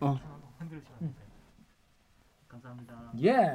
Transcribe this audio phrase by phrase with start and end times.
[0.00, 0.06] 네?
[0.06, 0.18] 어.
[3.22, 3.54] 예.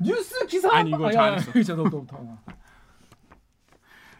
[0.00, 0.74] 뉴스 기사.
[0.74, 1.52] 아니, 이거 아, 잘안 야, 했어.
[1.52, 2.36] 진짜 너무 너무 너무.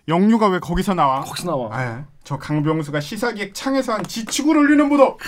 [0.09, 1.21] 영유가 왜 거기서 나와?
[1.21, 1.69] 혹시 나와.
[1.73, 5.19] 아, 저 강병수가 시사기획 창에서 한 지축을 올리는 보도 어,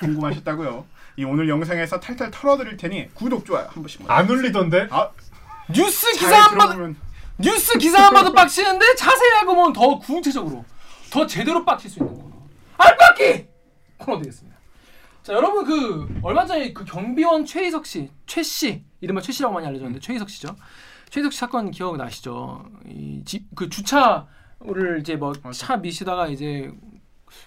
[0.00, 0.86] 궁금하셨다고요?
[1.18, 4.02] 이 오늘 영상에서 탈탈 털어드릴 테니 구독 좋아요 한 번씩.
[4.10, 4.88] 안 울리던데?
[4.90, 5.10] 아,
[5.72, 6.66] 뉴스 잘 기사 한 번.
[6.68, 6.96] 들어보면
[7.38, 10.64] 뉴스 기사 한 봐도 빡치는데 자세하고 보면 더 구체적으로
[11.10, 12.34] 더 제대로 빡칠 수 있는 코너
[12.78, 13.46] 알빡기
[13.98, 14.55] 코너 되겠습니다.
[15.26, 19.66] 자 여러분 그 얼마 전에 그 경비원 최희석 씨, 최 씨, 이른바 최 씨라고 많이
[19.66, 20.54] 알려졌는데 최희석 씨죠.
[21.10, 22.64] 최희석 씨 사건 기억 나시죠?
[22.86, 26.70] 이 집 그 주차를 이제 뭐 차 미시다가 이제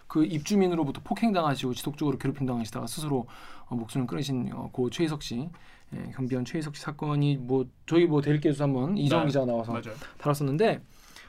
[0.07, 3.27] 그 입주민으로부터 폭행당하시고 지속적으로 괴롭힘 당하시다가 스스로
[3.67, 5.47] 어, 목숨을 끊으신 어, 고 최희석 씨.
[5.95, 9.95] 예, 경비원 최희석 씨 사건이 뭐 저희 뭐 대일께서 한번 이정 네, 기자가 나와서 맞아요.
[10.17, 10.81] 다뤘었는데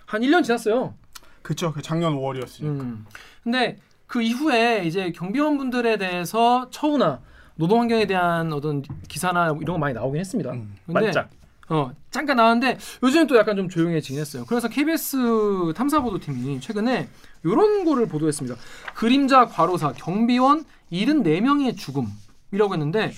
[0.07, 0.95] 한 1년 지났어요.
[1.43, 2.65] 그쵸, 그 작년 5월이었으니까.
[2.65, 3.07] 음.
[3.45, 3.79] 근데
[4.11, 7.21] 그 이후에 이제 경비원 분들에 대해서 처우나
[7.55, 10.51] 노동 환경에 대한 어떤 기사나 이런 거 많이 나오긴 했습니다.
[10.51, 11.31] 음, 근데 반짝.
[11.69, 14.45] 어 잠깐 나왔는데 요즘은 또 약간 좀 조용해지긴 했어요.
[14.49, 17.09] 그래서 KBS 탐사보도팀이 최근에
[17.45, 18.57] 이런 거를 보도했습니다.
[18.95, 23.13] 그림자 과로사 경비원 74명의 죽음이라고 했는데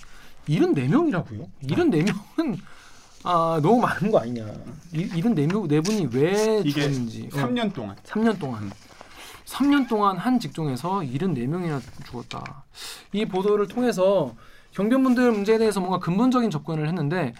[0.46, 1.48] 74명이라고요?
[1.68, 2.58] 74명은
[3.24, 4.44] 아 너무 많은 거 아니냐?
[4.92, 7.36] 74명 네 분이 왜 이게 죽었는지 어.
[7.36, 7.96] 3년 동안.
[8.04, 8.70] 3년 동안
[9.52, 12.64] 3년 동안 한 직종에서 74명이나 죽었다.
[13.12, 14.34] 이 보도를 통해서
[14.72, 17.34] 경비원분들 문제에 대해서 뭔가 근본적인 접근을 했는데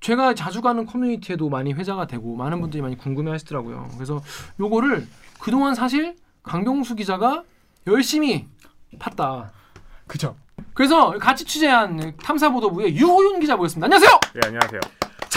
[0.00, 3.88] 제가 자주 가는 커뮤니티에도 많이 회자가 되고 많은 분들이 많이 궁금해 하시더라고요.
[3.94, 4.22] 그래서
[4.60, 5.06] 요거를
[5.40, 7.42] 그동안 사실 강병수 기자가
[7.86, 8.46] 열심히
[8.98, 9.50] 팠다.
[10.06, 10.36] 그쵸.
[10.72, 13.86] 그래서 같이 취재한 탐사보도부의 유호윤 기자 모였습니다.
[13.86, 14.20] 안녕하세요.
[14.36, 14.80] 예 안녕하세요.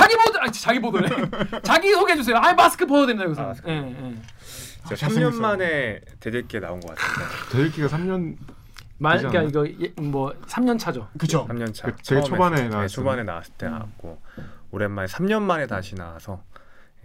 [0.08, 1.10] 자기 보도 아니 자기 보도래.
[1.64, 2.38] 자기 소개해 주세요.
[2.38, 3.42] 아 마스크 벗어야 됩니다 여기서.
[3.42, 3.54] 아.
[3.68, 4.16] 예, 예.
[4.88, 5.32] 저 잘생겼어요.
[5.32, 7.50] 3년 만에 대들기에 나온 것 같습니다.
[7.52, 8.38] 대일기가 3년
[9.00, 11.08] 말 그러니까 이거 예, 뭐 3년 차죠.
[11.18, 11.46] 그쵸.
[11.50, 11.88] 3년 차.
[11.92, 12.88] 그 제일 초반에 네, 나왔어요.
[12.88, 14.22] 초반에 나왔을 때 나왔고
[14.72, 16.42] 오랜만에 3년 만에 다시 나와서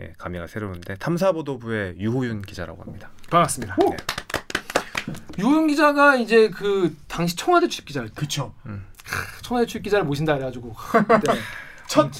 [0.00, 3.10] 예, 감회가 새로운데 탐사보도부의 유호윤 기자라고 합니다.
[3.30, 3.76] 반갑습니다.
[3.80, 3.96] 네.
[5.38, 8.54] 유호윤 기자가 이제 그 당시 청와대 출입 기자를 그쵸.
[9.42, 11.32] 청와대 출입 기자를 모신다 그래가지고 그때
[11.88, 12.10] 첫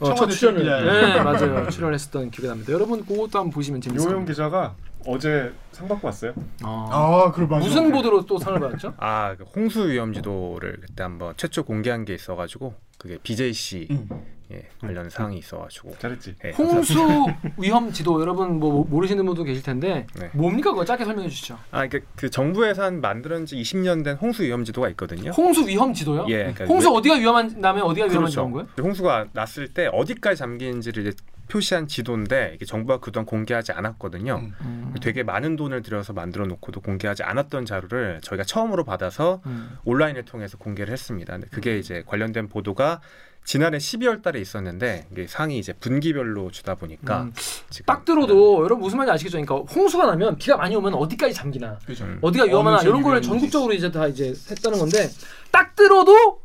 [0.00, 0.92] 어, 첫 청와대 출연을 기자예요.
[0.92, 2.72] 네 맞아요 출연했었던 기억이 납니다.
[2.72, 4.10] 여러분 그것도 한번 보시면 재밌을 음.
[4.10, 4.32] 요영 겁니다.
[4.32, 4.74] 기자가
[5.06, 6.32] 어제 상 받고 왔어요.
[6.64, 6.88] 어.
[6.90, 7.64] 아, 그래 맞아.
[7.64, 8.94] 무슨 보도로 또 상을 받았죠?
[8.98, 14.08] 아, 그 홍수 위험 지도를 그때 한번 최초 공개한 게 있어가지고 그게 BJC 음.
[14.52, 16.34] 예, 관련 사항이 있어가지고 잘했지.
[16.44, 16.98] 예, 홍수
[17.56, 20.30] 위험 지도 여러분 뭐 모르시는 분도 계실 텐데 네.
[20.32, 21.58] 뭡니까 그거 짧게 설명해 주시죠.
[21.70, 25.30] 아, 이게 그 정부에서 한 만들어진 지 20년 된 홍수 위험 지도가 있거든요.
[25.30, 26.26] 홍수 위험 지도요?
[26.28, 28.50] 예, 그러니까 홍수 왜- 어디가 위험한 다음에 어디가 위험한지 그렇죠.
[28.50, 28.68] 거예요?
[28.80, 31.16] 홍수가 났을 때 어디까지 잠기는지를 이제
[31.48, 34.36] 표시한 지도인데 이게 정부가 그동안 공개하지 않았거든요.
[34.36, 34.54] 음.
[34.60, 34.94] 음.
[35.02, 39.76] 되게 많은 돈을 들여서 만들어 놓고도 공개하지 않았던 자료를 저희가 처음으로 받아서 음.
[39.84, 41.32] 온라인을 통해서 공개를 했습니다.
[41.32, 43.00] 근데 그게 이제 관련된 보도가
[43.44, 47.32] 지난해 12월 달에 있었는데 상이 이제 분기별로 주다 보니까 음.
[47.86, 49.40] 딱 들어도 여러분 무슨 말인지 아시겠죠?
[49.44, 52.04] 그러니까 홍수가 나면 비가 많이 오면 어디까지 잠기나 그죠.
[52.04, 52.18] 음.
[52.22, 53.28] 어디가 위험하나 이런 거를 위험한지.
[53.28, 55.10] 전국적으로 이제 다 이제 했다는 건데
[55.50, 56.40] 딱 들어도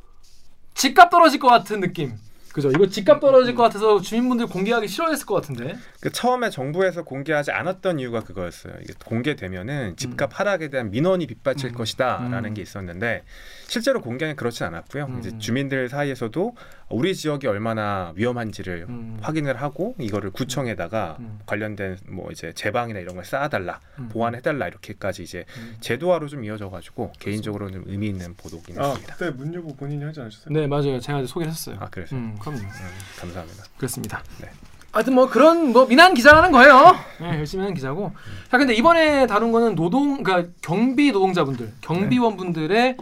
[0.73, 2.13] 집값 떨어질 것 같은 느낌.
[2.53, 2.71] 그죠?
[2.71, 5.77] 이거 집값 떨어질 것 같아서 주민분들 공개하기 싫어했을 것 같은데.
[6.05, 8.75] 그 처음에 정부에서 공개하지 않았던 이유가 그거였어요.
[8.79, 11.73] 이게 공개되면은 집값 하락에 대한 민원이 빗받칠 음.
[11.73, 12.53] 것이다라는 음.
[12.53, 13.23] 게 있었는데
[13.65, 15.05] 실제로 공개는 그렇지 않았고요.
[15.05, 15.17] 음.
[15.17, 16.55] 이제 주민들 사이에서도
[16.89, 19.17] 우리 지역이 얼마나 위험한지를 음.
[19.19, 21.39] 확인을 하고 이거를 구청에다가 음.
[21.47, 24.07] 관련된 뭐 이제 제방이나 이런 걸 쌓아달라, 음.
[24.09, 25.75] 보완해달라 이렇게까지 이제 음.
[25.79, 29.15] 제도화로 좀 이어져가지고 개인적으로 좀 의미 있는 보도긴 아 했습니다.
[29.15, 30.53] 그때 문유부 본인이 하지 않으셨어요?
[30.53, 30.99] 네 맞아요.
[30.99, 31.77] 제가 소개를 했어요.
[31.79, 32.59] 아 그래서 음 그럼요.
[32.59, 32.69] 음,
[33.17, 33.63] 감사합니다.
[33.75, 34.21] 그렇습니다.
[34.39, 34.51] 네.
[34.95, 36.95] 하여튼 뭐 그런 뭐 미난 기자라는 거예요.
[37.19, 38.13] 네, 열심히 하는 기자고.
[38.49, 42.95] 자 근데 이번에 다룬 거는 노동 그러니까 경비 노동자분들, 경비원분들의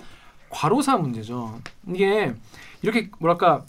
[0.49, 1.59] 과로사 문제죠.
[1.89, 2.33] 이게
[2.81, 3.61] 이렇게 뭐랄까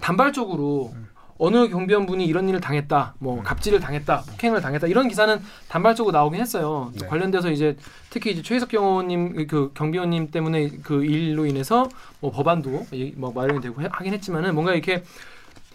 [0.00, 0.94] 단발적으로
[1.38, 5.38] 어느 경비원분이 이런 일을 당했다, 뭐 갑질을 당했다, 폭행을 당했다 이런 기사는
[5.68, 6.90] 단발적으로 나오긴 했어요.
[6.98, 7.06] 또 네.
[7.08, 7.76] 관련돼서 이제
[8.08, 11.90] 특히 이제 최희석 경호님 그 경비원님 때문에 그 일로 인해서
[12.20, 15.04] 뭐 법안도 이- 뭐 마련이 되고 해- 하긴 했지만은 뭔가 이렇게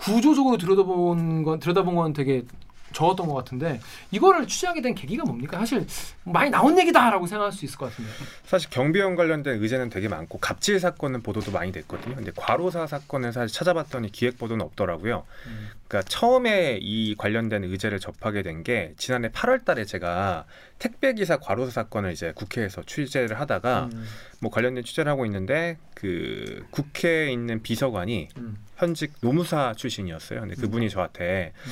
[0.04, 2.44] 구조적으로 들여다본 건 들여다본 건 되게
[2.94, 5.58] 적었던 것 같은데 이거를 취재하게 된 계기가 뭡니까?
[5.60, 5.86] 사실
[6.24, 8.10] 많이 나온 얘기다라고 생각할 수 있을 것 같은데.
[8.46, 12.16] 사실 경비원 관련된 의제는 되게 많고 갑질 사건은 보도도 많이 됐거든요.
[12.16, 15.26] 근데 과로사 사건은 사실 찾아봤더니 기획 보도는 없더라고요.
[15.48, 15.70] 음.
[15.88, 20.46] 그러니까 처음에 이 관련된 의제를 접하게 된 게 지난해 8월달에 제가
[20.78, 24.06] 택배 기사 과로사 사건을 이제 국회에서 취재를 하다가 음,
[24.40, 28.58] 뭐 관련된 취재를 하고 있는데 그 국회에 있는 비서관이 음.
[28.78, 30.42] 현직 노무사 출신이었어요.
[30.42, 31.72] 근데 그분이 저한테 음.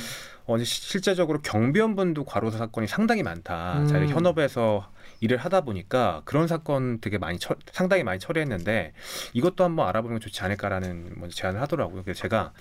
[0.52, 3.78] 어, 시- 실제적으로 경비원분도 과로사 사건이 상당히 많다.
[3.80, 3.86] 음.
[3.86, 8.92] 자기 현업에서 일을 하다 보니까 그런 사건 되게 많이 처, 상당히 많이 처리했는데
[9.34, 12.02] 이것도 한번 알아보면 좋지 않을까라는 먼저 제안을 하더라고요.
[12.02, 12.52] 그래서 제가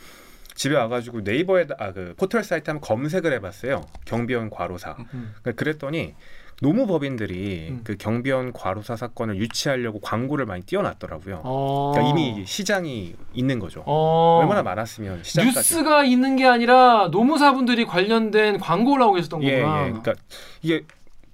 [0.56, 3.81] 집에 와가지고 네이버에 아 그 포털 사이트 한번 검색을 해봤어요.
[4.06, 4.95] 경비원 과로사.
[5.13, 5.33] 음.
[5.42, 6.15] 그러니까 그랬더니
[6.61, 7.81] 노무법인들이 음.
[7.83, 11.41] 그 경비원 과로사 사건을 유치하려고 광고를 많이 띄워놨더라고요.
[11.44, 11.91] 어.
[11.94, 13.83] 그러니까 이미 시장이 있는 거죠.
[13.85, 14.39] 어.
[14.41, 15.56] 얼마나 많았으면 시장까지.
[15.57, 19.77] 뉴스가 있는 게 아니라 노무사분들이 관련된 광고를 하고 계셨던 예, 거구나.
[19.79, 19.83] 예.
[19.91, 20.13] 그러니까
[20.61, 20.83] 이게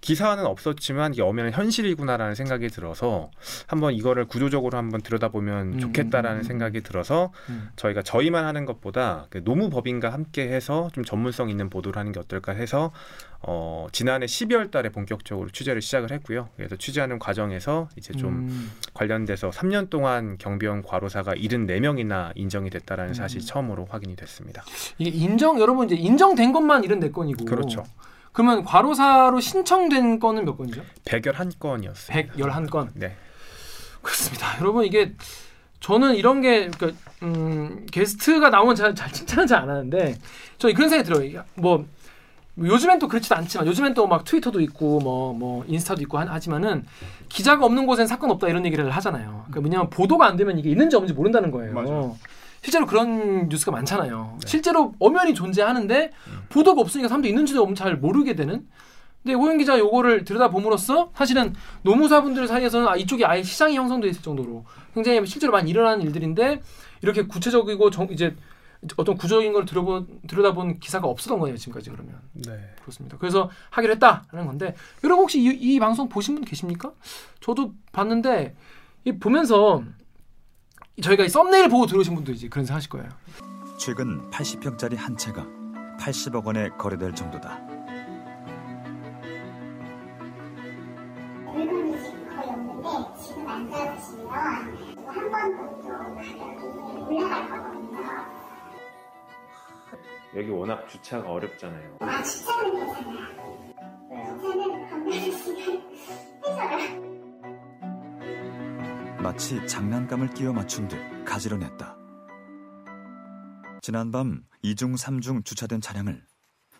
[0.05, 3.31] 기사는 없었지만 이게 엄연한 현실이구나라는 생각이 들어서
[3.65, 6.43] 한번 이거를 구조적으로 한번 들여다보면 음, 좋겠다라는 음, 음.
[6.43, 7.69] 생각이 들어서 음.
[7.75, 12.51] 저희가 저희만 하는 것보다 그 노무법인과 함께 해서 좀 전문성 있는 보도를 하는 게 어떨까
[12.51, 12.91] 해서
[13.41, 16.49] 어, 지난해 12월 달에 본격적으로 취재를 시작을 했고요.
[16.55, 18.71] 그래서 취재하는 과정에서 이제 좀 음.
[18.93, 23.13] 관련돼서 3년 동안 경비원 과로사가 74명이나 인정이 됐다라는 음.
[23.15, 24.63] 사실이 처음으로 확인이 됐습니다.
[24.99, 27.83] 이게 인정 여러분 이제 인정된 것만 74건이고 그렇죠.
[28.35, 30.81] 그러면 과로사로 신청된 건은 몇 건이죠?
[31.05, 32.11] 111건이었어요.
[32.35, 32.89] 111건.
[32.95, 33.15] 네.
[34.01, 34.57] 그렇습니다.
[34.59, 35.13] 여러분 이게
[35.79, 40.17] 저는 이런 게 그러니까 음, 게스트가 나오면 잘, 잘 칭찬은 잘안 하는데
[40.57, 41.45] 저 그런 생각이 들어요.
[41.55, 41.85] 뭐
[42.57, 46.85] 요즘엔 또 그렇지도 않지만 요즘엔 또 막 트위터도 있고 뭐뭐 인스타도 있고 하- 하지만은
[47.29, 49.45] 기자가 없는 곳엔 사건 없다 이런 얘기를 하잖아요.
[49.47, 51.73] 그러니까 왜냐면 보도가 안 되면 이게 있는지 없는지 모른다는 거예요.
[51.73, 52.17] 맞아요.
[52.65, 54.37] 실제로 그런 뉴스가 많잖아요.
[54.41, 54.47] 네.
[54.47, 56.39] 실제로 엄연히 존재하는데 음.
[56.49, 58.67] 보도가 없으니까 사람도 있는지도 잘 모르게 되는.
[59.21, 61.53] 근데 오영 기자 요거를 들여다봄으로써 사실은
[61.83, 64.65] 노무사분들 사이에서는 아, 이쪽이 아예 시장이 형성돼 있을 정도로
[64.95, 66.61] 굉장히 실제로 많이 일어나는 일들인데
[67.03, 68.35] 이렇게 구체적이고 정, 이제
[68.97, 72.73] 어떤 구조적인 걸 들여본, 들여다본 기사가 없었던 거예요 지금까지 그러면 네.
[72.81, 73.17] 그렇습니다.
[73.19, 76.91] 그래서 하기로 했다라는 건데 여러분 혹시 이, 이 방송 보신 분 계십니까?
[77.41, 78.55] 저도 봤는데
[79.05, 79.83] 이 보면서
[81.01, 83.09] 저희가 이 썸네일 보고 들어오신 분도 이제 그런 생각하실 거예요.
[83.77, 85.45] 최근 80평짜리 한 채가
[85.99, 87.59] 80억 원에 거래될 정도다.
[91.53, 94.29] 물건이 지금 거의 없는데 지금 안 잡으시면
[95.05, 97.99] 한번 정도 가격이 올라갈 거거든요.
[100.35, 101.97] 여기 워낙 주차가 어렵잖아요.
[101.99, 103.75] 아 주차는 괜찮아요.
[104.09, 105.81] 주차는 한번 시간
[106.45, 107.14] 해서요.
[109.25, 111.97] 마치 장난감을 끼워 맞춘 듯 가지런했다.
[113.81, 116.23] 지난밤 2중 3중 주차된 차량을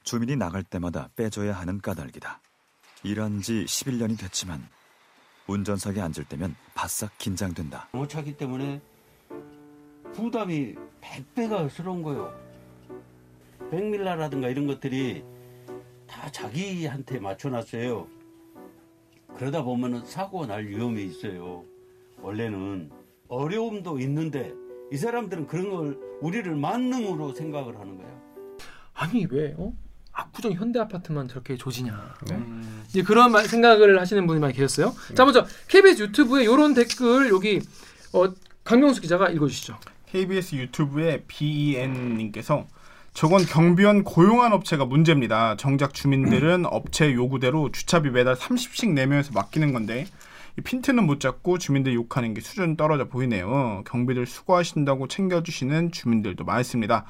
[0.03, 2.39] 주민이 나갈 때마다 빼줘야 하는 까닭이다.
[3.01, 4.63] 일한 지 11년이 됐지만
[5.47, 7.89] 운전석에 앉을 때면 바싹 긴장된다.
[7.93, 8.79] 못 차기 때문에
[10.13, 12.31] 부담이 100배가 스러운 거예요.
[13.71, 15.25] 백밀라라든가 이런 것들이
[16.05, 18.07] 다 자기한테 맞춰놨어요.
[19.35, 21.65] 그러다 보면은 사고가 날 위험이 있어요.
[22.21, 22.89] 원래는
[23.27, 24.53] 어려움도 있는데
[24.91, 28.07] 이 사람들은 그런 걸 우리를 만능으로 생각을 하는 거야.
[28.93, 29.73] 아니 왜 어?
[30.11, 32.15] 압구정 현대 아파트만 저렇게 조지냐.
[32.29, 32.39] 네.
[32.87, 34.93] 이제 그런 말- 생각을 하시는 분이 많이 계셨어요.
[35.15, 37.59] 자 먼저 KBS 유튜브에 이런 댓글 여기
[38.13, 38.31] 어,
[38.63, 39.77] 강명수 기자가 읽어주시죠.
[40.07, 42.65] KBS 유튜브의 BEN님께서
[43.13, 45.55] 저건 경비원 고용한 업체가 문제입니다.
[45.57, 50.07] 정작 주민들은 업체 요구대로 주차비 매달 30씩 내면서 맡기는 건데 이
[50.63, 53.83] 핀트는 못 잡고 주민들 욕하는 게 수준 떨어져 보이네요.
[53.85, 57.05] 경비들 수고하신다고 챙겨주시는 주민들도 많습니다.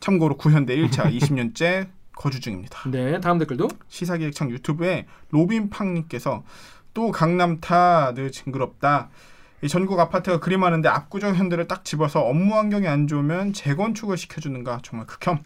[0.00, 2.88] 참고로 구현대 1차 20년째 거주 중입니다.
[2.90, 6.42] 네 다음 댓글도 시사기획창 유튜브에 로빈팡님께서
[6.92, 9.08] 또 강남타 늘 징그럽다.
[9.62, 14.80] 이 전국 아파트가 그리 많은데 압구정 현대를 딱 집어서 업무 환경이 안 좋으면 재건축을 시켜주는가
[14.82, 15.38] 정말 극혐.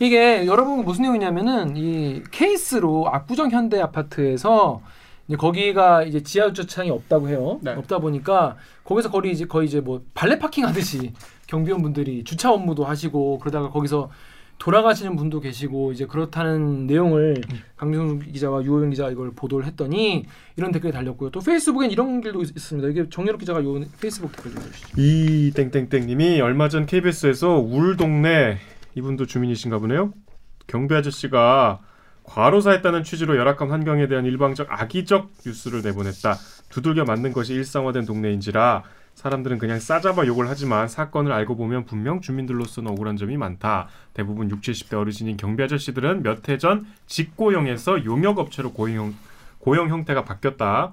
[0.00, 4.82] 이게 여러분 무슨 내용이냐면은 이 케이스로 압구정 현대 아파트에서
[5.28, 7.60] 이제 거기가 이제 지하 주차장이 없다고 해요.
[7.62, 7.72] 네.
[7.72, 11.12] 없다 보니까 거기서 거리 이제 거의 이제 뭐 발레 파킹 하듯이
[11.46, 14.10] 경비원분들이 주차 업무도 하시고 그러다가 거기서
[14.58, 17.42] 돌아가시는 분도 계시고 이제 그렇다는 내용을
[17.76, 20.24] 강정수 기자와 유호영 기자가 이걸 보도를 했더니
[20.56, 21.30] 이런 댓글이 달렸고요.
[21.30, 22.88] 또 페이스북엔 이런 글도 있- 있습니다.
[22.88, 24.88] 이게 정유럽 기자가 요 페이스북 댓글 좀 해주시죠.
[25.00, 28.56] 이 땡땡땡님이 얼마 전 KBS에서 울 동네
[28.96, 30.12] 이분도 주민이신가 보네요.
[30.66, 31.78] 경비 아저씨가
[32.28, 36.36] 과로사했다는 취지로 열악한 환경에 대한 일방적 악의적 뉴스를 내보냈다.
[36.68, 38.82] 두들겨 맞는 것이 일상화된 동네인지라
[39.14, 43.88] 사람들은 그냥 싸잡아 욕을 하지만 사건을 알고 보면 분명 주민들로서는 억울한 점이 많다.
[44.14, 49.14] 대부분 60, 70대 어르신인 경비 아저씨들은 몇 해 전 직고용에서 용역업체로 고용,
[49.58, 50.92] 고용 형태가 바뀌었다.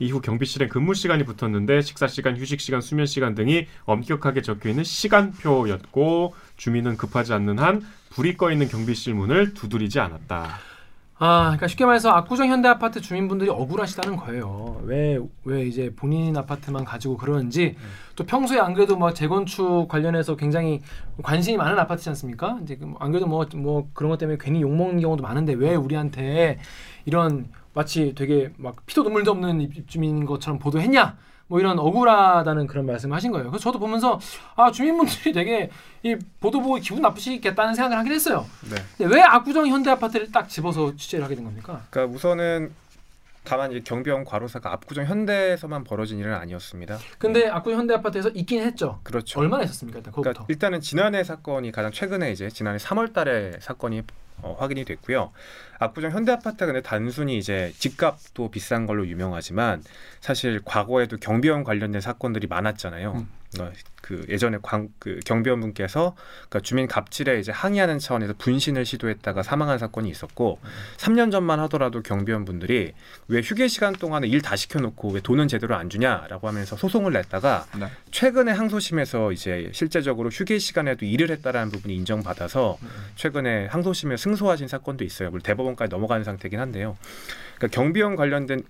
[0.00, 4.84] 이후 경비실에 근무 시간이 붙었는데 식사 시간, 휴식 시간, 수면 시간 등이 엄격하게 적혀 있는
[4.84, 10.73] 시간표였고 주민은 급하지 않는 한 불이 꺼 있는 경비실 문을 두드리지 않았다.
[11.18, 14.80] 아, 그러니까 쉽게 말해서 압구정 현대 아파트 주민분들이 억울하시다는 거예요.
[14.84, 17.76] 왜 왜 이제 본인 아파트만 가지고 그러는지
[18.16, 20.80] 또 평소에 안 그래도 뭐 재건축 관련해서 굉장히
[21.22, 22.58] 관심이 많은 아파트지 않습니까?
[22.62, 26.58] 이제 그안 그래도 뭐 뭐 그런 것 때문에 괜히 욕 먹는 경우도 많은데 왜 우리한테
[27.04, 31.16] 이런 마치 되게 막 피도 눈물도 없는 입- 입주민인 것처럼 보도했냐?
[31.46, 33.50] 뭐 이런 억울하다는 그런 말씀을 하신 거예요.
[33.50, 34.18] 그래서 저도 보면서
[34.56, 35.70] 아 주민분들이 되게
[36.02, 38.46] 이 보도 보고 기분 나쁘시겠다는 생각을 하긴 했어요.
[38.70, 38.76] 네.
[38.96, 41.82] 근데 왜 압구정 현대 아파트를 딱 집어서 취재를 하게 된 겁니까?
[41.90, 42.72] 그러니까 우선은
[43.44, 46.98] 다만 이 경비원 과로사가 압구정 현대에서만 벌어진 일은 아니었습니다.
[47.18, 49.00] 근데 압구정 현대 아파트에서 있긴 했죠.
[49.02, 49.38] 그렇죠.
[49.38, 49.98] 얼마나 있었습니까?
[49.98, 50.14] 일단.
[50.14, 54.02] 그러니까 일단은 지난해 사건이 가장 최근에 이제 지난해 3월달에 사건이
[54.42, 55.32] 어, 확인이 됐고요.
[55.78, 59.82] 압구정 현대아파트가 근데 단순히 이제 집값도 비싼 걸로 유명하지만
[60.20, 63.12] 사실 과거에도 경비원 관련된 사건들이 많았잖아요.
[63.12, 63.28] 음.
[63.60, 66.14] 어, 그 예전에 광, 그 경비원분께서
[66.48, 70.60] 그러니까 주민 갑질에 이제 항의하는 차원에서 분신을 시도했다가 사망한 사건이 있었고
[70.98, 72.92] 3년 전만 하더라도 경비원분들이
[73.28, 77.66] 왜 휴게 시간 동안에 일 다 시켜놓고 왜 돈은 제대로 안 주냐라고 하면서 소송을 냈다가
[77.80, 77.86] 네.
[78.10, 82.76] 최근에 항소심에서 이제 실제적으로 휴게 시간에도 일을 했다라는 부분이 인정받아서
[83.16, 85.30] 최근에 항소심에 승소하신 사건도 있어요.
[85.30, 86.98] 물론 대법원까지 넘어가는 상태긴 한데요.
[87.56, 88.64] 그러니까 경비원 관련된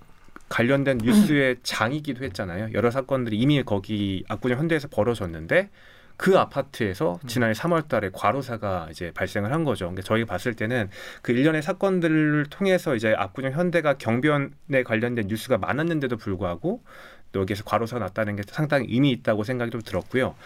[0.55, 2.69] 관련된 뉴스의 장이기도 했잖아요.
[2.75, 5.71] 여러 사건들이 이미 거기 압구정 현대에서 벌어졌는데
[6.17, 9.87] 그 아파트에서 지난해 3월 달에 과로사가 이제 발생을 한 거죠.
[9.87, 10.91] 그러니까 저희가 봤을 때는
[11.23, 16.85] 그 일련의 사건들을 통해서 이제 압구정 현대가 경비원에 관련된 뉴스가 많았는데도 불구하고
[17.33, 20.37] 또 여기에서 과로사가 났다는 게 상당히 의미 있다고 생각이 좀 들었고요.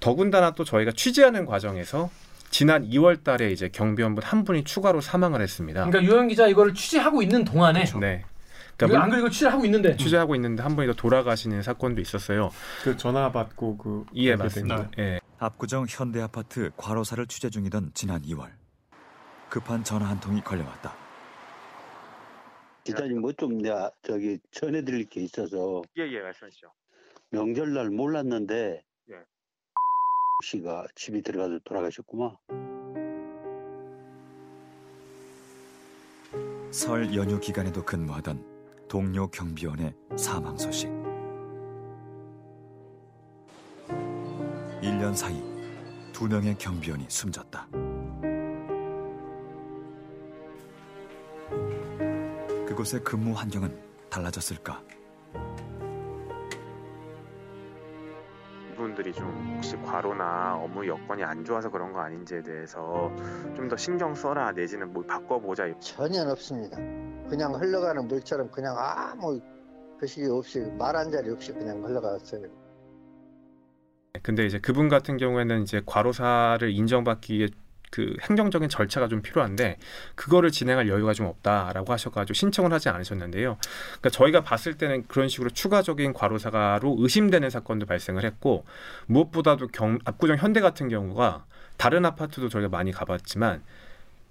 [0.00, 2.10] 더군다나 또 저희가 취재하는 과정에서
[2.50, 5.86] 지난 2월 달에 이제 경비원분 한 분이 추가로 사망을 했습니다.
[5.86, 8.24] 그러니까 유영 기자 이거를 취재하고 있는 동안에 네.
[8.24, 8.35] 이거
[8.76, 12.50] 그러니까 안 그리고 취재를 하고 있는데 취재하고 있는데 한 분이 더 돌아가시는 사건도 있었어요.
[12.82, 14.90] 그 전화 받고 그 예, 알게 맞습니다.
[14.98, 15.20] 예.
[15.38, 18.50] 압구정 현대 아파트 과로사를 취재 중이던 지난 2월
[19.48, 20.94] 급한 전화 한 통이 걸려왔다.
[22.84, 26.68] 기자님 뭐 좀 내가 저기 전해드릴 게 있어서 예, 예, 말씀하시죠.
[27.30, 29.14] 명절날 몰랐는데 예.
[30.44, 32.36] 씨가 집이 들어가서 돌아가셨구만.
[36.70, 38.55] 설 연휴 기간에도 근무하던
[38.96, 40.88] 동료 경비원의 사망 소식.
[44.80, 45.38] 1년 사이
[46.14, 47.68] 두 명의 경비원이 숨졌다.
[52.66, 54.82] 그곳의 근무 환경은 달라졌을까?
[58.96, 63.12] 분들이 좀 혹시 과로나 업무 여건이 안 좋아서 그런 거 아닌지에 대해서
[63.54, 66.76] 좀 더 신경 써라 내지는 뭐 바꿔보자 전혀 없습니다.
[67.28, 69.40] 그냥 흘러가는 물처럼 그냥 아무
[70.00, 72.42] 표시 없이 말 한 자리 없이 그냥 흘러갔어요.
[74.22, 77.48] 근데 이제 그분 같은 경우에는 이제 과로사를 인정받기 위해
[77.90, 79.78] 그 행정적인 절차가 좀 필요한데
[80.14, 83.58] 그거를 진행할 여유가 좀 없다라고 하셔가지고 신청을 하지 않으셨는데요.
[84.00, 88.64] 그러니까 저희가 봤을 때는 그런 식으로 추가적인 과로사가로 의심되는 사건도 발생을 했고
[89.06, 91.44] 무엇보다도 경, 압구정 현대 같은 경우가
[91.76, 93.62] 다른 아파트도 저희가 많이 가봤지만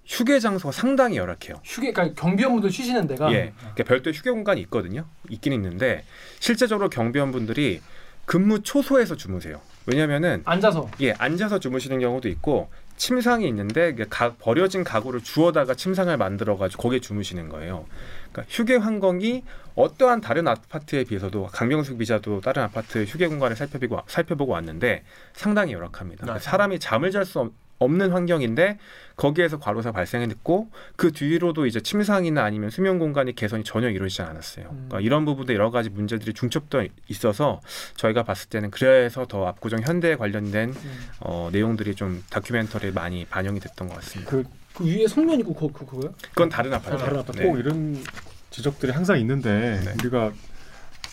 [0.04, 1.60] 휴게 장소가 상당히 열악해요.
[1.64, 5.06] 휴게 그러니까 경비원분들 쉬시는 데가 예, 그러니까 별도의 휴게 공간이 있거든요.
[5.28, 6.04] 있긴 있는데
[6.38, 7.80] 실제적으로 경비원분들이
[8.24, 9.60] 근무 초소에서 주무세요.
[9.86, 16.56] 왜냐면은 앉아서 예, 앉아서 주무시는 경우도 있고 침상이 있는데 가, 버려진 가구를 주워다가 침상을 만들어
[16.56, 17.86] 가지고 거기에 주무시는 거예요.
[18.32, 24.52] 그러니까 휴게 환경이 어떠한 다른 아파트에 비해서도 강병수 기자도 다른 아파트 휴게 공간을 살펴보고 살펴보고
[24.52, 26.22] 왔는데 상당히 열악합니다.
[26.22, 28.78] 그러니까 사람이 잠을 잘 수 없는 환경인데
[29.16, 34.66] 거기에서 과로사 발생했고 그 뒤로도 이제 침상이나 아니면 수면 공간이 개선이 전혀 이루어지지 않았어요.
[34.68, 37.60] 그러니까 이런 부분도 여러 가지 문제들이 중첩돼 있어서
[37.96, 40.74] 저희가 봤을 때는 그래서 더 압구정 현대에 관련된
[41.20, 44.30] 어, 내용들이 좀 다큐멘터리에 많이 반영이 됐던 것 같습니다.
[44.30, 46.14] 그, 그 위에 성면 있고 그, 그 그거요?
[46.30, 46.96] 그건 다른 아파트.
[46.96, 47.42] 다른 아파트.
[47.42, 48.02] 꼭 이런
[48.50, 49.92] 지적들이 항상 있는데 네.
[50.00, 50.32] 우리가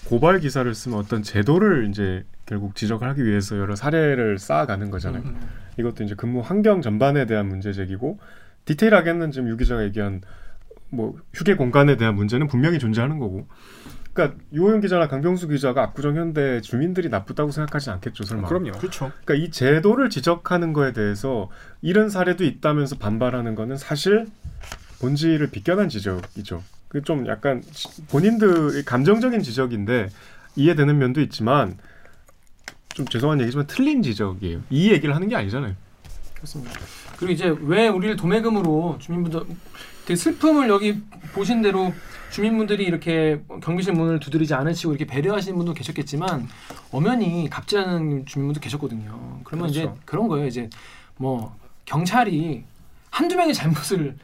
[0.05, 5.23] 고발 기사를 쓰면 어떤 제도를 이제 결국 지적을 하기 위해서 여러 사례를 쌓아가는 거잖아요.
[5.23, 5.39] 음.
[5.77, 8.19] 이것도 이제 근무 환경 전반에 대한 문제 제기고
[8.65, 10.21] 디테일하게는 지금 유 기자가 얘기한
[10.89, 13.47] 뭐 휴게 공간에 대한 문제는 분명히 존재하는 거고.
[14.13, 18.47] 그러니까 유호영 기자나 강병수 기자가 압구정 현대 주민들이 나쁘다고 생각하지 않겠죠, 설마.
[18.47, 18.73] 그럼요.
[18.73, 19.11] 그렇죠.
[19.25, 21.49] 그러니까 이 제도를 지적하는 거에 대해서
[21.81, 24.27] 이런 사례도 있다면서 반발하는 거는 사실
[24.99, 26.61] 본질을 비껴난 지적이죠.
[26.93, 27.63] 그 좀 약간
[28.09, 30.09] 본인들의 감정적인 지적인데
[30.55, 31.75] 이해되는 면도 있지만
[32.93, 34.61] 좀 죄송한 얘기지만 틀린 지적이에요.
[34.69, 35.73] 이 얘기를 하는 게 아니잖아요.
[36.35, 36.71] 그렇습니다.
[37.17, 39.41] 그리고 이제 왜 우리를 도매금으로 주민분들
[40.05, 41.01] 되게 슬픔을 여기
[41.33, 41.91] 보신 대로
[42.29, 46.47] 주민분들이 이렇게 경비실 문을 두드리지 않으시고 이렇게 배려하시는 분도 계셨겠지만
[46.91, 49.41] 엄연히 갑질하는 주민분도 계셨거든요.
[49.45, 49.99] 그러면 이제 그렇죠.
[50.05, 50.45] 그런 거예요.
[50.45, 50.69] 이제
[51.17, 52.63] 뭐 경찰이
[53.09, 54.15] 한두 명의 잘못을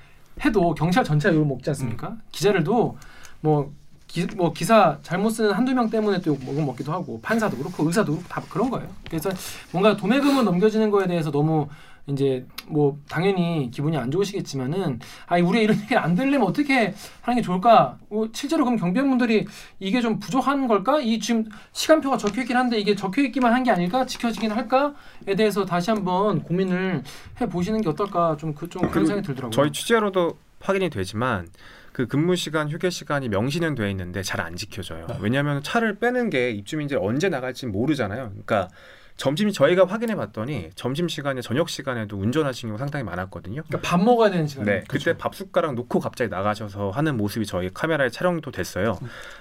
[0.43, 2.15] 해도 경찰 전체가 욕을 먹지 않습니까?
[2.31, 2.97] 기자들도
[3.41, 3.73] 뭐,
[4.07, 8.27] 기, 뭐 기사 잘못 쓰는 한두 명 때문에 또욕 먹기도 하고 판사도 그렇고 의사도 그렇고
[8.27, 8.87] 다 그런 거예요.
[9.07, 9.29] 그래서
[9.71, 11.67] 뭔가 도매금은 넘겨지는 거에 대해서 너무
[12.07, 17.41] 이제 뭐 당연히 기분이 안 좋으시겠지만은 아 우리 이런 얘기 안 들리면 어떻게 하는 게
[17.41, 17.97] 좋을까?
[18.09, 19.45] 어, 실제로 그럼 경비원분들이
[19.79, 20.99] 이게 좀 부족한 걸까?
[20.99, 24.05] 이 지금 시간표가 적혀 있긴 한데 이게 적혀 있기만 한 게 아닐까?
[24.05, 27.03] 지켜지긴 할까?에 대해서 다시 한번 고민을
[27.41, 28.37] 해 보시는 게 어떨까?
[28.37, 29.51] 좀 그좀 그런 생각이 들더라고요.
[29.51, 31.47] 저희 취재로도 확인이 되지만
[31.91, 35.07] 그 근무 시간, 휴게 시간이 명시는 돼 있는데 잘 안 지켜져요.
[35.07, 35.17] 네.
[35.19, 38.29] 왜냐하면 차를 빼는 게 입주민들이 언제 나갈지 모르잖아요.
[38.29, 38.69] 그러니까
[39.19, 43.63] 점심 저희가 확인해 봤더니 점심 시간에 저녁 시간에도 운전하시는 경우 상당히 많았거든요.
[43.67, 44.63] 그러니까 밥 먹어야 되는 시간.
[44.63, 48.97] 네, 그때 밥 숟가락 놓고 갑자기 나가셔서 하는 모습이 저희 카메라에 촬영도 됐어요.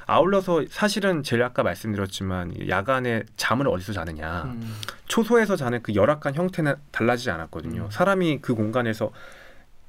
[0.06, 4.42] 아울러서 사실은 제일 아까 말씀드렸지만 이 야간에 잠을 어디서 자느냐.
[4.46, 4.74] 음.
[5.06, 7.82] 초소에서 자는 그 열악한 형태는 달라지지 않았거든요.
[7.84, 7.90] 음.
[7.90, 9.12] 사람이 그 공간에서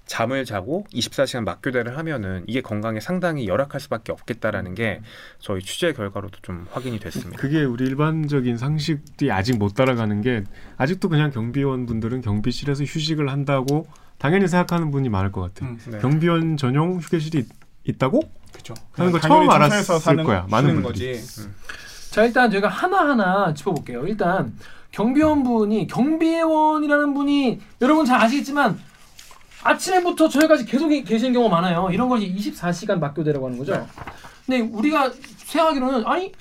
[0.09, 5.01] 잠을 자고 24시간 맞교대를 하면은 이게 건강에 상당히 열악할 수밖에 없겠다라는 게
[5.37, 7.39] 저희 취재 결과로도 좀 확인이 됐습니다.
[7.39, 10.43] 그게 우리 일반적인 상식이 아직 못 따라가는 게
[10.77, 13.85] 아직도 그냥 경비원 분들은 경비실에서 휴식을 한다고
[14.17, 15.69] 당연히 생각하는 분이 많을 것 같아요.
[15.69, 15.99] 음, 네.
[15.99, 17.45] 경비원 전용 휴게실이
[17.83, 18.21] 있다고?
[18.51, 18.73] 그렇죠.
[18.93, 21.13] 하는 거 처음 알았을 사는 거야, 많은 분들이.
[21.13, 21.47] 거지.
[22.09, 24.07] 자 일단 저희가 하나하나 짚어볼게요.
[24.07, 24.57] 일단
[24.91, 28.79] 경비원분이 경비원이라는 분이 여러분 잘 아시겠지만
[29.63, 31.89] 아침에부터 저희까지 계속 계시는 경우가 많아요.
[31.91, 33.87] 이런 걸 이제 24시간 맞교대라고 하는 거죠.
[34.45, 36.31] 근데 우리가 생각하기로는 아니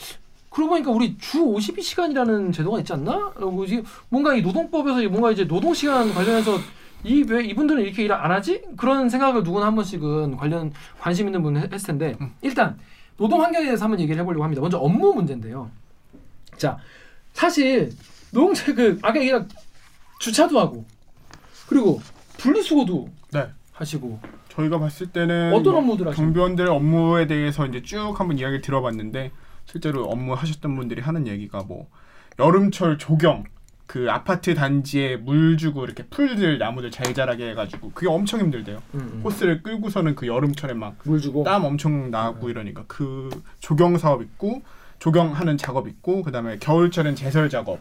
[0.50, 3.12] 그러고 보니까 우리 주 52시간이라는 제도가 있지 않나?
[3.38, 6.58] 라고 이제 뭔가 이 노동법에서 뭔가 이제 노동 시간 관련해서
[7.04, 8.62] 이 왜 이분들은 이렇게 일 안 하지?
[8.76, 12.76] 그런 생각을 누구나 한 번씩은 관련 관심 있는 분은 했- 했을 텐데 일단
[13.16, 14.60] 노동 환경에 대해서 한번 얘기를 해보려고 합니다.
[14.62, 15.70] 먼저 업무 문제인데요.
[16.56, 16.76] 자
[17.34, 17.92] 사실
[18.32, 19.44] 노동자 그 아까 얘기가
[20.18, 20.84] 주차도 하고
[21.68, 22.00] 그리고
[22.38, 23.48] 분리수거도 네.
[23.72, 28.60] 하시고 저희가 봤을 때는 어떤 뭐 업무들 하시고 경비원들의 업무에 대해서 이제 쭉 한번 이야기
[28.60, 29.30] 들어봤는데
[29.66, 31.88] 실제로 업무 하셨던 분들이 하는 얘기가 뭐
[32.38, 33.44] 여름철 조경
[33.86, 38.82] 그 아파트 단지에 물 주고 이렇게 풀들 나무들 잘 자라게 해가지고 그게 엄청 힘들대요.
[38.94, 39.20] 음, 음.
[39.24, 44.62] 호스를 끌고서는 그 여름철에 막 물 주고 땀 엄청 나고 이러니까 그 조경 사업 있고
[44.98, 47.80] 조경하는 작업 있고 그다음에 겨울철엔 제설 작업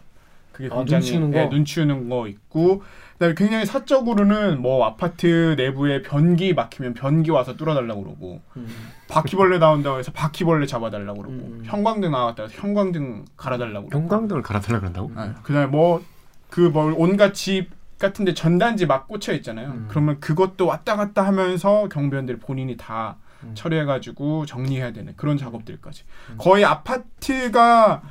[0.54, 1.40] 그게 아, 굉장히 눈 치우는 거?
[1.40, 2.84] 예, 눈 치우는 거 있고
[3.18, 8.68] 그다음에 굉장히 사적으로는 뭐 아파트 내부에 변기 막히면 변기 와서 뚫어달라고 그러고 음.
[9.08, 11.62] 바퀴벌레 나온다고 해서 바퀴벌레 잡아달라고 그러고 음.
[11.66, 15.12] 형광등 나왔다 해서 형광등 갈아달라고 그러고 형광등을 갈아달라 그런다고?
[15.16, 15.32] 네.
[15.42, 19.70] 그다음에 뭐그뭐 온갖 집 같은데 전단지 막 꽂혀 있잖아요.
[19.70, 19.86] 음.
[19.90, 23.52] 그러면 그것도 왔다 갔다 하면서 경비원들이 본인이 다 음.
[23.56, 26.36] 처리해가지고 정리해야 되는 그런 작업들까지 음.
[26.38, 28.04] 거의 아파트가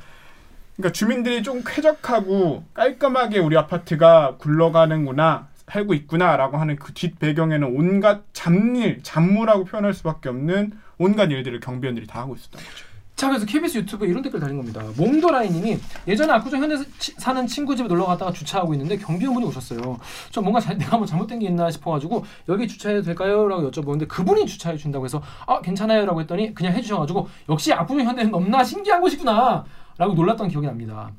[0.77, 8.21] 그러니까 주민들이 좀 쾌적하고 깔끔하게 우리 아파트가 굴러가는구나 살고 있구나라고 하는 그 뒷 배경에는 온갖
[8.31, 12.85] 잡일 잡무라고 표현할 수밖에 없는 온갖 일들을 경비원들이 다 하고 있었던 거죠.
[13.15, 14.83] 자 그래서 KBS 유튜브에 이런 댓글 달린 겁니다.
[14.95, 19.99] 몽도라이님이 예전에 압구정 현대 치- 사는 친구 집에 놀러 갔다가 주차하고 있는데 경비원분이 오셨어요.
[20.29, 24.77] 저 뭔가 잘, 내가 뭐 잘못된 게 있나 싶어가지고 여기 주차해도 될까요?라고 여쭤보는데 그분이 주차해
[24.77, 29.65] 준다고 해서 아 괜찮아요라고 했더니 그냥 해주셔가지고 역시 압구정 현대는 넘나 신기한 곳이구나
[29.97, 31.11] 라고 놀랐던 기억이 납니다.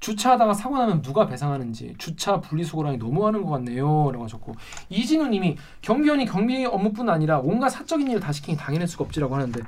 [0.00, 4.54] 주차하다가 사고 나면 누가 배상하는지 주차 분리수거라니 너무하는 것 같네요 라고 하셨고
[4.88, 9.60] 이진우님이 경비원이 경비 업무뿐 아니라 온갖 사적인 일을 다 시키니 당연할 수가 없지라고 하는데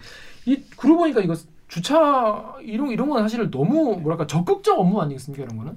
[0.47, 1.37] 이 그러고 보니까 이거
[1.69, 5.77] 주차 이런 이런 건 사실 너무 뭐랄까 적극적 업무 아니겠습니까 이런 거는?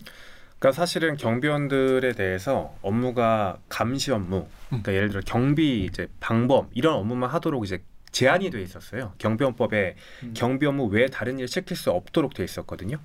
[0.60, 7.30] 그러니까 사실은 경비원들에 대해서 업무가 감시 업무, 그러니까 예를 들어 경비 이제 방범 이런 업무만
[7.30, 9.14] 하도록 이제 제한이 돼 있었어요.
[9.18, 10.34] 경비원법에 음.
[10.36, 12.98] 경비 업무 외에 다른 일 시킬 수 없도록 돼 있었거든요.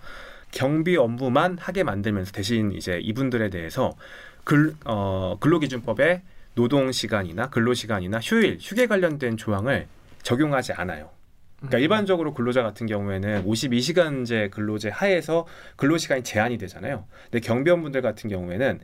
[0.50, 3.96] 경비 업무만 하게 만들면서 대신 이제 이분들에 대해서
[4.44, 6.22] 근 어, 근로기준법에
[6.54, 9.86] 노동 시간이나 근로 시간이나 휴일, 휴게 관련된 조항을
[10.22, 11.10] 적용하지 않아요.
[11.56, 17.06] 그러니까 일반적으로 근로자 같은 경우에는 52시간제 근로제 하에서 근로 시간이 제한이 되잖아요.
[17.30, 18.80] 근데 경비원분들 같은 경우에는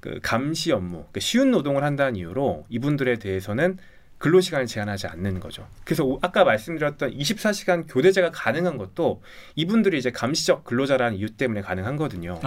[0.00, 3.78] 그 감시 업무, 그 쉬운 노동을 한다는 이유로 이분들에 대해서는
[4.18, 5.66] 근로 시간을 제한하지 않는 거죠.
[5.84, 9.22] 그래서 오- 아까 말씀드렸던 24시간 교대제가 가능한 것도
[9.54, 12.40] 이분들이 이제 감시적 근로자라는 이유 때문에 가능한 거든요.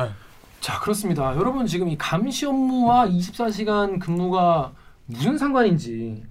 [0.59, 4.73] 자 그렇습니다 여러분 지금 이 감시 업무와 24시간 근무가
[5.05, 6.23] 무슨 상관인지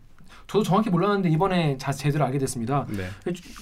[0.48, 2.86] 저도 정확히 몰랐는데 이번에 자 제대로 알게 됐습니다.
[2.88, 3.08] 네.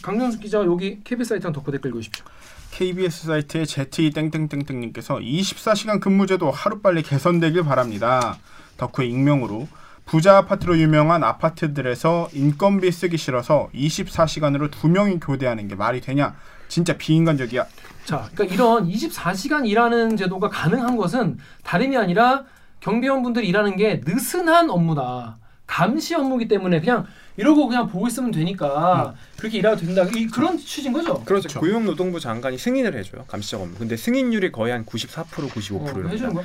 [0.02, 2.24] 강정수 기자 여기 KBS 사이트랑 덕후 댓글 읽으십시오.
[2.72, 8.38] KBS 사이트의 ZE 땡땡땡땡님께서 24시간 근무제도 하루빨리 개선되길 바랍니다.
[8.78, 9.68] 덕후의 익명으로
[10.06, 16.34] 부자 아파트로 유명한 아파트들에서 인건비 쓰기 싫어서 24시간으로 두 명이 교대하는 게 말이 되냐?
[16.68, 17.64] 진짜 비인간적이야.
[18.04, 22.44] 자, 그러니까 이런 24시간 일하는 제도가 가능한 것은 다름이 아니라
[22.80, 25.38] 경비원분들이 일하는 게 느슨한 업무다.
[25.66, 27.06] 감시 업무기 때문에 그냥
[27.38, 30.04] 이러고 그냥 보고 있으면 되니까 그렇게 일하도 된다.
[30.14, 31.24] 이 그런 취지인 거죠?
[31.24, 31.58] 그렇죠.
[31.58, 33.74] 고용노동부 장관이 승인을 해줘요 감시적 업무.
[33.78, 36.08] 근데 승인율이 거의 한 94% 95% 어, 입니다.
[36.10, 36.44] 해주는 거야.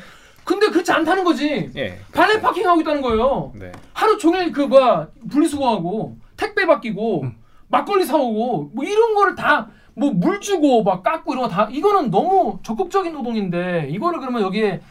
[0.49, 1.69] 근데 그렇지 않다는 거지.
[1.75, 1.99] 예.
[2.11, 3.51] 발레 파킹 하고 있다는 거예요.
[3.53, 3.71] 네.
[3.93, 7.25] 하루 종일 그 뭐야 분리수거하고 택배 맡기고
[7.67, 12.09] 막걸리 사오고 뭐 이런 거를 다 뭐 물 주고 막 깎고 이런 거 다 이거는
[12.09, 14.81] 너무 적극적인 노동인데 이거를 그러면 여기에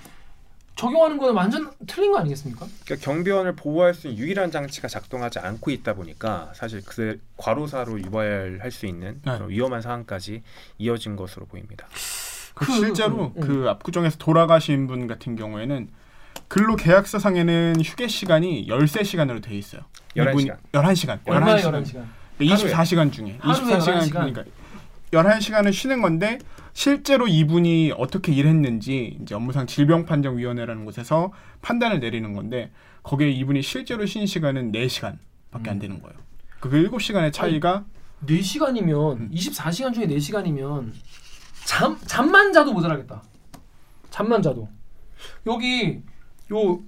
[0.77, 2.67] 적용하는 거는 완전 틀린 거 아니겠습니까?
[2.85, 8.71] 그러니까 경비원을 보호할 수 있는 유일한 장치가 작동하지 않고 있다 보니까 사실 그 과로사로 유발할
[8.71, 9.39] 수 있는 네.
[9.49, 10.43] 위험한 상황까지
[10.79, 11.89] 이어진 것으로 보입니다.
[12.59, 15.89] 그 그- 실제로 음, 그 압구정에서 돌아가신 분 같은 경우에는
[16.49, 19.83] 근로 계약서상에는 휴게 시간이 13시간으로 돼 있어요.
[20.17, 20.57] 11시간.
[20.73, 21.19] 11시간.
[21.27, 21.85] 얼마에 11시간.
[21.85, 22.05] 11시간?
[22.41, 24.11] 24시간 중에 하루에 24시간 11시간.
[24.13, 24.45] 그러니까
[25.13, 26.39] 11시간을 쉬는 건데
[26.73, 32.71] 실제로 이분이 어떻게 일했는지 이제 업무상 질병 판정 위원회라는 곳에서 판단을 내리는 건데
[33.03, 36.17] 거기에 이분이 실제로 쉰 시간은 4시간밖에 안 되는 거예요.
[36.61, 37.85] 그 7시간의 차이가
[38.27, 40.93] 4시간이면 24시간 중에 4시간이면
[41.69, 43.23] 잠 잠만 자도 모자라겠다.
[44.09, 44.71] 잠만 자도.
[45.47, 46.01] 여기
[46.51, 46.81] 요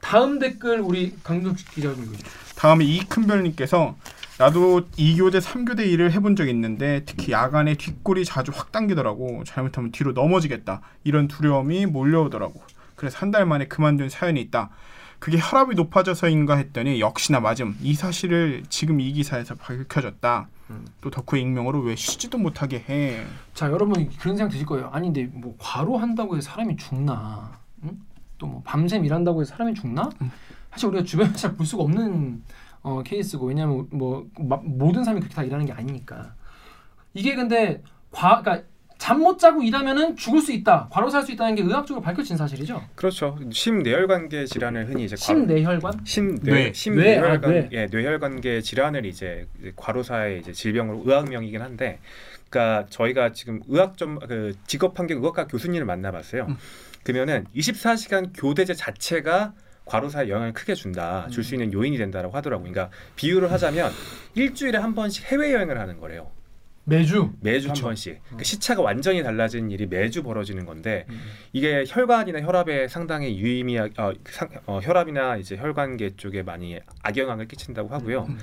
[0.00, 2.30] 다음 댓글 우리 강동식 기자 좀 읽어주세요.
[2.54, 3.96] 다음에 이큰별님께서
[4.38, 10.12] 나도 2교대 3교대 일을 해본 적 있는데 특히 야간에 뒷골이 자주 확 당기더라고 잘못하면 뒤로
[10.12, 12.62] 넘어지겠다 이런 두려움이 몰려오더라고
[12.94, 14.70] 그래서 한 달 만에 그만둔 사연이 있다
[15.18, 20.48] 그게 혈압이 높아져서인가 했더니 역시나 맞음 이 사실을 지금 이 기사에서 밝혀졌다
[21.00, 24.88] 또 덕후의 익명으로 왜 쉬지도 못하게 해 자 여러분 그런 생각 드실 거예요.
[24.92, 27.50] 아니 근데 뭐 과로 한다고 해서 사람이 죽나?
[27.84, 27.98] 응?
[28.38, 30.10] 또뭐 밤샘 일한다고 해서 사람이 죽나?
[30.70, 32.42] 사실 우리가 주변에 잘볼 수가 없는
[32.82, 36.34] 어, 케이스고 왜냐하면 뭐 마- 모든 사람이 그렇게 다 일하는 게 아니니까
[37.14, 38.68] 이게 근데 과 그러니까
[38.98, 42.82] 잠 못 자고 일하면은 죽을 수 있다 과로 살 수 있다는 게 의학적으로 밝혀진 사실이죠.
[42.94, 43.38] 그렇죠.
[43.50, 46.52] 심뇌혈관계 질환을 흔히 이제 과로- 심내혈관 심뇌 뇌.
[46.64, 47.68] 뇌, 심뇌혈관 아, 뇌.
[47.72, 51.98] 예 뇌혈관계 질환을 이제, 과로사의 이제 질병으로 의학명이긴 한데
[52.50, 56.46] 그러니까 저희가 지금 의학 좀그 직업환경 의학과 교수님을 만나봤어요.
[56.48, 56.56] 음.
[57.04, 59.52] 그러면은 24시간 교대제 자체가
[59.84, 62.70] 과로사에 영향을 크게 준다, 줄 수 있는 요인이 된다라고 하더라고요.
[62.70, 63.90] 그러니까 비유를 하자면
[64.34, 66.30] 일주일에 한 번씩 해외 여행을 하는 거래요.
[66.88, 67.76] 매주 매주 한.
[67.76, 68.20] 번씩.
[68.36, 71.20] 그 시차가 완전히 달라진 일이 매주 벌어지는 건데 음.
[71.52, 73.88] 이게 혈관이나 혈압에 상당히 유의미 어,
[74.30, 78.26] 상, 어, 혈압이나 이제 혈관계 쪽에 많이 악영향을 끼친다고 하고요.
[78.28, 78.38] 음.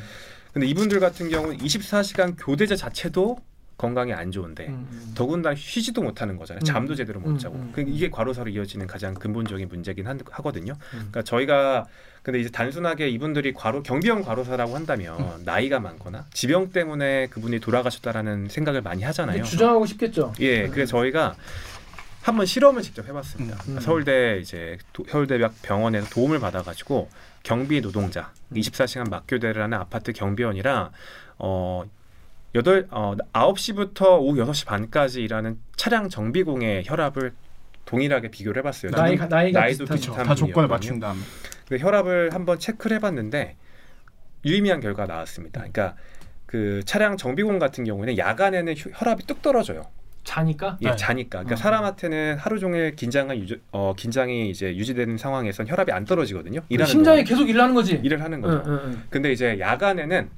[0.53, 3.37] 근데 이분들 같은 경우는 24시간 교대제 자체도
[3.77, 5.11] 건강에 안 좋은데 음, 음.
[5.15, 6.61] 더군다나 쉬지도 못하는 거잖아요.
[6.61, 6.65] 음.
[6.65, 7.55] 잠도 제대로 못 음, 자고.
[7.55, 10.73] 음, 그 이게 과로사로 이어지는 가장 근본적인 문제긴 한- 하거든요.
[10.93, 10.97] 음.
[11.11, 11.85] 그러니까 저희가
[12.23, 15.41] 근데 이제 단순하게 이분들이 과로 경비형 과로사라고 한다면 음.
[15.43, 19.43] 나이가 많거나 지병 때문에 그분이 돌아가셨다라는 생각을 많이 하잖아요.
[19.43, 20.33] 주장하고 싶겠죠.
[20.39, 21.35] 예, 그래서 저희가
[22.21, 23.57] 한번 실험을 직접 해봤습니다.
[23.67, 23.79] 음.
[23.79, 27.09] 서울대 이제 도, 서울대병 병원에서 도움을 받아가지고
[27.43, 28.55] 경비 노동자 음.
[28.55, 30.89] 24시간 막교대를 하는 아파트 경비원이랑
[31.37, 31.83] 어
[32.55, 37.33] 여덟 어 9시부터 오후 6시 반까지 일하는 차량 정비공의 혈압을
[37.85, 38.91] 동일하게 비교를 해봤어요.
[38.91, 39.85] 나이가 나이가 나이도.
[39.85, 40.67] 비슷한 다 조건을.
[40.69, 41.19] 맞춘 다음에
[41.67, 43.57] 그 혈압을 한번 체크를 해봤는데
[44.45, 45.59] 유의미한 결과가 나왔습니다.
[45.59, 45.95] 그러니까
[46.45, 49.83] 그 차량 정비공 같은 경우에는 야간에는 휴- 혈압이 뚝 떨어져요.
[50.23, 50.95] 자니까 예, 네.
[50.95, 51.39] 자니까.
[51.39, 51.57] 그러니까 어.
[51.57, 56.61] 사람한테는 하루 종일 긴장을 유지, 어, 긴장이 이제 유지되는 상황에선 혈압이 안 떨어지거든요.
[56.69, 57.25] 일하는 심장이 동안.
[57.25, 57.93] 계속 일하는 거지.
[58.03, 58.63] 일을 하는 거죠.
[58.65, 59.03] 응, 응, 응.
[59.11, 60.29] 근데 이제 야간에는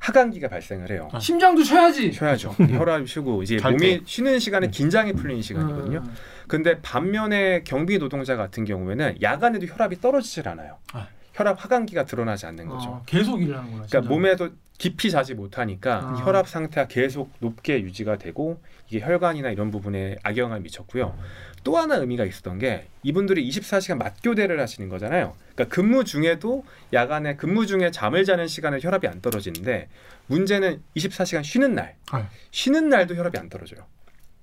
[0.00, 1.08] 하강기가 발생을 해요.
[1.12, 1.20] 아.
[1.20, 2.10] 심장도 쉬어야지.
[2.12, 2.50] 쉬어야죠.
[2.58, 4.00] 혈압이 쉬고 이제 잘 몸이 때.
[4.04, 6.02] 쉬는 시간에 긴장이 풀리는 시간이거든요.
[6.04, 6.10] 응.
[6.48, 10.78] 근데 반면에 경비 노동자 같은 경우에는 야간에도 혈압이 떨어지질 않아요.
[10.92, 11.06] 아.
[11.40, 12.90] 혈압 하강기가 드러나지 않는 거죠.
[12.90, 13.86] 어, 계속 일을 하는 거야.
[13.88, 16.16] 그러니까 몸에도 깊이 자지 못하니까 아.
[16.18, 21.16] 이 혈압 상태가 계속 높게 유지가 되고 이게 혈관이나 이런 부분에 악영향을 미쳤고요.
[21.64, 25.34] 또 하나 의미가 있었던 게 이분들이 24시간 맞교대를 하시는 거잖아요.
[25.54, 29.88] 그러니까 근무 중에도 야간에 근무 중에 잠을 자는 시간에 혈압이 안 떨어지는데
[30.26, 32.28] 문제는 24시간 쉬는 날, 아.
[32.50, 33.86] 쉬는 날도 혈압이 안 떨어져요.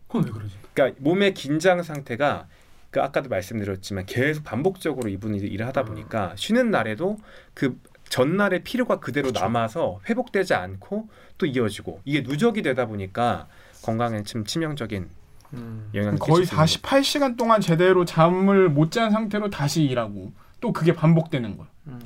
[0.08, 0.56] 그건 왜 그러지?
[0.74, 2.48] 그러니까 몸의 긴장 상태가
[2.90, 7.18] 그 아까도 말씀드렸지만 계속 반복적으로 이분이 일을 하다 보니까 쉬는 날에도
[7.54, 7.78] 그
[8.10, 13.48] 전날의 피로가 그대로 남아서 회복되지 않고 또 이어지고 이게 누적이 되다 보니까
[13.84, 15.10] 건강에 좀 치명적인
[15.54, 15.90] 음.
[15.94, 20.72] 영향을 거의 끼칠 수 있는 48시간 동안 제대로 잠을 못 잔 상태로 다시 일하고 또
[20.72, 21.68] 그게 반복되는 거야.
[21.88, 22.00] 음.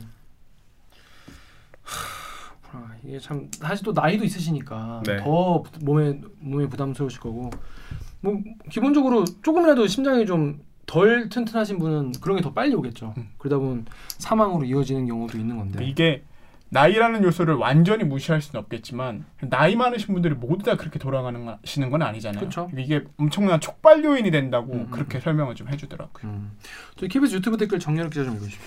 [3.03, 5.17] 이게 참 사실 또 나이도 있으시니까 네.
[5.17, 7.49] 더 부- 몸에 몸에 부담스러우실 거고
[8.21, 8.37] 뭐
[8.69, 13.13] 기본적으로 조금이라도 심장이 좀 덜 튼튼하신 분은 그런 게 더 빨리 오겠죠.
[13.17, 13.29] 음.
[13.37, 13.85] 그러다 보면
[14.17, 15.85] 사망으로 이어지는 경우도 있는 건데.
[15.85, 16.23] 이게
[16.69, 22.43] 나이라는 요소를 완전히 무시할 수는 없겠지만 나이 많으신 분들이 모두 다 그렇게 돌아가시는 건 아니잖아요.
[22.45, 22.69] 그쵸.
[22.77, 26.31] 이게 엄청난 촉발 요인이 된다고 음, 그렇게 설명을 좀 해주더라고요.
[26.31, 26.51] 음.
[26.95, 28.61] 저희 KBS 유튜브 댓글 정렬 기자 좀 읽으십시오.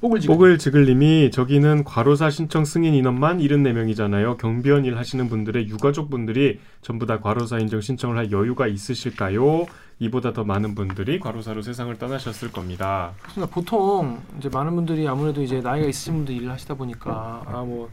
[0.00, 0.34] 뽀글 지금.
[0.34, 4.38] 뽀글 지글님이 저기는 과로사 신청 승인 인원만 74명이잖아요.
[4.38, 9.66] 경비원 일 하시는 분들의 유가족 분들이 전부 다 과로사 인정 신청을 할 여유가 있으실까요?
[9.98, 13.12] 이보다 더 많은 분들이 과로사로 세상을 떠나셨을 겁니다.
[13.20, 13.52] 그렇습니다.
[13.52, 17.90] 보통 이제 많은 분들이 아무래도 이제 나이가 있으신 분들 일을 하시다 보니까 아 뭐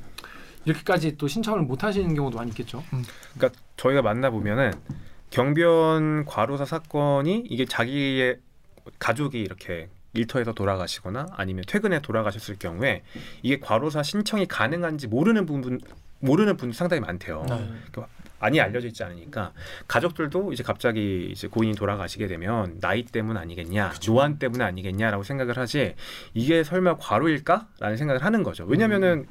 [0.66, 2.84] 이렇게까지 또 신청을 못 하시는 경우도 많이 있겠죠.
[3.36, 4.72] 그러니까 저희가 만나 보면은
[5.30, 8.38] 경비원 과로사 사건이 이게 자기의
[9.00, 13.04] 가족이 이렇게 일터에서 돌아가시거나 아니면 퇴근에 돌아가셨을 경우에
[13.42, 15.80] 이게 과로사 신청이 가능한지 모르는 부분
[16.20, 17.46] 모르는 분이 상당히 많대요.
[17.50, 17.70] 네.
[18.40, 19.54] 많이 알려져 있지 않으니까
[19.88, 25.96] 가족들도 이제 갑자기 이제 고인이 돌아가시게 되면 나이 때문 아니겠냐, 노안 때문 아니겠냐라고 생각을 하지
[26.34, 28.66] 이게 설마 과로일까라는 생각을 하는 거죠.
[28.66, 29.26] 왜냐면은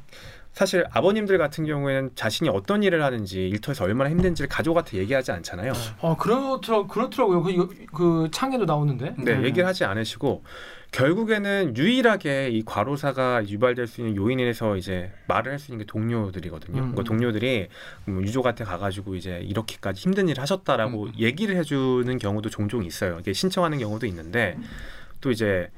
[0.55, 5.73] 사실 아버님들 같은 경우에는 자신이 어떤 일을 하는지 일터에서 얼마나 힘든지를 가족한테 얘기하지 않잖아요.
[6.01, 7.43] 어 그렇더라 그렇더라고요.
[7.43, 9.17] 그, 그 창에도 나오는데.
[9.19, 9.45] 네, 음.
[9.45, 10.45] 얘기를 하지 않으시고
[10.93, 16.77] 결국에는 유일하게 이 과로사가 유발될 수 있는 요인에서 이제 말을 할 수 있는 게 동료들이거든요.
[16.77, 16.93] 음.
[16.93, 17.69] 그러니까 동료들이
[18.05, 21.13] 뭐 유족한테 가가지고 이제 이렇게까지 힘든 일을 하셨다라고 음.
[21.19, 23.19] 얘기를 해주는 경우도 종종 있어요.
[23.19, 24.57] 이게 신청하는 경우도 있는데
[25.21, 25.69] 또 이제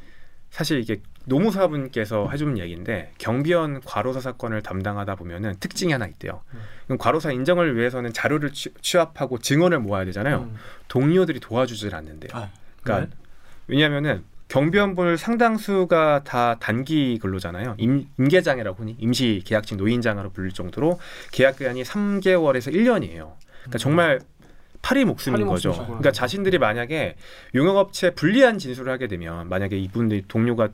[0.57, 6.41] 사실 이게 노무사분께서 해주는 얘기인데 경비원 과로사 사건을 담당하다 보면은 특징이 하나 있대요.
[6.55, 6.61] 음.
[6.87, 10.49] 그럼 과로사 인정을 위해서는 자료를 취, 취합하고 증언을 모아야 되잖아요.
[10.51, 10.57] 음.
[10.89, 12.31] 동료들이 도와주질 않는데요.
[12.33, 12.49] 아,
[12.83, 13.23] 그러니까 네.
[13.67, 17.75] 왜냐하면은 경비원분 상당수가 다 단기 근로잖아요.
[17.77, 20.99] 임, 임계장이라고 하니 임시 계약직 노인장으로 불릴 정도로
[21.33, 23.35] 계약 기간이 3개월에서 1년이에요.
[23.61, 24.21] 그러니까 정말
[24.87, 25.71] 파리 목숨인 파리 거죠.
[25.71, 25.99] 목숨이시구나.
[25.99, 27.17] 그러니까 자신들이 만약에
[27.57, 30.69] 용역업체에 불리한 진술을 하게 되면 만약에 이분들 동료가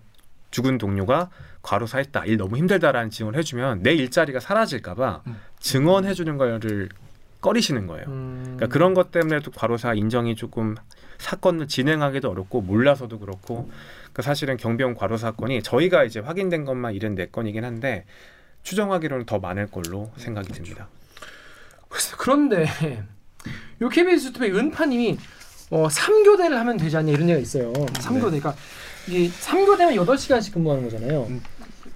[0.51, 1.31] 죽은 동료가
[1.63, 5.41] 과로사했다 일 너무 힘들다라는 증언을 해주면 내 일자리가 사라질까봐 음.
[5.61, 6.91] 증언해주는 거를
[7.41, 8.05] 꺼리시는 거예요.
[8.09, 8.43] 음.
[8.43, 10.75] 그러니까 그런 것 때문에도 과로사 인정이 조금
[11.17, 13.71] 사건을 진행하기도 어렵고 몰라서도 그렇고
[14.01, 18.05] 그러니까 사실은 경비원 과로 사 건이 저희가 이제 확인된 것만 74건이긴 한데
[18.63, 20.89] 추정하기로는 더 많을 걸로 생각이 듭니다.
[21.89, 22.67] 글쎄, 그런데
[23.81, 25.19] 요 KBS 유튜브에 은파님이
[25.71, 27.73] 어, 3교대를 하면 되지 않냐 이런 얘기가 있어요.
[27.73, 28.21] 3교대.
[28.23, 28.55] 그러니까
[29.09, 31.25] 이게 3교대면 8시간씩 근무하는 거잖아요.
[31.31, 31.43] 음.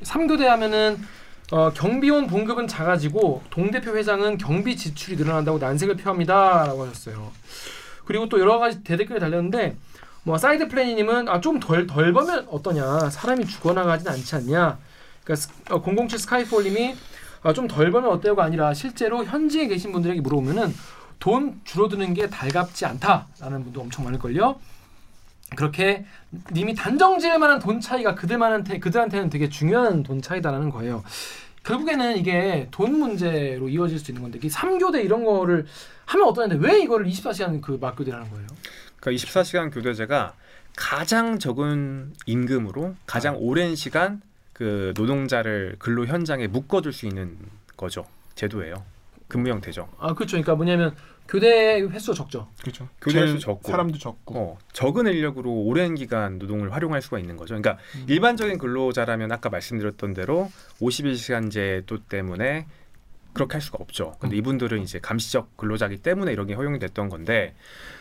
[0.02, 0.98] 3교대 하면은
[1.52, 7.30] 어, 경비원 봉급은 작아지고 동대표 회장은 경비 지출이 늘어난다고 난색을 표합니다라고 하셨어요.
[8.04, 9.76] 그리고 또 여러 가지 대댓글이 달렸는데
[10.24, 14.78] 뭐 사이드 플래니님은 아 좀 덜 덜 벌면 어떠냐 사람이 죽어나가진 않지 않냐
[15.22, 15.48] 그러니까
[16.09, 16.96] 007 스카이폴님이
[17.42, 20.74] 아, 좀 덜 벌면 어때요가 아니라 실제로 현지에 계신 분들에게 물어보면은
[21.18, 24.59] 돈 줄어드는 게 달갑지 않다라는 분도 엄청 많을걸요.
[25.55, 26.05] 그렇게
[26.52, 31.05] 님이 단정 지을 만한 돈 차이가 그들만한테 그들한테는 되게 중요한 돈 차이다라는 거예요.
[31.62, 35.66] 결국에는 이게 돈 문제로 이어질 수 있는 건데 이 3교대 이런 거를
[36.05, 38.46] 하면 어떠냐는데 왜 이거를 24시간 그 맞교대라는 거예요?
[39.00, 40.35] 그러니까 24시간 교대제가
[40.76, 44.20] 가장 적은 임금으로 가장 오랜 시간
[44.52, 47.37] 그 노동자를 근로 현장에 묶어둘 수 있는
[47.76, 48.07] 거죠.
[48.37, 48.85] 제도예요.
[49.28, 49.88] 근무 형태죠.
[49.98, 50.32] 아 그렇죠.
[50.32, 50.94] 그러니까 뭐냐면
[51.28, 52.48] 교대 횟수가 적죠.
[52.60, 52.88] 그렇죠.
[53.00, 53.70] 교대수 제일 적고.
[53.70, 54.38] 사람도 적고.
[54.38, 57.54] 어, 적은 인력으로 오랜 기간 노동을 활용할 수가 있는 거죠.
[57.54, 58.06] 그러니까 음.
[58.08, 62.66] 일반적인 근로자라면 아까 말씀드렸던 대로 51시간 제도 때문에
[63.32, 64.14] 그렇게 할 수가 없죠.
[64.18, 67.54] 근데 이분들은 이제 감시적 근로자기 때문에 이런 게 허용이 됐던 건데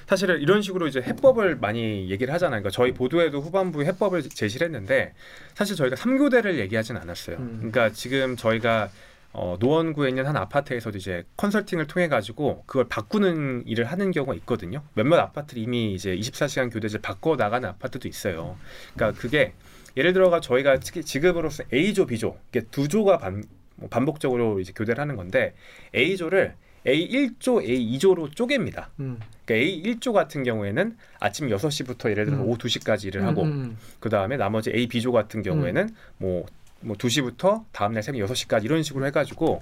[0.08, 2.62] 사실은 이런 식으로 이제 해법을 많이 얘기를 하잖아요.
[2.62, 5.14] 그러니까 저희 보도에도 후반부에 해법을 제시를 했는데
[5.54, 7.38] 사실 저희가 3교대를 얘기하진 않았어요.
[7.38, 7.56] 음.
[7.58, 8.90] 그러니까 지금 저희가
[9.38, 14.82] 어, 노원구에 있는 한 아파트에서도 이제 컨설팅을 통해 가지고 그걸 바꾸는 일을 하는 경우가 있거든요.
[14.94, 18.56] 몇몇 아파트를 이미 이제 24시간 교대제 바꿔 나가는 아파트도 있어요.
[18.94, 19.52] 그러니까 그게
[19.98, 23.44] 예를 들어가 저희가 지- 지급으로서 A조, B조 이게 두 조가 반,
[23.76, 25.54] 뭐 반복적으로 이제 교대를 하는 건데
[25.94, 28.88] A조를 A1조, A2조로 쪼갭니다.
[29.02, 29.20] 음.
[29.46, 32.48] 그러니까 A1조 같은 경우에는 아침 6시부터 예를 들어서 음.
[32.48, 36.46] 오후 2시까지 일을 하고 음, 음, 그 다음에 나머지 A, B조 같은 경우에는 뭐,
[36.86, 39.60] 뭐 2시부터 다음날 새벽 6시까지 이런 식으로 해가지고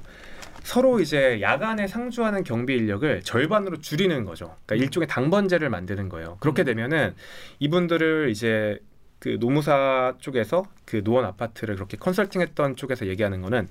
[0.64, 4.56] 서로 이제 야간에 상주하는 경비 인력을 절반으로 줄이는 거죠.
[4.66, 6.38] 그러니까 일종의 당번제를 만드는 거예요.
[6.40, 6.66] 그렇게 음.
[6.66, 7.16] 되면은
[7.60, 8.78] 이분들을 이제
[9.20, 13.68] 그 노무사 쪽에서 그 노원 아파트를 그렇게 컨설팅했던 쪽에서 얘기하는 거는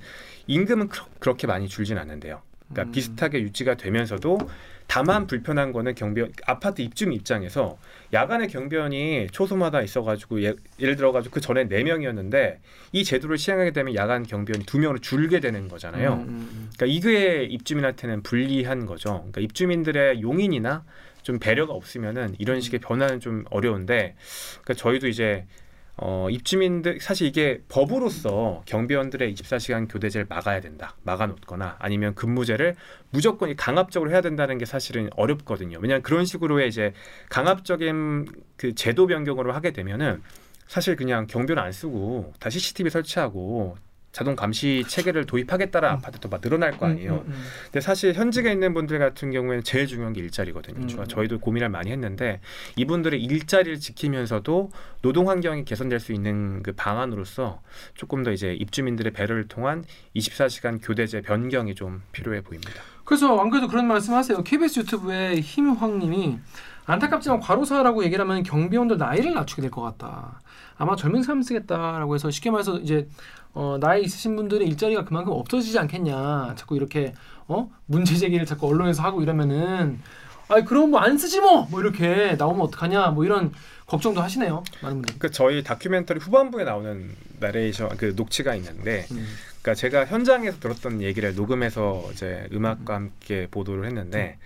[0.46, 2.40] 임금은 그렇- 그렇게 많이 줄진 않는데요.
[2.70, 2.92] 그러니까 음.
[2.92, 4.38] 비슷하게 유지가 되면서도
[4.86, 7.78] 다만 불편한 거는 경비원 아파트 입주민 입장에서
[8.12, 12.60] 야간에 경비원이 초소마다 있어가지고 예, 예를 들어가지고 그 전에 네 명이었는데
[12.92, 16.14] 이 제도를 시행하게 되면 야간 경비원이 두 명으로 줄게 되는 거잖아요.
[16.14, 19.12] 음, 음, 그러니까 이게 입주민한테는 불리한 거죠.
[19.18, 20.84] 그러니까 입주민들의 용인이나
[21.22, 24.16] 좀 배려가 없으면은 이런 식의 변화는 좀 어려운데,
[24.62, 25.46] 그러니까 저희도 이제
[25.96, 30.96] 어, 입주민들 사실 이게 법으로서 경비원들의 24시간 교대제를 막아야 된다.
[31.02, 32.76] 막아 놓거나 아니면 근무제를
[33.10, 35.78] 무조건 이 강압적으로 해야 된다는 게 사실은 어렵거든요.
[35.80, 36.94] 왜냐하면 그런 식으로의 이제
[37.28, 38.26] 강압적인
[38.56, 40.22] 그 제도 변경으로 하게 되면은
[40.66, 43.76] 사실 그냥 경비원 안 쓰고 다 CCTV 설치하고
[44.12, 47.24] 자동 감시 체계를 도입하겠다는 아파트도 막 늘어날 거 아니에요.
[47.26, 50.82] 음, 음, 근데 사실 현직에 있는 분들 같은 경우에는 제일 중요한 게 일자리거든요.
[50.82, 50.88] 음.
[50.88, 52.40] 저- 저희도 고민을 많이 했는데
[52.76, 54.70] 이분들의 일자리를 지키면서도
[55.00, 57.62] 노동 환경이 개선될 수 있는 그 방안으로서
[57.94, 59.82] 조금 더 이제 입주민들의 배려를 통한
[60.14, 62.82] 24시간 교대제 변경이 좀 필요해 보입니다.
[63.04, 64.44] 그래서 안 그래도 그런 말씀하세요.
[64.44, 66.38] KBS 유튜브에 힘황님이
[66.84, 70.40] 안타깝지만 과로사라고 얘기를 하면 경비원들 나이를 낮추게 될 것 같다.
[70.76, 73.06] 아마 젊은 사람 쓰겠다라고 해서 쉽게 말해서 이제
[73.54, 76.54] 어, 나이 있으신 분들의 일자리가 그만큼 없어지지 않겠냐.
[76.56, 77.14] 자꾸 이렇게
[77.48, 80.00] 어 문제 제기를 자꾸 언론에서 하고 이러면은
[80.48, 83.52] 아 그럼 뭐 안 쓰지 뭐 뭐 이렇게 나오면 어떡하냐 뭐 이런
[83.86, 84.62] 걱정도 하시네요.
[84.82, 85.18] 많은 분들.
[85.18, 89.26] 그 저희 다큐멘터리 후반부에 나오는 나레이션 그 녹취가 있는데 음.
[89.60, 94.38] 그러니까 제가 현장에서 들었던 얘기를 녹음해서 이제 음악과 함께 보도를 했는데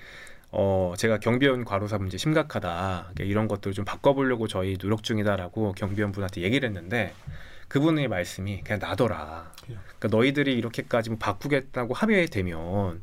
[0.51, 6.13] 어 제가 경비원 과로사 문제 심각하다 그러니까 이런 것들 좀 바꿔보려고 저희 노력 중이다라고 경비원
[6.13, 7.13] 분한테 얘기를 했는데
[7.69, 9.53] 그분의 말씀이 그냥 나더라.
[9.67, 13.03] 그러니까 너희들이 이렇게까지 뭐 바꾸겠다고 합의되면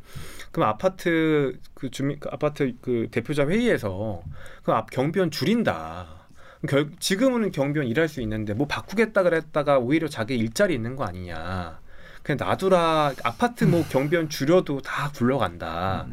[0.52, 4.24] 그럼 아파트 그 주민 그 아파트 그 대표자 회의에서
[4.64, 6.24] 그앞 경비원 줄인다.
[6.68, 11.82] 결, 지금은 경비원 일할 수 있는데 뭐 바꾸겠다 그랬다가 오히려 자기 일자리 있는 거 아니냐.
[12.22, 13.14] 그냥 놔두라.
[13.24, 16.08] 아파트 뭐 경비원 줄여도 다 굴러간다.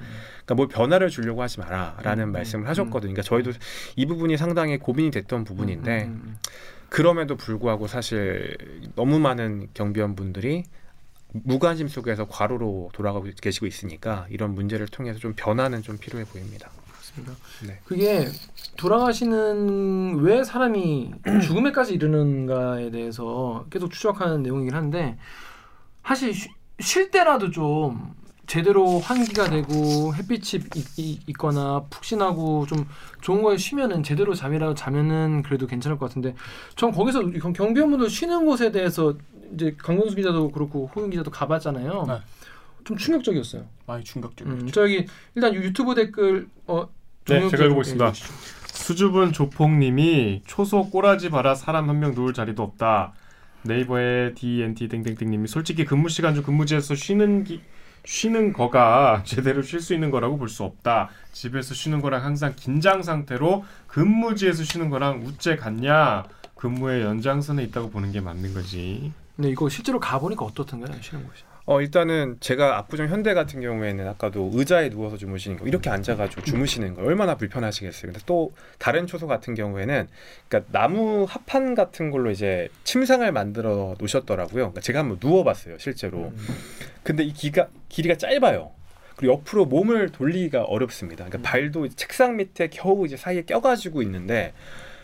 [0.44, 3.14] 그러니까 뭘 변화를 주려고 하지 마라라는 음, 말씀을 음, 하셨거든요.
[3.14, 3.52] 그러니까 저희도
[3.94, 6.38] 이 부분이 상당히 고민이 됐던 부분인데 음, 음,
[6.90, 8.56] 그럼에도 불구하고 사실
[8.96, 10.64] 너무 많은 경비원 분들이
[11.32, 16.68] 무관심 속에서 과로로 돌아가고 계시고 있으니까 이런 문제를 통해서 좀 변화는 좀 필요해 보입니다.
[16.90, 17.32] 그렇습니다.
[17.66, 17.78] 네.
[17.84, 18.26] 그게
[18.76, 21.12] 돌아가시는 왜 사람이
[21.46, 25.16] 죽음에까지 이르는가에 대해서 계속 추적하는 내용이긴 한데
[26.04, 26.48] 사실 쉬-
[26.80, 28.14] 쉴 때라도 좀
[28.54, 32.84] 제대로 환기가 되고 햇빛이 있, 있- 있거나 푹신하고 좀
[33.20, 36.34] 좋은 거에 쉬면은 제대로 잠이라도 자면은 그래도 괜찮을 것 같은데
[36.74, 39.14] 전 거기서 경- 경비원분들 쉬는 곳에 대해서
[39.54, 42.04] 이제 강동수 기자도 그렇고 호윤 기자도 가봤잖아요.
[42.08, 42.14] 네.
[42.82, 43.66] 좀 충격적이었어요.
[43.86, 44.56] 많이 충격적이죠.
[44.64, 46.88] 음, 저기 일단 유튜브 댓글 어
[47.28, 48.04] 네, 제가 읽어보겠습니다.
[48.12, 48.34] 좀 해주시죠.
[48.66, 53.12] 수줍은 조폭님이 초소 꼬라지 봐라 사람 한 명 누울 자리도 없다.
[53.62, 57.60] 네이버의 DNT 땡땡땡님이 솔직히 근무 시간 중 근무지에서 쉬는 기,
[58.04, 61.10] 쉬는 거가 제대로 쉴 수 있는 거라고 볼 수 없다.
[61.32, 66.24] 집에서 쉬는 거랑 항상 긴장 상태로 근무지에서 쉬는 거랑 우째 같냐?
[66.56, 69.12] 근무의 연장선에 있다고 보는 게 맞는 거지.
[69.36, 71.00] 네, 이거 실제로 가보니까 어떻던가요?
[71.00, 71.42] 쉬는 곳이.
[71.66, 76.94] 어 일단은 제가 압구정 현대 같은 경우에는 아까도 의자에 누워서 주무시는 거 이렇게 앉아가지고 주무시는
[76.94, 78.12] 거 얼마나 불편하시겠어요.
[78.12, 80.08] 근데 또 다른 초소 같은 경우에는
[80.48, 84.52] 그러니까 나무 합판 같은 걸로 이제 침상을 만들어 놓으셨더라고요.
[84.52, 86.32] 그러니까 제가 한번 누워봤어요 실제로.
[87.02, 88.72] 근데 이 기가 길이가 짧아요.
[89.16, 91.26] 그리고 옆으로 몸을 돌리기가 어렵습니다.
[91.26, 94.54] 그러니까 발도 이제 책상 밑에 겨우 이제 사이에 껴가지고 있는데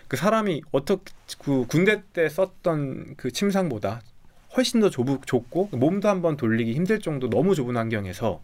[0.08, 4.00] 그 사람이 어떻게 그 군대 때 썼던 그 침상보다
[4.56, 8.40] 훨씬 더 좁, 좁고 몸도 한번 돌리기 힘들 정도 너무 좁은 환경에서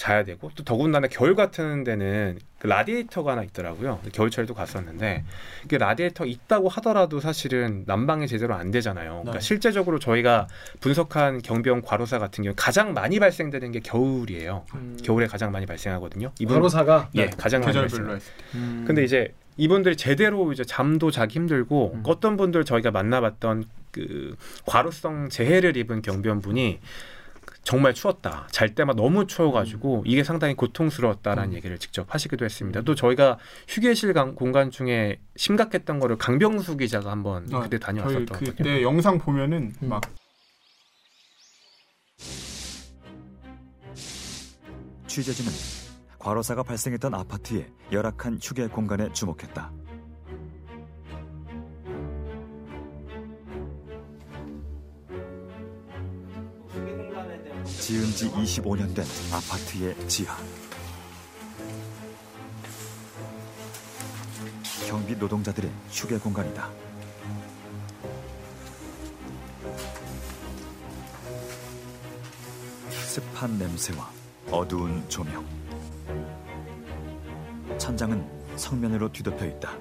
[0.00, 4.00] 자야 되고 또 더군다나 겨울 같은 데는 그 라디에이터가 하나 있더라고요.
[4.12, 5.24] 겨울철도 갔었는데
[5.68, 9.10] 그 라디에이터 있다고 하더라도 사실은 난방이 제대로 안 되잖아요.
[9.10, 9.40] 그러니까 네.
[9.40, 10.48] 실제적으로 저희가
[10.80, 14.64] 분석한 경비원 과로사 같은 경우 가장 많이 발생되는 게 겨울이에요.
[14.74, 14.96] 음.
[15.04, 16.32] 겨울에 가장 많이 발생하거든요.
[16.38, 18.20] 이분 바로사가 예 가장 많이 발생.
[18.54, 18.84] 음.
[18.86, 22.02] 근데 이제 이분들이 제대로 이제 잠도 자기 힘들고 음.
[22.06, 26.80] 어떤 분들 저희가 만나봤던 그 과로성 재해를 입은 경비원분이
[27.62, 28.48] 정말 추웠다.
[28.50, 31.54] 잘 때마다 너무 추워가지고 이게 상당히 고통스러웠다라는 음.
[31.56, 32.80] 얘기를 직접 하시기도 했습니다.
[32.82, 38.54] 또 저희가 휴게실 강- 공간 중에 심각했던 거를 강병수 기자가 한번 어, 그때 다녀왔었던 거거든요.
[38.56, 39.88] 그때 영상 보면은 음.
[39.88, 40.00] 막
[45.06, 45.50] 취재진은
[46.18, 49.72] 과로사가 발생했던 아파트의 열악한 휴게 공간에 주목했다.
[57.80, 60.36] 지은 지 25년 된 아파트의 지하.
[64.86, 66.70] 경비 노동자들의 휴게 공간이다.
[72.90, 74.10] 습한 냄새와
[74.50, 75.44] 어두운 조명.
[77.78, 78.24] 천장은
[78.56, 79.72] 성면으로 뒤덮여 있다.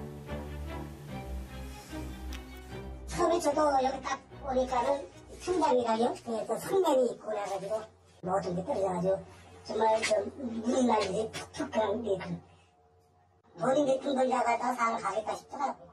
[3.07, 7.81] 처음에 저도 여기 딱 오니까는 천장이랑 옆에서 성면이 있고 그래가지고
[8.21, 9.25] 모든 게 떨어져가지고
[9.63, 15.89] 정말 저 물이 날리지 툭툭 그런 게 그, 모든 게 둥글다가 더 상을 가겠다 싶더라고.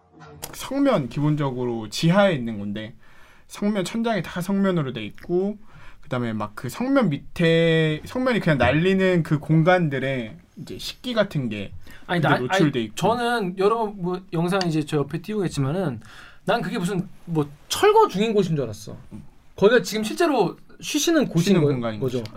[0.55, 2.94] 성면 기본적으로 지하에 있는 건데
[3.49, 5.59] 성면 천장이 다 성면으로 돼 있고
[6.01, 11.72] 그다음에 막 그 성면 밑에 성면이 그냥 날리는 그 공간들에 이제 식기 같은 게
[12.07, 12.94] 아니 나 노출돼 아니, 있고.
[12.97, 16.01] 저는 여러분 뭐 영상 이제 저 옆에 띄우겠지만은
[16.47, 18.97] 난 그게 무슨 뭐 철거 중인 곳인 줄 알았어.
[19.57, 22.23] 거기가 지금 실제로 쉬시는 곳인 공간인 거죠.
[22.23, 22.33] 거죠.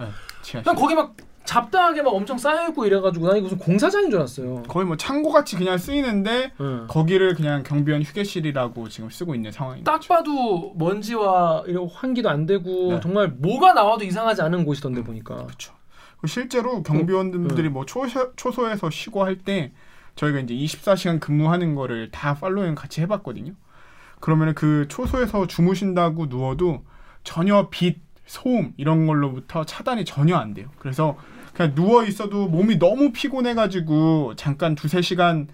[0.53, 4.19] 네, 난 거기 막 잡다하게 막 엄청 쌓여 있고 이래가지고 난 이거 무슨 공사장인 줄
[4.19, 4.63] 알았어요.
[4.67, 6.85] 거의 뭐 창고 같이 그냥 쓰이는데 응.
[6.87, 9.91] 거기를 그냥 경비원 휴게실이라고 지금 쓰고 있는 상황입니다.
[9.91, 12.99] 딱 봐도 먼지와 이런 환기도 안 되고 네.
[13.01, 15.45] 정말 뭐가 나와도 이상하지 않은 곳이던데 보니까.
[15.45, 15.73] 그렇죠.
[16.25, 19.71] 실제로 경비원들이 뭐 초소, 초소에서 쉬고 할 때
[20.15, 23.53] 저희가 이제 24시간 근무하는 거를 다 팔로잉 같이 해봤거든요.
[24.19, 26.83] 그러면 그 초소에서 주무신다고 누워도
[27.23, 30.67] 전혀 빛, 소음 이런 걸로부터 차단이 전혀 안 돼요.
[30.77, 31.17] 그래서
[31.53, 35.47] 그냥 누워 있어도 몸이 너무 피곤해가지고 잠깐 두세 시간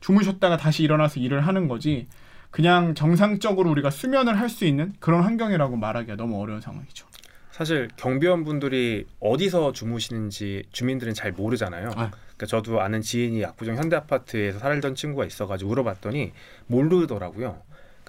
[0.00, 2.08] 주무셨다가 다시 일어나서 일을 하는 거지.
[2.50, 7.06] 그냥 정상적으로 우리가 수면을 할 수 있는 그런 환경이라고 말하기가 너무 어려운 상황이죠.
[7.50, 11.88] 사실 경비원 분들이 어디서 주무시는지 주민들은 잘 모르잖아요.
[11.90, 12.10] 아.
[12.10, 16.32] 그러니까 저도 아는 지인이 압구정 현대 아파트에서 살던 친구가 있어가지고 물어봤더니
[16.66, 17.60] 모르더라고요.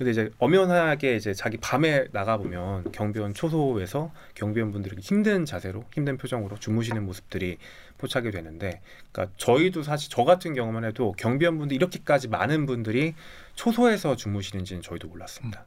[0.04, 6.18] 근데 이제 엄연하게 이제 자기 밤에 나가 보면 경비원 초소에서 경비원 분들이 힘든 자세로 힘든
[6.18, 7.58] 표정으로 주무시는 모습들이
[7.98, 8.82] 포착이 되는데,
[9.12, 13.16] 그러니까 저희도 사실 저 같은 경우만 해도 경비원 분들 이렇게까지 많은 분들이
[13.56, 15.66] 초소에서 주무시는지는 저희도 몰랐습니다.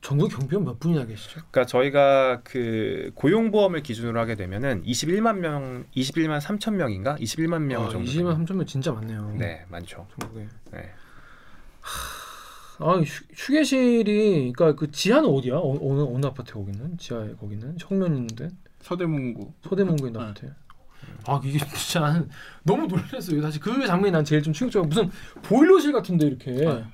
[0.00, 1.42] 전국 경비원 몇 분이나 계시죠?
[1.50, 7.88] 그러니까 저희가 그 고용보험을 기준으로 하게 되면은 21만 명, 21만 3천 명인가, 21만 명 아,
[7.90, 8.10] 정도.
[8.10, 9.34] 20만 3천 명 진짜 많네요.
[9.38, 10.06] 네, 많죠.
[10.18, 10.48] 전국에.
[10.72, 10.90] 네.
[12.78, 15.56] 아 휴, 휴게실이 그러니까 그 지하는 어디야?
[15.56, 16.98] 어, 어느 어느 아파트 거기는?
[16.98, 18.48] 지하에 거기는 정면 있는데
[18.80, 19.52] 서대문구.
[19.62, 20.26] 서대문구에 있는 네.
[20.26, 20.52] 아파트.
[21.26, 22.28] 아 이게 진짜 나는
[22.62, 23.40] 너무 놀랐어요.
[23.42, 25.10] 사실 그 장면이 난 제일 좀 충격적이고 무슨
[25.42, 26.52] 보일러실 같은데 이렇게.
[26.52, 26.84] 네.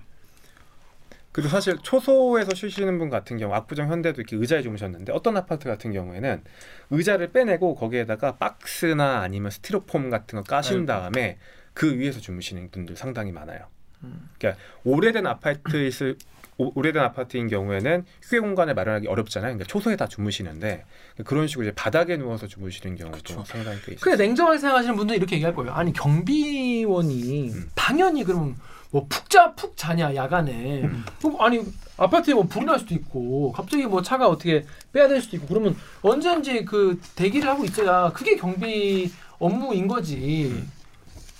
[1.32, 5.90] 그리고 사실 초소에서 쉬시는 분 같은 경우 압구정 현대도 이렇게 의자에 주무셨는데 어떤 아파트 같은
[5.92, 6.44] 경우에는
[6.90, 10.86] 의자를 빼내고 거기에다가 박스나 아니면 스티로폼 같은 거 까신 아이고.
[10.86, 11.38] 다음에
[11.72, 13.66] 그 위에서 주무시는 분들 상당히 많아요.
[14.04, 14.28] 음.
[14.38, 16.16] 그러니까 오래된 아파트에 있을
[16.58, 19.52] 오- 오래된 아파트인 경우에는 휴게 공간을 마련하기 어렵잖아요.
[19.54, 20.84] 그러니까 초소에 다 주무시는데
[21.24, 23.44] 그런 식으로 이제 바닥에 누워서 주무시는 경우도 그쵸.
[23.46, 24.00] 상당히 꽤 있어요.
[24.00, 25.72] 그래 냉정하게 생각하시는 분들은 이렇게 얘기할 거예요.
[25.72, 27.70] 아니 경비원이 음.
[27.74, 28.56] 당연히 그럼
[28.90, 31.04] 뭐 푹자 푹 자냐 야간에 음.
[31.38, 31.60] 아니
[31.96, 35.74] 아파트에 뭐 불이 날 수도 있고 갑자기 뭐 차가 어떻게 빼야 될 수도 있고 그러면
[36.02, 40.64] 언제든지 그 대기를 하고 있어야 그게 경비 업무인 거지.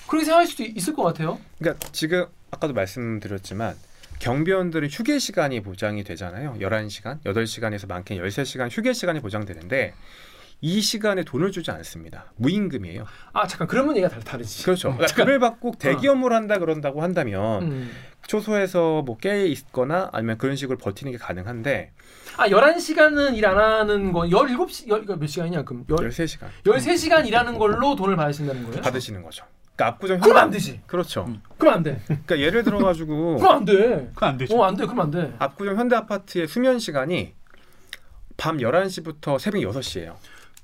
[0.09, 1.39] 그렇게 생각할 수도 있을 것 같아요.
[1.59, 3.75] 그러니까 지금 아까도 말씀드렸지만
[4.21, 6.55] 경비원들은 휴게 시간이 보장이 되잖아요.
[6.61, 9.95] 11시간, 8시간에서 많게는 13시간 휴게 시간이 보장되는데
[10.65, 12.27] 이 시간에 돈을 주지 않습니다.
[12.37, 13.05] 무임금이에요.
[13.33, 14.63] 아 잠깐 그러면 얘가 다 다르지.
[14.65, 14.91] 그렇죠.
[14.91, 15.17] 어, 그러니까.
[15.17, 17.91] 급을 받고 대기 업무를 한다 그런다고 한다면 음.
[18.29, 21.91] 초소에서 뭐 깨 있거나 아니면 그런 식으로 버티는 게 가능한데
[22.37, 27.27] 아 11시간은 일 안 하는 거 17시 열, 그러니까 몇 시간이냐 그럼 열, 13시간 13시간
[27.27, 28.83] 일하는 걸로 돈을 받으신다는 거예요?
[28.83, 29.45] 받으시는 거죠.
[29.77, 30.81] 그러니까 압구정 그럼 안 되지.
[30.87, 31.25] 그렇죠.
[31.27, 31.41] 음.
[31.59, 32.01] 그럼 안 돼.
[32.07, 34.11] 그러니까 예를 들어 가지고 그럼 안 돼.
[34.15, 34.57] 그건 안 되죠.
[34.57, 34.85] 어, 안 돼.
[34.85, 35.35] 그럼 안 돼.
[35.39, 37.35] 압구정 현대 아파트의 수면 시간이
[38.37, 40.15] 밤 11시부터 새벽 6시예요.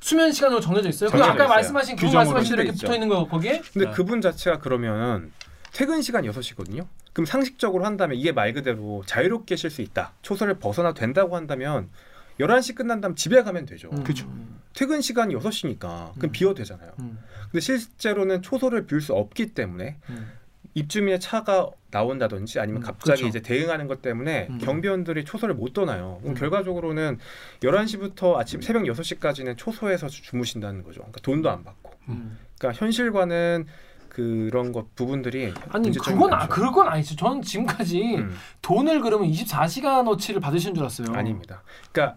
[0.01, 1.11] 수면 시간으로 정해져 있어요.
[1.11, 1.49] 그 아까 있어요.
[1.49, 2.71] 말씀하신 그 말씀하신 이렇게.
[2.73, 3.93] 붙어 있는 거 거기에 근데 네.
[3.93, 5.33] 그분 자체가 그러면
[5.73, 6.87] 퇴근 시간 6시거든요.
[7.13, 10.13] 그럼 상식적으로 한다면 이게 말 그대로 자유롭게 쉴 수 있다.
[10.23, 11.91] 초소를 벗어나 된다고 한다면
[12.39, 13.89] 11시 끝난 다음 집에 가면 되죠.
[13.93, 14.05] 음.
[14.07, 16.31] 음, 퇴근 시간이 6시니까 그럼 음.
[16.31, 16.93] 비워도 되잖아요.
[17.01, 17.19] 음,
[17.51, 20.31] 근데 실제로는 초소를 비울 수 없기 때문에 음.
[20.75, 23.27] 입주민의 차가 나온다든지 아니면 음, 갑자기 그렇죠.
[23.27, 24.59] 이제 대응하는 것 때문에 음.
[24.59, 26.19] 경비원들이 초소를 못 떠나요.
[26.21, 26.39] 그럼 음.
[26.39, 27.19] 결과적으로는
[27.61, 31.01] 11시부터 아침 새벽 6시까지는 초소에서 주- 주무신다는 거죠.
[31.01, 31.91] 그러니까 돈도 안 받고.
[32.11, 32.39] 음.
[32.57, 33.67] 그러니까 현실과는
[34.11, 36.55] 그런 것 부분들이 아니 그건 아 많죠.
[36.55, 37.17] 그건 아니죠.
[37.17, 41.17] 저는 지금까지 음, 돈을 그러면 24시간어치를 받으시는 줄 알았어요.
[41.17, 41.63] 아닙니다.
[41.91, 42.17] 그러니까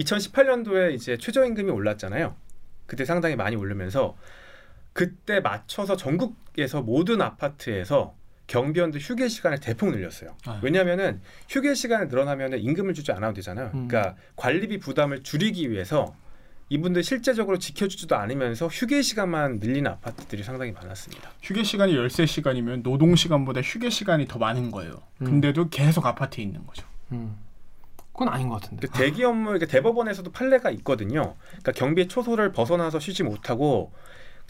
[0.00, 2.34] 2018년도에 이제 최저임금이 올랐잖아요.
[2.86, 4.16] 그때 상당히 많이 오르면서
[4.92, 8.14] 그때 맞춰서 전국에서 모든 아파트에서
[8.46, 10.36] 경비원들 휴게 시간을 대폭 늘렸어요.
[10.44, 10.60] 아.
[10.62, 13.70] 왜냐하면은 휴게 시간이 늘어나면 임금을 주지 않아도 되잖아요.
[13.74, 13.88] 음.
[13.88, 16.14] 그러니까 관리비 부담을 줄이기 위해서
[16.68, 21.30] 이분들 실제적으로 지켜주지도 않으면서 휴게 시간만 늘리는 아파트들이 상당히 많았습니다.
[21.42, 25.02] 휴게 시간이 13시간이면 노동 시간보다 휴게 시간이 더 많은 거예요.
[25.20, 25.24] 음.
[25.26, 26.86] 근데도 계속 아파트에 있는 거죠.
[27.12, 27.36] 음.
[28.12, 28.86] 그건 아닌 것 같은데.
[28.86, 31.34] 그 대기 업무 이렇게 대법원에서도 판례가 있거든요.
[31.48, 33.92] 그러니까 경비 초소를 벗어나서 쉬지 못하고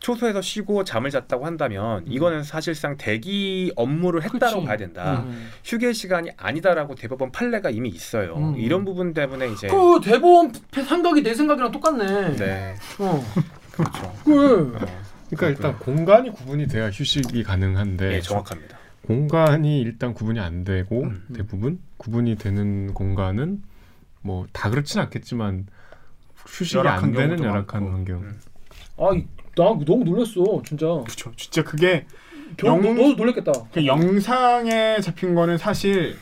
[0.00, 4.66] 초소에서 쉬고 잠을 잤다고 한다면 이거는 사실상 대기 업무를 했다고 그치.
[4.66, 5.24] 봐야 된다.
[5.24, 5.48] 음.
[5.64, 8.34] 휴게 시간이 아니다라고 대법원 판례가 이미 있어요.
[8.36, 8.56] 음.
[8.56, 12.36] 이런 부분 때문에 이제 그 대법원 생각이 내 생각이랑 똑같네.
[12.36, 13.24] 네 어.
[13.70, 14.12] 그렇죠.
[14.24, 14.76] 그
[15.30, 18.81] 그러니까 일단 공간이 구분이 돼야 휴식이 가능한데 네, 정확합니다.
[19.02, 21.24] 공간이 일단 구분이 안 되고 음.
[21.34, 23.62] 대부분 구분이 되는 공간은
[24.22, 25.66] 뭐 다 그렇진 않겠지만
[26.46, 27.90] 휴식이 안 되는 열악한 많고.
[27.96, 28.20] 환경.
[28.22, 28.40] 음.
[28.98, 29.26] 아, 이-
[29.56, 30.86] 나 너무 놀랐어, 진짜.
[30.86, 31.32] 그렇죠.
[31.36, 32.06] 진짜 그게
[32.56, 33.52] 경, 영- 너, 너도 놀랬겠다.
[33.72, 36.16] 그 영상에 잡힌 거는 사실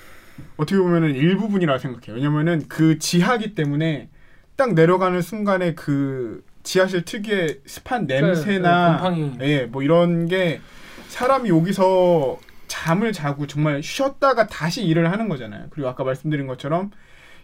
[0.56, 2.16] 어떻게 보면은 일부분이라고 생각해요.
[2.16, 4.08] 왜냐면은 그 지하기 때문에
[4.56, 9.32] 딱 내려가는 순간에 그 지하실 특유의 습한 냄새나 네, 곰팡이.
[9.42, 10.60] 예, 뭐 이런 게
[11.08, 12.38] 사람이 여기서
[12.74, 15.66] 잠을 자고 정말 쉬었다가 다시 일을 하는 거잖아요.
[15.70, 16.92] 그리고 아까 말씀드린 것처럼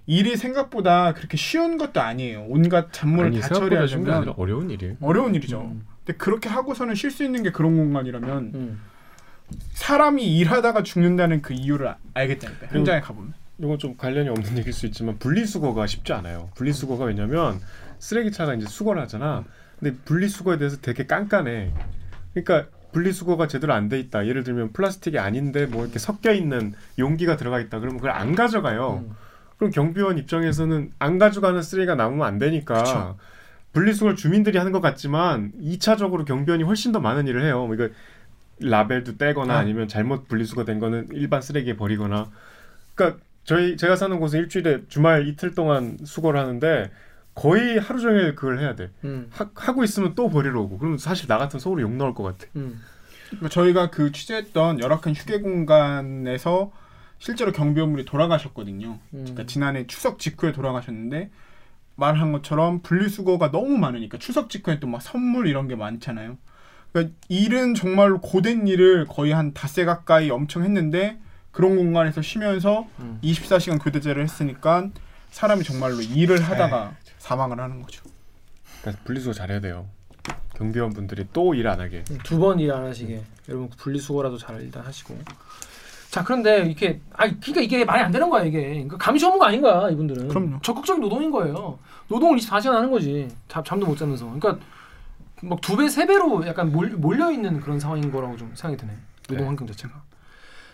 [0.06, 2.46] 일이 생각보다 그렇게 쉬운 것도 아니에요.
[2.48, 4.94] 온갖 잡무를 아니 다 처리하려면 어려운 일이에요.
[5.00, 5.62] 어려운 일이죠.
[5.62, 5.84] 음.
[6.04, 8.80] 근데 그렇게 하고서는 쉴 수 있는 게 그런 공간이라면 음.
[9.72, 12.68] 사람이 일하다가 죽는다는 그 이유를 아- 알겠다니까.
[12.68, 13.34] 현장에 가보면.
[13.58, 16.50] 이건 좀 관련이 없는 얘기일 수 있지만 분리수거가 쉽지 않아요.
[16.54, 17.60] 분리수거가 왜냐면
[17.98, 19.42] 쓰레기차가 이제 수거를 하잖아.
[19.80, 21.72] 근데 분리수거에 대해서 되게 깐깐해.
[22.32, 24.26] 그러니까 분리수거가 제대로 안 돼 있다.
[24.26, 27.78] 예를 들면 플라스틱이 아닌데 뭐 이렇게 섞여 있는 용기가 들어가 있다.
[27.78, 29.04] 그러면 그걸 안 가져가요.
[29.06, 29.14] 음.
[29.58, 33.16] 그럼 경비원 입장에서는 안 가져가는 쓰레기가 남으면 안 되니까 그쵸.
[33.74, 37.66] 분리수거를 주민들이 하는 것 같지만 2차적으로 경비원이 훨씬 더 많은 일을 해요.
[37.66, 37.88] 뭐 이거
[38.60, 39.58] 라벨도 떼거나 아.
[39.58, 42.30] 아니면 잘못 분리수거된 거는 일반 쓰레기에 버리거나.
[42.94, 46.90] 그러니까 저희 제가 사는 곳은 일주일에 주말 이틀 동안 수거를 하는데
[47.36, 48.90] 거의 하루 종일 그걸 해야 돼.
[49.04, 49.28] 음.
[49.30, 50.78] 하, 하고 있으면 또 버리러 오고.
[50.78, 52.46] 그러면 사실 나 같은 서울에 욕 나올 것 같아.
[52.56, 52.80] 음.
[53.28, 56.72] 그러니까 저희가 그 취재했던 열악한 휴게 공간에서
[57.18, 58.88] 실제로 경비원분이 돌아가셨거든요.
[58.88, 59.18] 음.
[59.20, 61.30] 그러니까 지난해 추석 직후에 돌아가셨는데
[61.96, 66.38] 말한 것처럼 분리수거가 너무 많으니까 추석 직후에 또 막 선물 이런 게 많잖아요.
[66.92, 71.18] 그러니까 일은 정말로 고된 일을 거의 한 닷새 가까이 엄청 했는데
[71.52, 73.18] 그런 공간에서 쉬면서 음.
[73.22, 74.88] 24시간 교대제를 했으니까
[75.30, 76.96] 사람이 정말로 일을 하다가
[77.26, 78.04] 사망을 하는 거죠.
[78.82, 79.86] 그래서 분리수거 잘해야 돼요.
[80.54, 82.04] 경비원 분들이 또 일 안 하게.
[82.22, 85.18] 두 번 일 안 하시게 여러분 분리수거라도 잘 일단 하시고
[86.10, 89.60] 자 그런데 이렇게 아 그러니까 이게 말이 안 되는 거야 이게 그러니까 감시 업무가 아닌
[89.60, 90.60] 거야 이분들은 그럼요.
[90.62, 94.58] 적극적인 노동인 거예요 노동을 24시간 하는 거지 잠, 잠도 못 자면서 그러니까
[95.42, 98.96] 막 두 배 세 배로 약간 몰, 몰려 있는 그런 상황인 거라고 좀 생각이 드네
[99.28, 99.44] 노동 네.
[99.46, 99.92] 환경 자체가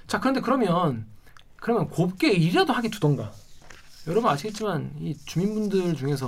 [0.06, 1.06] 자 그런데 그러면
[1.56, 3.32] 그러면 곱게 일이라도 하게 두던가
[4.08, 6.26] 여러분 아시겠지만 이 주민분들 중에서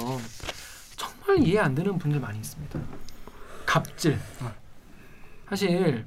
[0.97, 2.81] 정말 이해 안 되는 분들 많이 있습니다
[3.67, 4.19] 갑질
[5.49, 6.05] 사실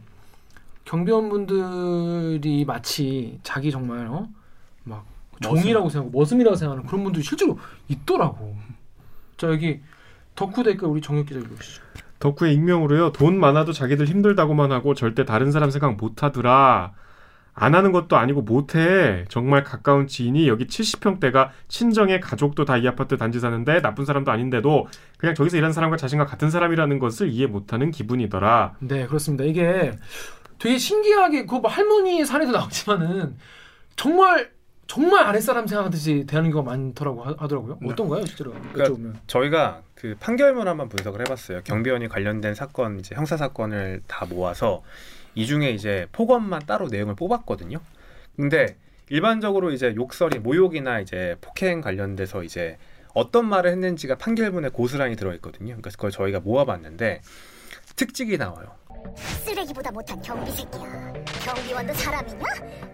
[0.85, 4.27] 경비원분들이 마치 자기 정말 어?
[4.83, 5.05] 막
[5.41, 8.55] 종이라고 생각하고 머슴이라고 생각하는 그런 분들이 실제로 있더라고.
[9.37, 9.81] 자 여기
[10.35, 11.83] 덕후 댓글 우리 정혁 기자 읽으시죠.
[12.19, 13.11] 덕후의 익명으로요.
[13.11, 16.93] 돈 많아도 자기들 힘들다고만 하고 절대 다른 사람 생각 못 하더라.
[17.59, 19.25] 안 하는 것도 아니고 못해.
[19.29, 24.85] 정말 가까운 지인이 여기 70평대가 친정의 가족도 다 이 아파트 단지 사는데 나쁜 사람도 아닌데도
[25.17, 28.75] 그냥 저기서 일하는 사람과 자신과 같은 사람이라는 것을 이해 못하는 기분이더라.
[28.81, 29.43] 네 그렇습니다.
[29.43, 29.91] 이게
[30.59, 33.35] 되게 신기하게 그 뭐 할머니의 사례도 나오지만은
[33.95, 34.51] 정말
[34.87, 37.77] 정말 아랫사람 생각하듯이 대하는 경우가 많더라고 하- 하더라고요.
[37.81, 37.89] 네.
[37.91, 39.13] 어떤가요 실제로 그러니까 여쭤보면.
[39.27, 41.61] 저희가 그 판결문 한번 분석을 해봤어요.
[41.63, 44.81] 경비원이 관련된 사건 이제 형사 사건을 다 모아서
[45.35, 47.79] 이 중에 이제 폭언만 따로 내용을 뽑았거든요.
[48.35, 48.77] 근데
[49.09, 52.77] 일반적으로 이제 욕설이 모욕이나 이제 폭행 관련돼서 이제
[53.13, 55.67] 어떤 말을 했는지가 판결문에 고스란히 들어있거든요.
[55.67, 57.21] 그러니까 그걸 저희가 모아봤는데
[57.95, 58.67] 특징이 나와요.
[59.15, 61.13] 쓰레기보다 못한 경비 새끼야.
[61.43, 62.43] 경비원도 사람이냐?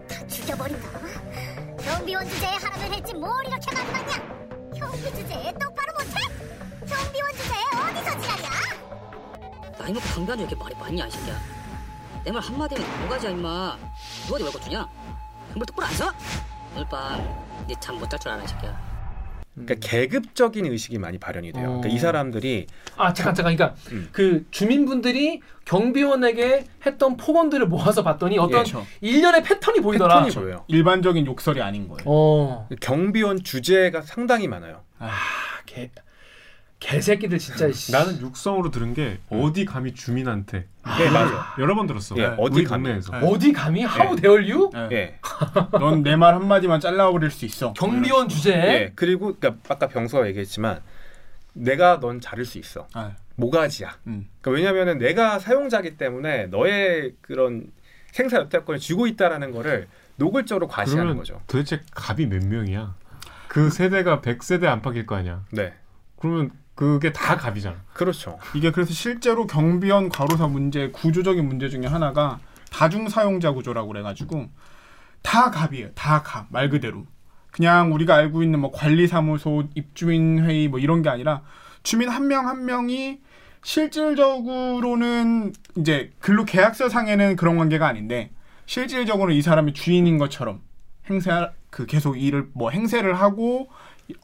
[0.08, 0.88] 다 죽여버린다.
[1.84, 4.14] 경비원 주제에 하라를 했지 뭘 이렇게 만났냐?
[4.76, 6.20] 경비 주제에 똑바로 못해?
[6.86, 8.50] 경비원 주제에 어디서 지랄이야?
[9.78, 11.38] 나이 먹고 강변이 이렇게 말이 많냐 이 새끼야
[12.24, 13.76] 내 말 한마디면 뭐가지야 임마
[14.26, 14.88] 누가 네월 거주냐
[15.50, 16.12] 정말 똑바로 안 서?
[16.74, 17.20] 오늘 밤
[17.66, 18.93] 네 잠 못 잘줄이 새끼야
[19.54, 21.66] 그러니까 계급적인 의식이 많이 발현이 돼요.
[21.66, 21.98] 그러니까 이 어.
[21.98, 24.08] 사람들이 아 잠깐 잠깐 그러니까 음.
[24.12, 28.84] 그 주민분들이 경비원에게 했던 폭언들을 모아서 봤더니 어떤 그렇죠.
[29.00, 30.24] 일련의 패턴이 보이더라.
[30.24, 30.64] 패턴이 보여요.
[30.68, 32.02] 일반적인 욕설이 아닌 거예요.
[32.04, 32.68] 어.
[32.80, 34.82] 경비원 주제가 상당히 많아요.
[34.98, 35.10] 아,
[35.66, 35.90] 개
[36.88, 37.92] 개새끼들 진짜 씨.
[37.92, 40.66] 나는 육성으로 들은 게 어디 감히 주민한테
[41.00, 41.54] 예, 맞아.
[41.58, 42.14] 여러 번 들었어.
[42.18, 42.84] 예, 어디 우리 감히.
[42.84, 43.18] 동네에서.
[43.20, 43.26] 네.
[43.26, 44.70] 어디 감히 하우 데얼 유?
[44.92, 45.18] 예.
[45.80, 47.72] 넌 내 말 한마디만 잘라버릴 수 있어.
[47.72, 48.92] 경비원 주제에 예.
[48.94, 50.80] 그리고 그러니까 아까 병서가 얘기했지만
[51.54, 52.86] 내가 넌 자를 수 있어.
[52.92, 53.96] 아, 모가지야.
[54.06, 54.28] 음.
[54.42, 57.66] 그러니까 왜냐면은 내가 사용자기 때문에 너의 그런
[58.12, 61.40] 생사 여태권을 쥐고 있다라는 거를 노골적으로 과시하는 그러면 거죠.
[61.46, 62.94] 도대체 갑이 몇 명이야?
[63.48, 65.44] 그 세대가 100세대 안팎일 거 아니야.
[65.50, 65.72] 네.
[66.20, 67.76] 그러면 그게 다다 갑이잖아.
[67.92, 68.38] 그렇죠.
[68.54, 74.48] 이게 그래서 실제로 경비원 과로사 문제 구조적인 문제 중에 하나가 다중 사용자 구조라고 그래가지고
[75.22, 75.90] 다 갑이에요.
[75.94, 76.46] 다 갑.
[76.50, 77.06] 말 그대로.
[77.50, 81.42] 그냥 우리가 알고 있는 뭐 관리사무소, 입주민 회의 뭐 이런 게 아니라
[81.84, 83.20] 주민 한 명한 명이
[83.62, 88.30] 실질적으로는 이제 근로 계약서 상에는 그런 관계가 아닌데
[88.66, 90.60] 실질적으로 이 사람이 주인인 것처럼
[91.08, 91.30] 행세
[91.70, 93.68] 그 계속 일을 뭐 행세를 하고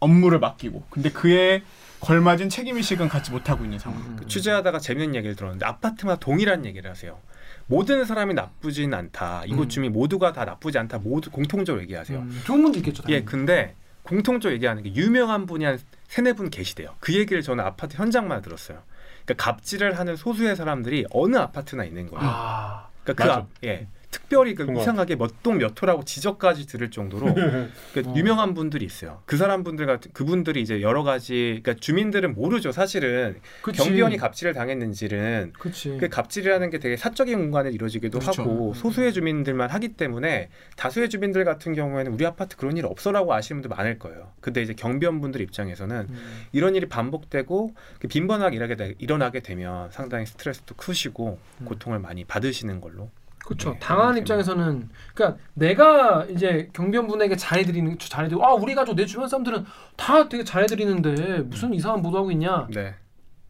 [0.00, 1.62] 업무를 맡기고 근데 그에
[2.00, 4.16] 걸맞은 책임 의식은 갖지 못하고 있는 상황.
[4.16, 7.18] 그 취재하다가 재밌는 얘기를 들었는데 아파트마다 동일한 얘기를 하세요.
[7.66, 9.44] 모든 사람이 나쁘진 않다.
[9.46, 9.92] 이곳 음.
[9.92, 10.98] 모두가 다 나쁘지 않다.
[10.98, 12.18] 모두 공통적으로 얘기하세요.
[12.18, 13.02] 음, 좋은 분도 있겠죠.
[13.08, 13.24] 예, 당연히.
[13.26, 15.78] 근데 공통적으로 얘기하는 게 유명한 분이 한
[16.08, 16.96] 세네 분 계시대요.
[16.98, 18.82] 그 얘기를 저는 아파트 현장만 들었어요.
[19.24, 22.26] 그러니까 갑질을 하는 소수의 사람들이 어느 아파트나 있는 거예요.
[22.28, 23.40] 아, 그러니까 그 맞아.
[23.40, 23.86] 앞, 예.
[24.10, 27.34] 특별히 그 이상하게 몇 동 몇 호라고 지적까지 들을 정도로
[27.94, 28.14] 그 어.
[28.16, 29.22] 유명한 분들이 있어요.
[29.26, 32.72] 그 사람 분들 같은 그분들이 이제 여러 가지 그러니까 주민들은 모르죠.
[32.72, 33.78] 사실은 그치.
[33.82, 35.96] 경비원이 갑질을 당했는지는 그치.
[35.98, 38.42] 그 갑질이라는 게 되게 사적인 공간에 이루어지기도 그렇죠.
[38.42, 43.62] 하고 소수의 주민들만 하기 때문에 다수의 주민들 같은 경우에는 우리 아파트 그런 일 없어라고 아시는
[43.62, 44.32] 분들 많을 거예요.
[44.40, 46.44] 근데 이제 경비원 분들 입장에서는 음.
[46.52, 51.64] 이런 일이 반복되고 그 빈번하게 일하게 되- 일어나게 되면 상당히 스트레스도 크시고 음.
[51.64, 53.10] 고통을 많이 받으시는 걸로.
[53.50, 53.72] 그렇죠.
[53.72, 59.64] 네, 그렇게 입장에서는 그러니까 내가 이제 경비원분에게 잘해드리는 잘해드리고 아 우리 가족 내 주변 사람들은
[59.96, 62.94] 다 되게 잘해드리는데 무슨 이상한 보도하고 있냐 네.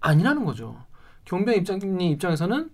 [0.01, 0.83] 아니라는 거죠.
[1.27, 2.71] 경비원 입장님 입장에서는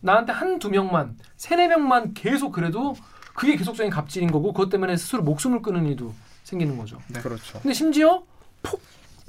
[0.00, 2.94] 나한테 한 두 명만 세네 명만 계속 그래도
[3.34, 6.14] 그게 계속적인 갑질인 거고 그것 때문에 스스로 목숨을 끊는 일도
[6.44, 6.98] 생기는 거죠.
[7.20, 7.58] 그렇죠.
[7.60, 8.22] 근데 심지어
[8.62, 8.80] 폭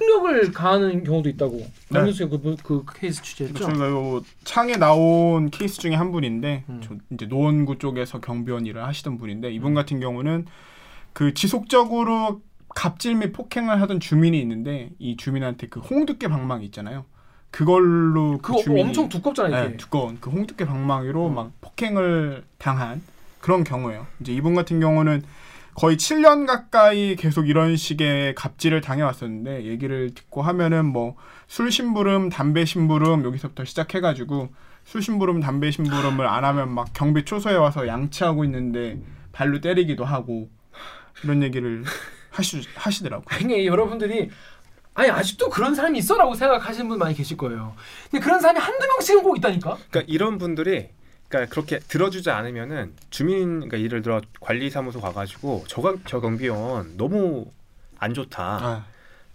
[0.06, 3.64] 력을 가하는 경우도 있다고 강민수가 그, 그 케이스 취재했죠.
[3.64, 6.80] 저희가 요 창에 나온 케이스 중에 한 분인데 음.
[6.82, 10.46] 저 이제 노원구 쪽에서 경비원 일을 하시던 분인데 이분 같은 경우는
[11.12, 12.40] 그 지속적으로
[12.74, 17.04] 갑질 및 폭행을 하던 주민이 있는데 이 주민한테 그 홍두깨 방망이 있잖아요.
[17.50, 19.68] 그걸로 그 주민이 엄청 두껍잖아요.
[19.68, 23.02] 네, 두꺼운 그 홍두깨 방망이로 막 폭행을 당한
[23.40, 24.06] 그런 경우예요.
[24.20, 25.22] 이제 이분 같은 경우는
[25.74, 31.16] 거의 7년 가까이 계속 이런 식의 갑질을 당해왔었는데 얘기를 듣고 하면은 뭐
[31.52, 34.48] 술 심부름, 담배 심부름 여기서부터 시작해가지고
[34.84, 38.98] 술 심부름, 담배 심부름을 안 하면 막 경비 초소에 와서 양치하고 있는데
[39.32, 40.48] 발로 때리기도 하고
[41.22, 41.84] 이런 얘기를
[42.30, 43.26] 하시 하시더라고요.
[43.28, 44.30] 아니 여러분들이
[44.94, 47.74] 아니 아직도 그런 사람이 있어라고 생각하시는 분 많이 계실 거예요.
[48.10, 49.76] 근데 그런 사람이 한두 명씩은 꼭 있다니까.
[49.90, 50.88] 그러니까 이런 분들이
[51.32, 57.46] 그러니까 그렇게 들어주지 않으면은 주민 그러니까 예를 들어 관리사무소 가가지고 저 경비원 너무
[57.98, 58.42] 안 좋다.
[58.42, 58.84] 아,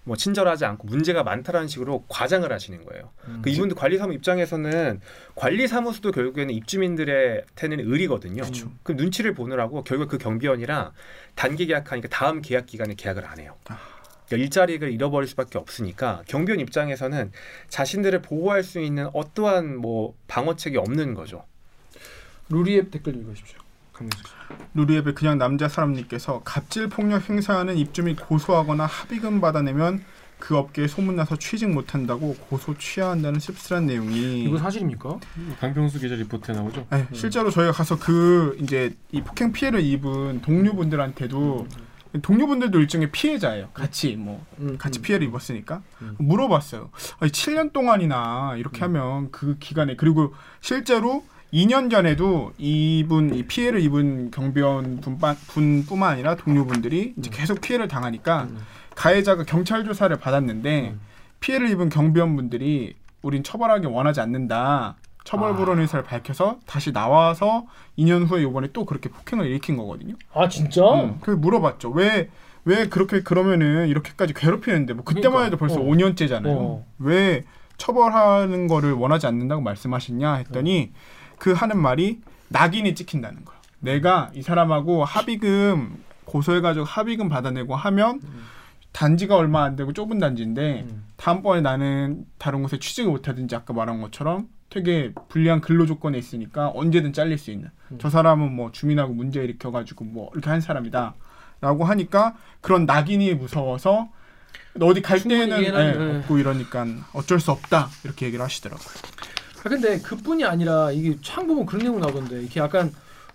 [0.03, 3.09] 뭐 친절하지 않고 문제가 많다라는 식으로 과장을 하시는 거예요.
[3.41, 5.01] 그 이분들 관리사무 입장에서는
[5.35, 8.43] 관리사무소도 결국에는 입주민들한테는 의리거든요.
[8.83, 10.91] 그 눈치를 보느라고 결국 그 경비원이랑
[11.35, 13.55] 단기 계약하니까 다음 계약 기간에 계약을 안 해요.
[14.27, 17.31] 그러니까 일자리를 잃어버릴 수밖에 없으니까 경비원 입장에서는
[17.69, 21.43] 자신들을 보호할 수 있는 어떠한 뭐 방어책이 없는 거죠.
[22.49, 23.59] 루리앱 댓글 읽으십시오.
[24.75, 30.03] 루리앱에 그냥 남자 사람님께서 갑질 폭력 행사하는 입주민 고소하거나 합의금 받아내면
[30.39, 35.19] 그 업계에 소문나서 취직 못한다고 고소 취하한다는 씁쓸한 내용이 이거 사실입니까?
[35.59, 36.85] 강병수 기자 리포트에 나오죠.
[36.91, 41.67] 네, 실제로 저희가 가서 그 이제 이 폭행 피해를 입은 동료분들한테도
[42.21, 43.69] 동료분들도 일종의 피해자예요.
[43.73, 45.01] 같이 뭐 음, 같이 음.
[45.01, 46.15] 피해를 입었으니까 음.
[46.19, 46.91] 물어봤어요.
[47.19, 51.23] 아니, 7년 동안이나 이렇게 하면 그 기간에 그리고 실제로
[51.53, 58.57] 2년 전에도 이분 이 피해를 입은 경비원 분뿐만 아니라 동료분들이 이제 계속 피해를 당하니까 음.
[58.95, 60.99] 가해자가 경찰 조사를 받았는데 음.
[61.39, 64.95] 피해를 입은 경비원분들이 우린 처벌하기 원하지 않는다.
[65.23, 65.55] 처벌 아.
[65.55, 67.65] 불원 의사를 밝혀서 다시 나와서
[67.97, 70.15] 2년 후에 이번에 또 그렇게 폭행을 일으킨 거거든요.
[70.33, 70.81] 아 진짜?
[70.81, 71.89] 음, 그 물어봤죠.
[71.89, 72.29] 왜,
[72.63, 75.45] 왜 그렇게 그러면은 이렇게까지 괴롭히는데 뭐 그때만 그러니까.
[75.45, 75.83] 해도 벌써 어.
[75.83, 76.47] 5년째잖아요.
[76.47, 76.85] 어.
[76.99, 77.43] 왜
[77.77, 80.91] 처벌하는 거를 원하지 않는다고 말씀하시냐 했더니
[81.37, 83.59] 그 하는 말이 낙인이 찍힌다는 거예요.
[83.79, 88.19] 내가 이 사람하고 합의금 고소해가지고 합의금 받아내고 하면
[88.91, 91.05] 단지가 얼마 안 되고 좁은 단지인데 음.
[91.17, 97.13] 다음번에 나는 다른 곳에 취직을 못하든지 아까 말한 것처럼 되게 불리한 근로 조건에 있으니까 언제든
[97.13, 97.97] 잘릴 수 있는 음.
[98.01, 104.09] 저 사람은 뭐 주민하고 문제 일으켜가지고 뭐 이렇게 한 사람이다라고 하니까 그런 낙인이 무서워서
[104.81, 106.17] 어디 갈 때는 네.
[106.17, 108.87] 없고 이러니까 어쩔 수 없다 이렇게 얘기를 하시더라고요.
[109.67, 112.39] 아 근데 그뿐이 아니라 이게 창 보면 그런 내용 나오던데.
[112.39, 112.89] 이렇게 약간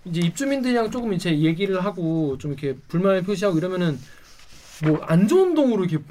[0.06, 3.98] 이제 입주민들이랑 조금 이제 얘기를 하고 좀 이렇게 불만을 표시하고 이러면은
[4.82, 6.02] 뭐 안 좋은 동으로 이렇게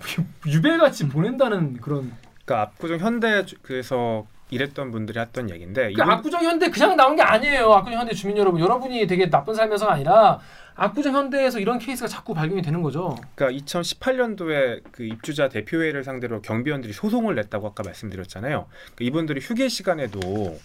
[0.46, 2.12] 유배같이 보낸다는 그런.
[2.46, 7.24] 그러니까 압구정 현대 주- 그래서 이랬던 분들이 했던 얘기인데 그 압구정 현대 그냥 나온 게
[7.24, 7.74] 아니에요.
[7.74, 10.40] 압구정 현대 주민 여러분, 여러분이 되게 나쁜 삶에서가 아니라
[10.76, 13.18] 압구정 현대에서 이런 케이스가 자꾸 발견이 되는 거죠.
[13.36, 18.68] 그러니까 2018년도에 그 입주자 대표회를 상대로 경비원들이 소송을 냈다고 아까 말씀드렸잖아요.
[18.68, 20.58] 그러니까 이분들이 휴게 시간에도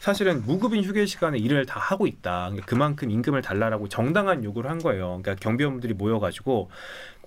[0.00, 2.46] 사실은 무급인 휴게 시간에 일을 다 하고 있다.
[2.46, 5.20] 그러니까 그만큼 임금을 달라라고 정당한 요구를 한 거예요.
[5.22, 6.70] 그러니까 경비원들이 모여가지고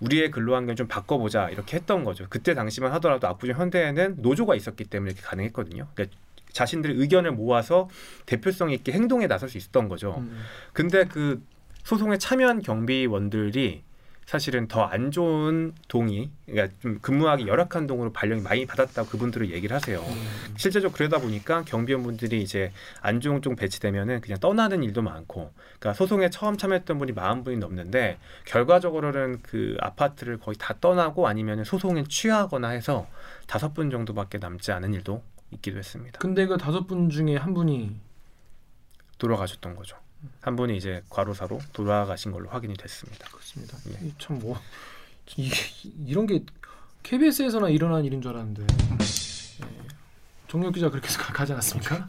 [0.01, 2.25] 우리의 근로환경 좀 바꿔보자 이렇게 했던 거죠.
[2.29, 5.87] 그때 당시만 하더라도 압구정 현대에는 노조가 있었기 때문에 이렇게 가능했거든요.
[5.93, 6.17] 그러니까
[6.51, 7.87] 자신들의 의견을 모아서
[8.25, 10.15] 대표성 있게 행동에 나설 수 있었던 거죠.
[10.17, 10.37] 음.
[10.73, 11.41] 근데 그
[11.85, 13.83] 소송에 참여한 경비원들이
[14.25, 19.75] 사실은 더 안 좋은 동의, 그러니까 좀 근무하기 열악한 동으로 발령이 많이 받았다고 그분들은 얘기를
[19.75, 20.03] 하세요.
[20.57, 22.71] 실제적으로 그러다 보니까 경비원분들이 이제
[23.01, 28.17] 안 좋은 쪽 배치되면은 그냥 떠나는 일도 많고, 그러니까 소송에 처음 참여했던 분이 40분이 넘는데
[28.45, 33.07] 결과적으로는 그 아파트를 거의 다 떠나고 아니면 소송에 취하거나 해서
[33.45, 35.21] 다섯 분 정도밖에 남지 않은 일도
[35.51, 36.17] 있기도 했습니다.
[36.17, 37.95] 근데 그 다섯 분 중에 한 분이
[39.19, 39.97] 돌아가셨던 거죠.
[40.41, 43.27] 한 분이 이제 과로사로 돌아가신 걸로 확인이 됐습니다.
[43.29, 43.77] 그렇습니다.
[43.89, 44.11] 예.
[44.19, 44.57] 참뭐
[46.05, 46.43] 이런 게
[47.03, 49.65] KBS에서나 일어난 일인 줄 알았는데 예.
[50.47, 52.07] 정력 기자 그렇게 가- 가지 않았습니까?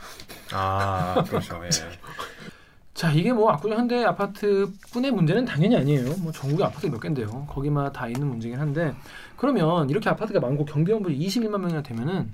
[0.53, 1.61] 아 그렇죠.
[1.65, 1.69] 예.
[2.95, 6.15] 자 이게 뭐 압구정 현대 아파트뿐의 문제는 당연히 아니에요.
[6.19, 7.47] 뭐 전국에 아파트 몇 개인데요.
[7.47, 8.95] 거기만 다 있는 문제긴 한데
[9.37, 12.33] 그러면 이렇게 아파트가 많고 경비원분이 21만 명이나 되면은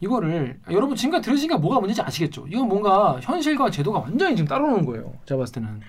[0.00, 2.46] 이거를 아, 여러분 지금까지 들으시니까 뭐가 문제인지 아시겠죠?
[2.48, 5.12] 이건 뭔가 현실과 제도가 완전히 지금 따로 노는 거예요.
[5.24, 5.80] 제가 봤을 때는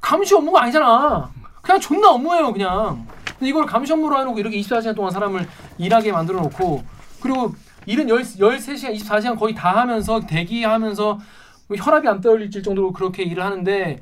[0.00, 1.30] 감시 업무가 아니잖아.
[1.62, 3.06] 그냥 존나 업무예요, 그냥.
[3.38, 5.46] 근데 이걸 감시 업무로 해놓고 이렇게 24시간 동안 사람을
[5.78, 6.82] 일하게 만들어 놓고
[7.20, 7.54] 그리고
[7.86, 11.18] 일은 10, 13시간, 24시간 거의 다 하면서 대기하면서
[11.76, 14.00] 혈압이 안 떨어질 정도로 그렇게 일을 하는데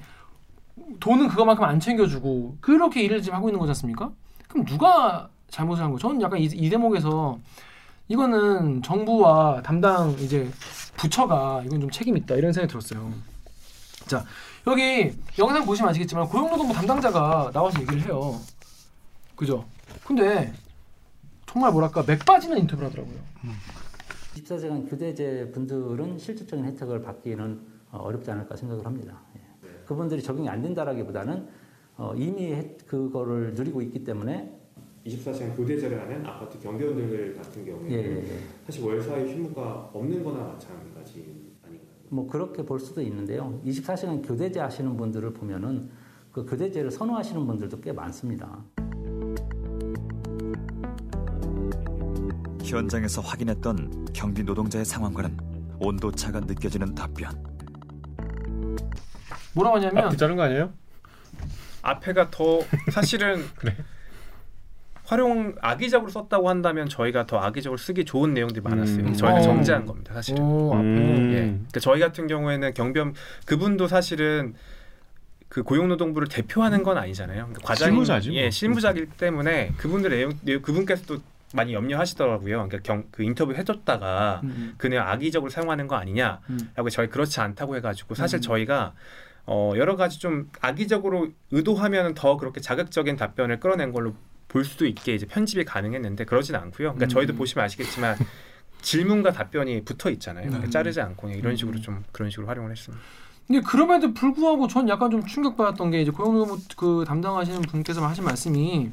[1.01, 4.11] 돈은 그거만큼 안 챙겨주고 그렇게 일을 지금 하고 있는 거지 않습니까?
[4.49, 6.09] 그럼 누가 잘못을 한 거죠?
[6.09, 7.39] 저는 약간 이, 이 대목에서
[8.09, 10.50] 이거는 정부와 담당 이제
[10.96, 13.12] 부처가 이건 좀 책임 있다 이런 생각이 들었어요.
[14.07, 14.24] 자
[14.66, 18.38] 여기 영상 보시면 아시겠지만 고용노동부 담당자가 나와서 얘기를 해요.
[19.36, 19.64] 그죠?
[20.07, 20.52] 근데
[21.46, 23.16] 정말 뭐랄까 맥 빠지는 인터뷰를 하더라고요.
[24.36, 27.61] 24시간 교대제 분들은 실질적인 혜택을 받기는
[27.92, 29.20] 어, 어렵지 않을까 생각을 합니다.
[29.36, 29.40] 예.
[29.86, 31.48] 그분들이 적용이 안 된다라기보다는
[31.96, 34.52] 어, 이미 혜- 그거를 누리고 있기 때문에
[35.07, 38.38] 24시간 교대제를 하는 아파트 경비원들 같은 경우에는 예, 예, 예.
[38.66, 41.86] 사실 월사의 휴무가 없는 거나 마찬가지 아닌가요?
[42.09, 43.61] 뭐 그렇게 볼 수도 있는데요.
[43.66, 45.90] 24시간 교대제 하시는 분들을 보면은
[46.32, 48.64] 그 교대제를 선호하시는 분들도 꽤 많습니다.
[52.64, 55.36] 현장에서 확인했던 경비 노동자의 상황과는
[55.78, 57.30] 온도차가 느껴지는 답변.
[59.55, 60.72] 뭐라고 하냐면 앞뒤 자른 거 아니에요?
[61.82, 63.44] 앞에가 더 사실은
[65.05, 69.05] 활용 악의적으로 썼다고 한다면 저희가 더 악의적으로 쓰기 좋은 내용들이 많았어요.
[69.05, 69.14] 음.
[69.14, 69.42] 저희가 어.
[69.42, 70.42] 정제한 겁니다, 사실은.
[70.42, 70.72] 오.
[70.72, 71.30] 음.
[71.32, 71.36] 예.
[71.36, 74.55] 그러니까 저희 같은 경우에는 경비원 그분도 사실은
[75.48, 77.44] 그 고용노동부를 대표하는 건 아니잖아요.
[77.44, 78.38] 그러니까 과장님, 실무자지 뭐.
[78.38, 81.18] 예, 실무자이기 때문에 그분들의 내용, 내용 그분께서도
[81.52, 82.68] 많이 염려하시더라고요.
[82.68, 86.00] 그러니까 경, 그 인터뷰 해줬다가 음, 그냥 악의적으로 사용하는 거 음.
[86.00, 88.40] 아니냐라고 저희 그렇지 않다고 해가지고 사실 음.
[88.40, 88.94] 저희가
[89.46, 94.14] 어, 여러 가지 좀 악의적으로 의도하면 더 그렇게 자극적인 답변을 끌어낸 걸로
[94.49, 96.95] 볼 수도 있게 이제 편집이 가능했는데 그러진 않고요.
[96.95, 97.09] 그러니까 음.
[97.09, 98.16] 저희도 보시면 아시겠지만
[98.82, 100.47] 질문과 답변이 붙어 있잖아요.
[100.47, 100.70] 그러니까 음.
[100.70, 101.57] 자르지 않고 그냥 이런 음.
[101.57, 103.03] 식으로 좀 그런 식으로 활용을 했습니다.
[103.47, 108.90] 근데 그럼에도 불구하고 전 약간 좀 충격받았던 게 이제 고용노동부 그 담당하시는 분께서 하신 말씀이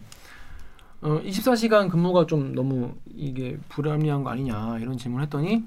[1.02, 5.64] 어 24시간 근무가 좀 너무 이게 불합리한 거 아니냐 이런 질문을 했더니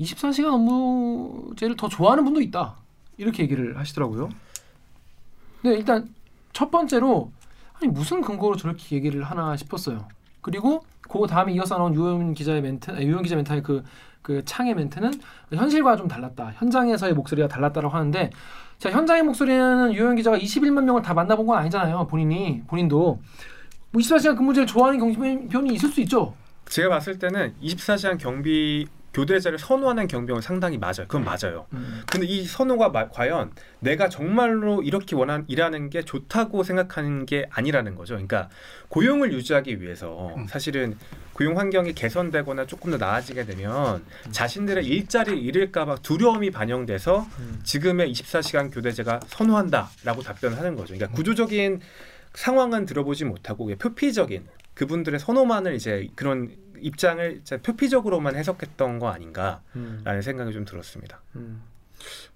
[0.00, 2.76] 24시간 업무제를 더 좋아하는 분도 있다
[3.16, 4.30] 이렇게 얘기를 하시더라고요.
[5.62, 6.12] 근데 일단
[6.52, 7.32] 첫 번째로
[7.74, 10.08] 아니 무슨 근거로 저렇게 얘기를 하나 싶었어요.
[10.40, 13.82] 그리고 그 다음에 이어서 나온 유현 기자의 멘트, 유현 기자 멘트의 그,
[14.22, 15.12] 그 창의 멘트는
[15.52, 16.52] 현실과 좀 달랐다.
[16.56, 18.30] 현장에서의 목소리가 달랐다라고 하는데,
[18.78, 22.06] 자 현장의 목소리는 유현 기자가 21만 명을 다 만나본 건 아니잖아요.
[22.06, 23.20] 본인이 본인도
[23.90, 26.34] 뭐 24시간 근무제를 좋아하는 경비원이 있을 수 있죠.
[26.66, 31.06] 제가 봤을 때는 24시간 경비 교대제를 선호하는 경비원 상당히 맞아요.
[31.08, 31.66] 그건 맞아요.
[32.10, 37.94] 근데 이 선호가 마- 과연 내가 정말로 이렇게 원한 일하는 게 좋다고 생각하는 게 아니라는
[37.94, 38.14] 거죠.
[38.14, 38.48] 그러니까
[38.88, 40.98] 고용을 유지하기 위해서 사실은
[41.32, 47.26] 고용 환경이 개선되거나 조금 더 나아지게 되면 자신들의 일자리를 잃을까봐 두려움이 반영돼서
[47.62, 50.94] 지금의 24시간 교대제가 선호한다라고 답변을 하는 거죠.
[50.94, 51.80] 그러니까 구조적인
[52.34, 54.44] 상황은 들어보지 못하고 표피적인
[54.74, 56.50] 그분들의 선호만을 이제 그런
[56.84, 61.22] 입장을 표피적으로만 해석했던 거 아닌가라는 생각이 좀 들었습니다.
[61.36, 61.62] 음.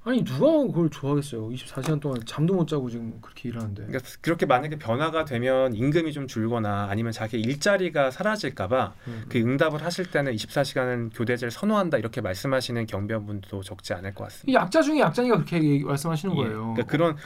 [0.05, 1.51] 아니 누가 그걸 좋아하겠어요.
[1.51, 3.85] 24시간 동안 잠도 못 자고 지금 그렇게 일하는데.
[3.87, 9.25] 그러니까 그렇게 만약에 변화가 되면 임금이 좀 줄거나 아니면 자기 일자리가 사라질까봐 음.
[9.29, 14.51] 그 응답을 하실 때는 24시간 교대제를 선호한다 이렇게 말씀하시는 경비원분도 적지 않을 것 같습니다.
[14.51, 16.39] 이 약자 중에 약자니까 그렇게 말씀하시는 예.
[16.39, 16.73] 거예요.
[16.73, 17.17] 그러니까 그런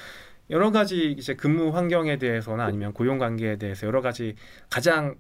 [0.51, 4.35] 여러 가지 이제 근무 환경에 대해서나 아니면 고용 관계에 대해서 여러 가지
[4.69, 5.15] 가장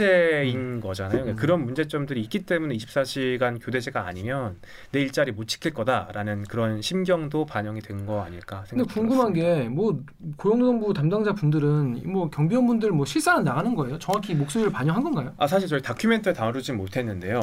[0.00, 1.20] 최약체인 거잖아요.
[1.22, 4.58] 그러니까 그런 문제점들이 있기 때문에 24시간 교대제가 아니면
[4.92, 8.94] 내 일자리 못 지킬 거다라는 그런 심경도 반영이 된 거 아닐까 근데 생각합니다.
[8.94, 9.98] 궁금한 게 뭐
[10.36, 13.98] 고용노동부 담당자 분들은 뭐 경비원 분들 뭐 실사는 나가는 거예요?
[13.98, 15.32] 정확히 목소리를 반영한 건가요?
[15.38, 17.40] 아 사실 저희 다큐멘터리 다루진 못했는데요.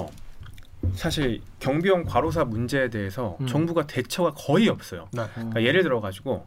[0.96, 3.48] 사실 경비원 과로사 문제에 대해서 음.
[3.48, 5.08] 정부가 대처가 거의 없어요.
[5.14, 5.24] 네.
[5.34, 6.46] 그러니까 예를 들어 가지고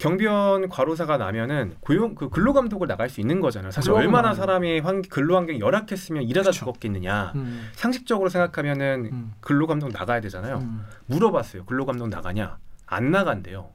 [0.00, 3.70] 경비원 과로사가 나면은 고용 그 근로 감독을 나갈 수 있는 거잖아요.
[3.70, 3.92] 사실.
[3.92, 7.32] 얼마나 사람이 환, 근로 환경이 열악했으면 일하다 죽었겠느냐.
[7.34, 7.68] 음.
[7.74, 10.66] 상식적으로 생각하면은 근로 감독 나가야 되잖아요.
[11.06, 11.66] 물어봤어요.
[11.66, 12.56] 근로 감독 나가냐?
[12.86, 13.68] 안 나간대요.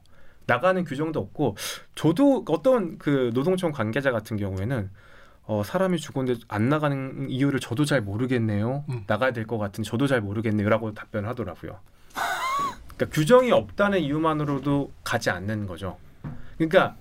[0.46, 1.56] 나가는 규정도 없고
[1.94, 4.90] 저도 어떤 그 노동청 관계자 같은 경우에는
[5.44, 8.84] 어, 사람이 죽었는데 안 나가는 이유를 저도 잘 모르겠네요.
[9.06, 11.78] 나가야 될 것 같은데 저도 잘 모르겠네요라고 답변을 하더라고요.
[12.96, 15.98] 그러니까 규정이 없다는 이유만으로도 가지 않는 거죠.
[16.56, 16.96] 그러니까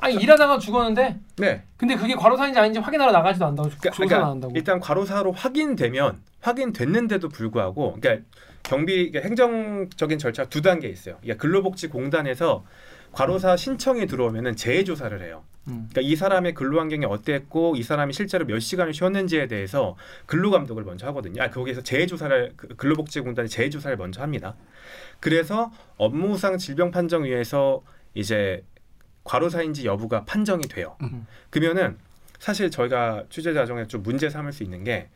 [0.00, 1.62] 아니 일하다가 죽었는데 네.
[1.76, 4.52] 근데 그게 과로사인지 아닌지 확인하러 나가지도 않는다고 조사 그러니까 안 한다고.
[4.56, 8.26] 일단 과로사로 확인되면 확인됐는데도 불구하고 그러니까
[8.62, 11.16] 경비 그러니까 행정적인 절차 두 단계 있어요.
[11.20, 12.64] 그러니까 근로복지공단에서
[13.12, 15.44] 과로사 신청이 들어오면은 재해 조사를 해요.
[15.68, 15.88] 음.
[15.90, 19.96] 그러니까 이 사람의 근로 환경이 어땠고 이 사람이 실제로 몇 시간을 쉬었는지에 대해서
[20.26, 21.42] 근로 감독을 먼저 하거든요.
[21.42, 24.56] 아 거기에서 재해 조사를 그 근로복지공단이 재해 조사를 먼저 합니다.
[25.20, 27.82] 그래서 업무상 질병 판정위에서
[28.14, 28.64] 이제
[29.24, 30.96] 과로사인지 여부가 판정이 돼요.
[31.50, 31.98] 그러면은
[32.38, 35.08] 사실 저희가 취재 과정에 좀 문제 삼을 수 있는 게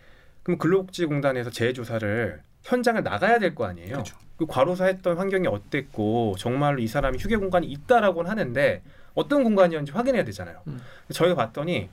[0.43, 4.03] 그럼 근로복지공단에서 재해 조사를 현장을 나가야 될 거 아니에요.
[4.37, 8.83] 그 과로사했던 환경이 어땠고 정말로 이 사람이 휴게 공간이 있다라고는 하는데
[9.15, 10.63] 어떤 공간이었는지 확인해야 되잖아요.
[11.13, 11.89] 저희가 봤더니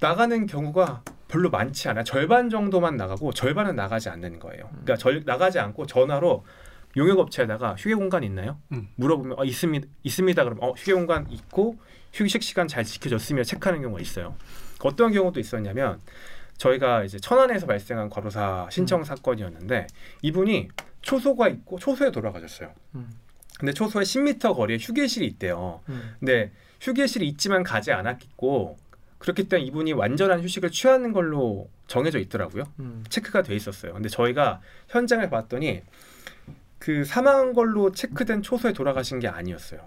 [0.00, 2.04] 나가는 경우가 별로 많지 않아요.
[2.04, 4.68] 절반 정도만 나가고 절반은 나가지 않는 거예요.
[4.70, 6.44] 그러니까 절, 나가지 않고 전화로
[6.96, 8.58] 용역업체에다가 휴게 공간 있나요?
[8.96, 9.86] 물어보면 어, 있습니다.
[10.02, 10.44] 있습니다.
[10.44, 11.76] 그러면 어, 휴게 공간 있고
[12.12, 14.34] 휴식 시간 잘 지켜졌으며 체크하는 경우가 있어요.
[14.82, 16.00] 어떤 경우도 있었냐면
[16.56, 19.86] 저희가 이제 천안에서 발생한 과로사 신청 사건이었는데
[20.22, 20.68] 이분이
[21.02, 22.72] 초소가 있고 초소에 돌아가셨어요.
[23.58, 25.80] 근데 초소에 10m 거리에 휴게실이 있대요.
[26.18, 28.76] 근데 휴게실이 있지만 가지 않았고
[29.18, 32.64] 그렇기 때문에 이분이 완전한 휴식을 취하는 걸로 정해져 있더라고요.
[32.78, 33.04] 음.
[33.08, 33.92] 체크가 돼 있었어요.
[33.94, 35.82] 근데 저희가 현장을 봤더니
[36.78, 39.80] 그 사망한 걸로 체크된 초소에 돌아가신 게 아니었어요.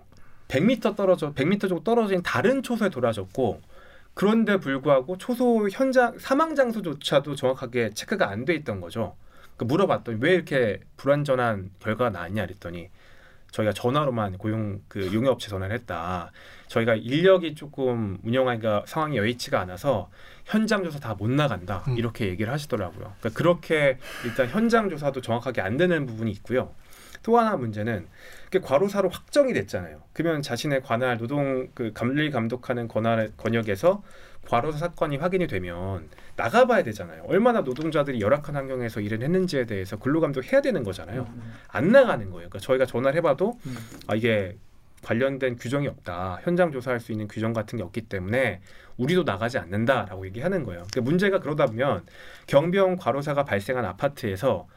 [0.48, 3.62] 100m 떨어져 100m 정도 떨어진 다른 초소에 돌아졌고
[4.14, 9.16] 그런데 불구하고 초소 현장 사망 장소조차도 정확하게 체크가 안 돼 있던 거죠.
[9.56, 12.90] 그 물어봤더니 왜 이렇게 불완전한 결과가 나왔냐 그랬더니
[13.52, 16.32] 저희가 전화로만 고용 그 용역업체 전화를 했다.
[16.68, 20.10] 저희가 인력이 조금 운영하기가 상황이 여의치가 않아서
[20.46, 23.14] 현장 조사 다 못 나간다 이렇게 얘기를 하시더라고요.
[23.20, 26.74] 그러니까 그렇게 일단 현장 조사도 정확하게 안 되는 부분이 있고요.
[27.24, 28.08] 또 하나 문제는
[28.46, 30.02] 그게 과로사로 확정이 됐잖아요.
[30.14, 34.04] 그러면 자신의 관할 노동 그 감리 감독하는 권한 권역에서
[34.48, 37.24] 과로사 사건이 확인이 되면 나가봐야 되잖아요.
[37.28, 41.28] 얼마나 노동자들이 열악한 환경에서 일을 했는지에 대해서 근로감독 해야 되는 거잖아요.
[41.68, 42.50] 안 나가는 거예요.
[42.50, 43.60] 그러니까 저희가 전화를 해봐도
[44.08, 44.58] 아 이게
[45.04, 46.40] 관련된 규정이 없다.
[46.44, 48.62] 현장 조사할 수 있는 규정 같은 게 없기 때문에
[48.98, 50.84] 우리도 나가지 않는다라고 얘기하는 거예요.
[50.92, 52.04] 그러니까 문제가 그러다 보면
[52.48, 54.68] 경비원 과로사가 발생한 아파트에서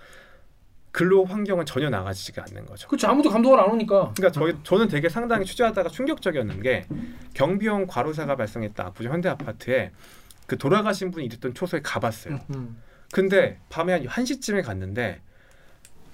[0.95, 2.86] 근로 환경은 전혀 나가지가 않는 거죠.
[2.86, 3.09] 그렇죠.
[3.09, 4.12] 아무도 감독을 안 오니까.
[4.16, 6.86] 그러니까 저희 저는 되게 상당히 취재하다가 충격적이었는 게
[7.34, 9.90] 경비원 과로사가 발생했다 압구정 현대 아파트에
[10.47, 12.38] 그 돌아가신 분이 있던 초소에 가봤어요.
[12.55, 12.80] 음.
[13.12, 15.20] 근데 밤에 한 1시쯤에 갔는데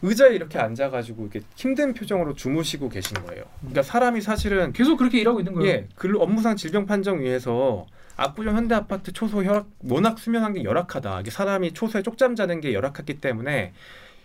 [0.01, 3.45] 의자에 이렇게 앉아가지고 이렇게 힘든 표정으로 주무시고 계신 거예요.
[3.59, 5.69] 그러니까 사람이 사실은 계속 그렇게 일하고 있는 거예요.
[5.71, 7.85] 예, 근로 업무상 질병 판정위에서
[8.17, 11.21] 압구정 현대 아파트 초소 혈압 워낙 수면 환경이 열악하다.
[11.21, 13.75] 이게 사람이 초소에 쪽잠 자는 게 열악했기 때문에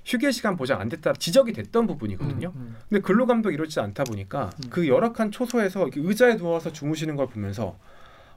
[0.05, 2.51] 휴게 시간 보장 안 됐다 지적이 됐던 부분이거든요.
[2.55, 7.77] 음, 근데 근로 감독 이러지 않다 보니까 그 열악한 초소에서 의자에 누워서 주무시는 걸 보면서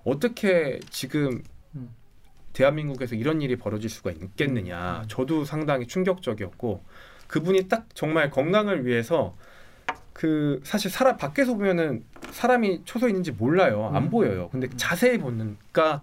[0.04, 1.42] 어떻게 지금
[1.74, 1.90] 음.
[2.54, 5.04] 대한민국에서 이런 일이 벌어질 수가 음, 있겠느냐.
[5.08, 6.82] 저도 상당히 충격적이었고
[7.26, 9.36] 그분이 딱 정말 건강을 위해서
[10.14, 13.90] 그 사실 사람 밖에서 보면은 사람이 초소에 있는지 몰라요.
[13.92, 14.10] 안 음.
[14.10, 14.48] 보여요.
[14.50, 16.02] 근데 자세히 보니까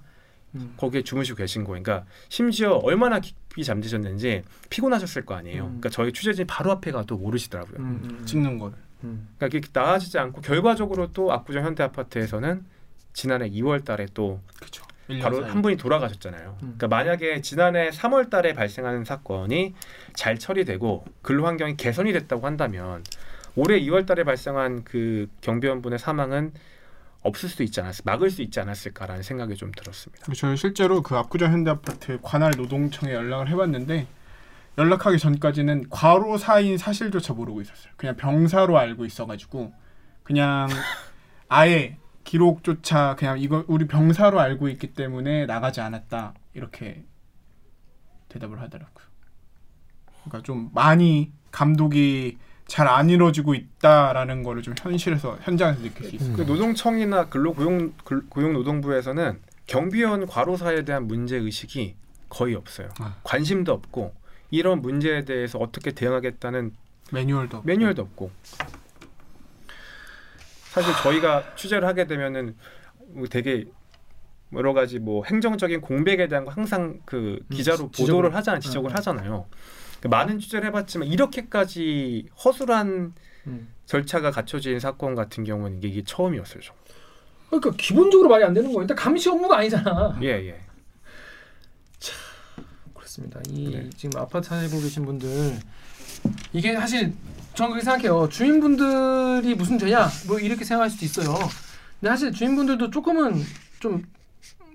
[0.77, 1.83] 거기에 주무시고 계신 거예요.
[1.83, 3.19] 그러니까 심지어 얼마나
[3.55, 5.63] 깊이 잠드셨는지 피곤하셨을 거 아니에요.
[5.63, 7.77] 그러니까 저희 취재진이 바로 앞에 가도 모르시더라고요.
[7.79, 8.23] 음.
[8.25, 8.77] 찍는 거를.
[8.99, 12.65] 그러니까 이게 나아지지 않고 결과적으로 또 압구정 현대 아파트에서는
[13.13, 14.41] 지난해 2월 달에 또
[15.07, 15.45] 일년 바로.
[15.45, 16.49] 한 분이 돌아가셨잖아요.
[16.63, 16.75] 음.
[16.77, 19.73] 그러니까 만약에 지난해 3월달에 발생하는 사건이
[20.15, 23.03] 잘 처리되고 근로 환경이 개선이 됐다고 한다면
[23.55, 26.51] 올해 2월달에 발생한 그 경비원분의 사망은
[27.25, 30.31] 없을 수 있지 않았을 막을 수 있지 않았을까라는 생각이 좀 들었습니다.
[30.33, 34.07] 저는 실제로 그 압구정 현대아파트 관할 노동청에 연락을 해봤는데
[34.77, 37.93] 연락하기 전까지는 과로사인 사실조차 모르고 있었어요.
[37.97, 39.73] 그냥 병사로 알고 있어가지고
[40.23, 40.67] 그냥
[41.49, 47.05] 아예 기록조차 그냥 이거 우리 병사로 알고 있기 때문에 나가지 않았다 이렇게
[48.29, 49.05] 대답을 하더라고요.
[50.25, 56.35] 그러니까 좀 많이 감독이 잘 안 이루어지고 있다라는 거를 좀 현실에서 현장에서 느낄 수 있어요.
[56.35, 61.95] 그 노동청이나 근로고용 글- 고용노동부에서는 경비원 과로사에 대한 문제 의식이
[62.29, 62.89] 거의 없어요.
[62.99, 63.15] 아.
[63.23, 64.13] 관심도 없고
[64.49, 66.71] 이런 문제에 대해서 어떻게 대응하겠다는
[67.11, 67.67] 매뉴얼도 없고.
[67.67, 68.31] 매뉴얼도 없고
[70.71, 72.55] 사실 저희가 취재를 하게 되면은
[73.09, 73.65] 뭐 되게
[74.53, 78.95] 여러 가지 뭐 행정적인 공백에 대한 거 항상 그 기자로 음, 보도를 하잖아요, 지적을 음.
[78.95, 79.45] 하잖아요.
[80.05, 83.15] 그 많은 취재를 해봤지만 이렇게까지 허술한
[83.47, 83.67] 음.
[83.87, 86.61] 절차가 갖춰진 사건 같은 경우는 이게, 이게 처음이었어요.
[86.61, 86.73] 저.
[87.49, 88.81] 그러니까 기본적으로 말이 안 되는 거예요.
[88.83, 90.15] 일단 감시 업무가 아니잖아.
[90.21, 90.61] 예, 예.
[92.93, 93.39] 그렇습니다.
[93.49, 95.57] 이 지금 아파트 살고 계신 분들
[96.53, 97.11] 이게 사실
[97.55, 98.29] 저는 그렇게 생각해요.
[98.29, 101.33] 주인분들이 무슨 죄냐 뭐 이렇게 생각할 수도 있어요.
[101.99, 103.41] 근데 사실 주인분들도 조금은
[103.79, 104.03] 좀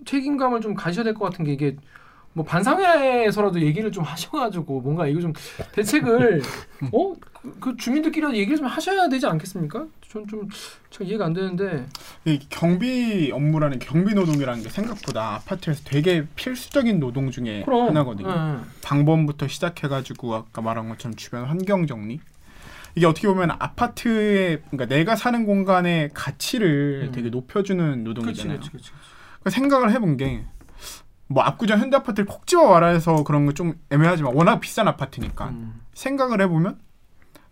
[0.07, 1.77] 책임감을 좀 가셔야 될 것 같은 게 이게
[2.33, 5.33] 뭐 반상회에서라도 얘기를 좀 하셔가지고 뭔가 이거 좀
[5.73, 6.43] 대책을
[6.93, 7.15] 어?
[7.43, 9.87] 그, 그 주민들끼리라도 얘기를 좀 하셔야 되지 않겠습니까?
[10.09, 10.49] 전 좀
[10.91, 11.87] 잘 이해가 안 되는데
[12.25, 17.89] 이 경비 업무라는 경비 노동이라는 게 생각보다 아파트에서 되게 필수적인 노동 중에 그럼.
[17.89, 18.29] 하나거든요.
[18.29, 18.63] 응.
[18.83, 22.19] 방범부터 시작해가지고 아까 말한 것처럼 주변 환경 정리.
[22.97, 28.57] 이게 어떻게 보면 아파트의 그러니까 내가 사는 공간의 가치를 되게 높여주는 노동이잖아요.
[28.57, 28.91] 그렇지 그렇지.
[29.41, 30.45] 그러니까 생각을 해본 게
[31.31, 35.81] 뭐 압구정 현대 아파트를 콕 집어 말해서 그런 거 좀 애매하지만 워낙 비싼 아파트니까 음.
[35.95, 36.79] 생각을 해보면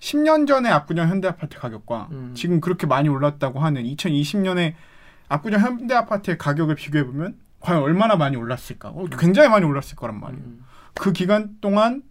[0.00, 2.32] 10년 전에 압구정 현대 아파트 가격과 음.
[2.34, 4.74] 지금 그렇게 많이 올랐다고 하는 2020년에
[5.28, 8.88] 압구정 현대 아파트의 가격을 비교해 보면 과연 얼마나 많이 올랐을까?
[8.90, 10.42] 어, 굉장히 많이 올랐을 거란 말이에요.
[10.44, 10.64] 음.
[10.94, 12.02] 그 기간 동안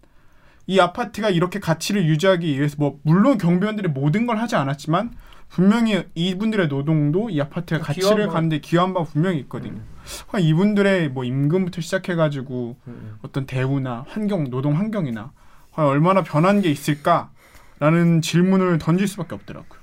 [0.66, 5.12] 이 아파트가 이렇게 가치를 유지하기 위해서 뭐 물론 경비원들이 모든 걸 하지 않았지만
[5.48, 9.80] 분명히 이분들의 노동도 이 아파트의 기여한 가치를 바- 가는데 기여한 바 분명히 있거든요.
[10.28, 13.18] 그러니까 이분들의 뭐 임금부터 시작해가지고 음.
[13.22, 15.32] 어떤 대우나 환경, 노동 환경이나
[15.72, 19.78] 과연 얼마나 변한 게 있을까라는 질문을 던질 수밖에 없더라고요.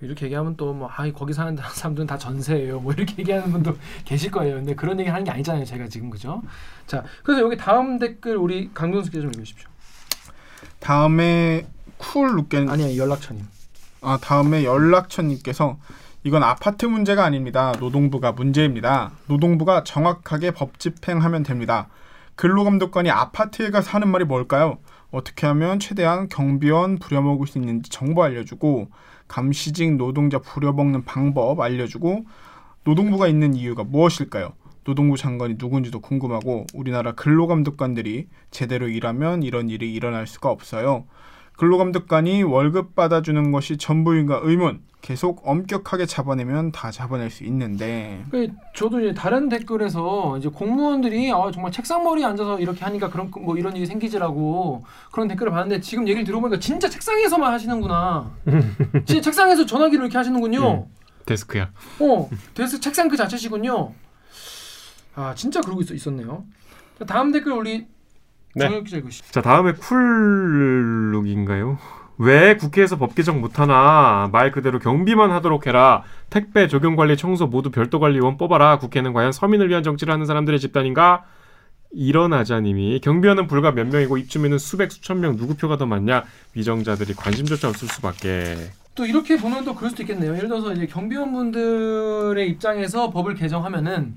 [0.00, 2.80] 이렇게 얘기하면 또 뭐 아이 거기 사는 사람들은 다 전세예요.
[2.80, 4.56] 뭐 이렇게 얘기하는 분도 계실 거예요.
[4.56, 5.64] 근데 그런 얘기 하는 게 아니잖아요.
[5.64, 6.42] 제가 지금 그죠?
[6.86, 9.66] 자, 그래서 여기 다음 댓글 우리 강동수 기자 좀 읽으십시오.
[10.80, 13.46] 다음에 쿨 룩겐 아니야 연락처님.
[14.04, 15.78] 아 다음에 연락처님께서
[16.24, 17.72] 이건 아파트 문제가 아닙니다.
[17.80, 19.12] 노동부가 문제입니다.
[19.28, 21.88] 노동부가 정확하게 법 집행하면 됩니다.
[22.36, 24.78] 근로감독관이 아파트에 가서 하는 말이 뭘까요?
[25.10, 28.88] 어떻게 하면 최대한 경비원 부려먹을 수 있는지 정보 알려주고
[29.28, 32.26] 감시직 노동자 부려먹는 방법 알려주고
[32.84, 34.52] 노동부가 있는 이유가 무엇일까요?
[34.84, 41.06] 노동부 장관이 누군지도 궁금하고 우리나라 근로감독관들이 제대로 일하면 이런 일이 일어날 수가 없어요.
[41.56, 49.00] 근로감독관이 월급 받아주는 것이 전부인가 의문 계속 엄격하게 잡아내면 다 잡아낼 수 있는데 그 저도
[49.00, 53.84] 이제 다른 댓글에서 이제 공무원들이 아, 정말 책상머리에 앉아서 이렇게 하니까 그런 뭐 이런 일이
[53.84, 58.32] 생기지라고 그런 댓글을 봤는데 지금 얘기를 들어보니까 진짜 책상에서만 하시는구나.
[59.04, 60.86] 진짜 책상에서 전화기를 이렇게 하시는군요.
[61.26, 61.70] 데스크야.
[62.00, 63.92] 어, 데스크 책상 그 자체시군요.
[65.16, 66.44] 아 진짜 그러고 있, 있었네요.
[66.98, 67.86] 자, 다음 댓글 우리
[68.54, 68.82] 네.
[69.30, 71.78] 자 다음에 쿨룩인가요?
[72.18, 74.28] 왜 국회에서 법 개정 못하나?
[74.32, 76.04] 말 그대로 경비만 하도록 해라.
[76.30, 78.78] 택배 조경관리 청소 모두 별도관리원 뽑아라.
[78.78, 81.24] 국회는 과연 서민을 위한 정치를 하는 사람들의 집단인가?
[81.90, 85.36] 일어나자님이 경비원은 불과 몇 명이고 입주민은 수백 수천 명.
[85.36, 86.24] 누구 표가 더 많냐?
[86.54, 88.70] 위정자들이 관심조차 없을 수밖에.
[88.94, 90.36] 또 이렇게 보면 또 그럴 수도 있겠네요.
[90.36, 94.14] 예를 들어서 이제 경비원분들의 입장에서 법을 개정하면은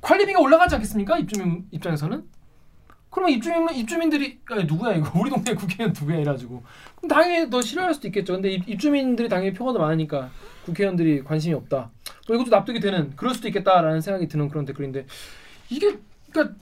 [0.00, 1.18] 관리비가 올라가지 않겠습니까?
[1.18, 2.24] 입주민 입장에서는
[3.12, 6.62] 그러면 입주민 입주민들이 아니 누구야 이거 우리 동네 국회의원 누구야 이래가지고
[7.08, 8.32] 당연히 더 싫어할 수도 있겠죠.
[8.32, 10.30] 근데 입, 입주민들이 당연히 표가 더 많으니까
[10.64, 11.90] 국회의원들이 관심이 없다.
[12.26, 15.06] 뭐 이것도 납득이 되는 그럴 수도 있겠다라는 생각이 드는 그런 댓글인데
[15.68, 15.98] 이게
[16.30, 16.56] 그러니까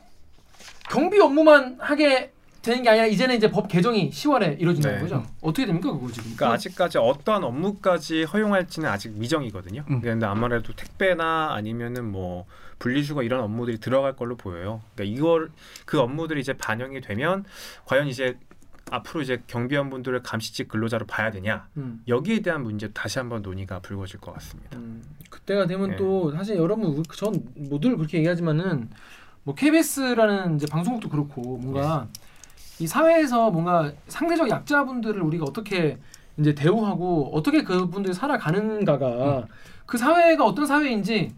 [0.91, 2.33] 경비 업무만 하게
[2.63, 5.03] 되는 게 아니라 이제는 이제 법 개정이 10월에 이루어진다는 네.
[5.03, 5.25] 거죠.
[5.41, 6.35] 어떻게 됩니까 그거 지금?
[6.35, 9.85] 그러니까 아직까지 어떠한 업무까지 허용할지는 아직 미정이거든요.
[10.03, 12.47] 그런데 아무래도 택배나 아니면은 뭐
[12.79, 14.83] 분리수거 이런 업무들이 들어갈 걸로 보여요.
[14.95, 15.51] 그러니까 이걸
[15.87, 17.45] 그 업무들이 이제 반영이 되면
[17.87, 18.37] 과연 이제
[18.91, 22.03] 앞으로 이제 경비원분들을 감시직 근로자로 봐야 되냐 음.
[22.09, 24.77] 여기에 대한 문제 다시 한번 논의가 불거질 것 같습니다.
[24.77, 25.01] 그
[25.31, 25.97] 그때가 되면 예.
[25.97, 28.91] 또 사실 여러분 전 모두를 그렇게 얘기하지만은
[29.45, 32.09] 뭐 KBS라는 이제 방송국도 그렇고 뭔가
[32.81, 35.99] 이 사회에서 뭔가 상대적 약자분들을 우리가 어떻게
[36.39, 39.47] 이제 대우하고 어떻게 그분들이 살아가는가가
[39.87, 41.35] 그 사회가 어떤 사회인지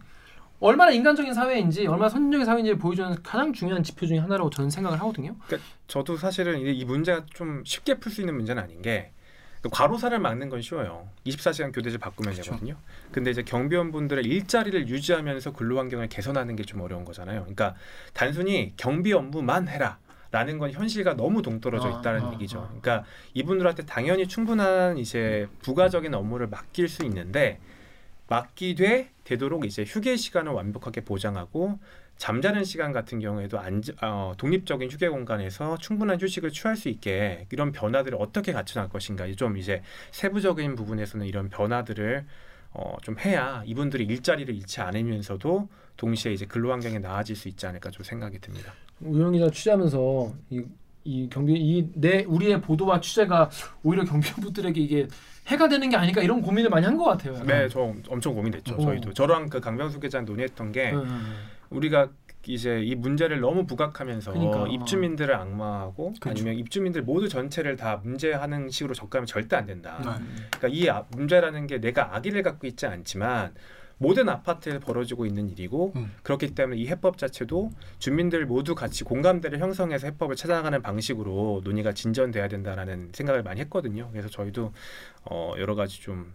[0.61, 5.35] 얼마나 인간적인 사회인지 얼마나 선진적인 사회인지 보여주는 가장 중요한 지표 중에 하나라고 저는 생각을 하거든요.
[5.45, 10.17] 그러니까 저도 사실은 이- 이 문제가 좀 쉽게 풀 수 있는 문제는 아닌 게그 과로사를
[10.19, 11.09] 막는 건 쉬워요.
[11.25, 12.77] 24시간 교대제 바꾸면 되거든요.
[13.11, 17.41] 근데 이제 경비원분들의 일자리를 유지하면서 근로 환경을 개선하는 게 좀 어려운 거잖아요.
[17.41, 17.75] 그러니까
[18.13, 19.97] 단순히 경비 업무만 해라.
[20.33, 22.57] 라는 건 현실과 너무 동떨어져 아, 있다는 아, 얘기죠.
[22.57, 22.67] 아.
[22.67, 23.05] 그러니까
[23.35, 27.59] 이분들한테 당연히 충분한 이제 부가적인 업무를 맡길 수 있는데
[28.27, 31.77] 맡기되 되도록 이제 휴게 시간을 완벽하게 보장하고
[32.17, 37.71] 잠자는 시간 같은 경우에도 안, 어, 독립적인 휴게 공간에서 충분한 휴식을 취할 수 있게 이런
[37.71, 42.25] 변화들을 어떻게 갖춰나갈 것인가 좀 이제 세부적인 부분에서는 이런 변화들을
[42.71, 47.91] 어, 좀 해야 이분들이 일자리를 잃지 않으면서도 동시에 이제 근로 환경이 나아질 수 있지 않을까
[47.91, 48.73] 좀 생각이 듭니다.
[49.01, 50.63] 우영 기자 취재하면서 이,
[51.03, 53.49] 이 경비 이 내 우리의 보도와 취재가
[53.83, 55.07] 오히려 경비원분들에게 이게
[55.47, 57.33] 해가 되는 게 아닐까 이런 고민을 많이 한 것 같아요.
[57.33, 57.47] 약간.
[57.47, 58.75] 네, 저 엄청 고민됐죠.
[58.75, 58.79] 어.
[58.81, 61.35] 저희도 저랑 그 강병수 기자랑 논의했던 게 음.
[61.69, 62.09] 우리가
[62.45, 64.67] 이제 이 문제를 너무 부각하면서 그러니까.
[64.67, 66.29] 입주민들을 악마하고 그렇죠.
[66.29, 69.97] 아니면 입주민들 모두 전체를 다 문제하는 식으로 접근하면 절대 안 된다.
[69.99, 70.25] 네.
[70.57, 73.53] 그러니까 이 아- 문제라는 게 내가 악의를 갖고 있지 않지만
[73.97, 76.11] 모든 아파트에 벌어지고 있는 일이고 음.
[76.23, 82.47] 그렇기 때문에 이 해법 자체도 주민들 모두 같이 공감대를 형성해서 해법을 찾아가는 방식으로 논의가 진전돼야
[82.47, 84.09] 된다라는 생각을 많이 했거든요.
[84.11, 84.73] 그래서 저희도
[85.25, 86.31] 어 여러 가지 좀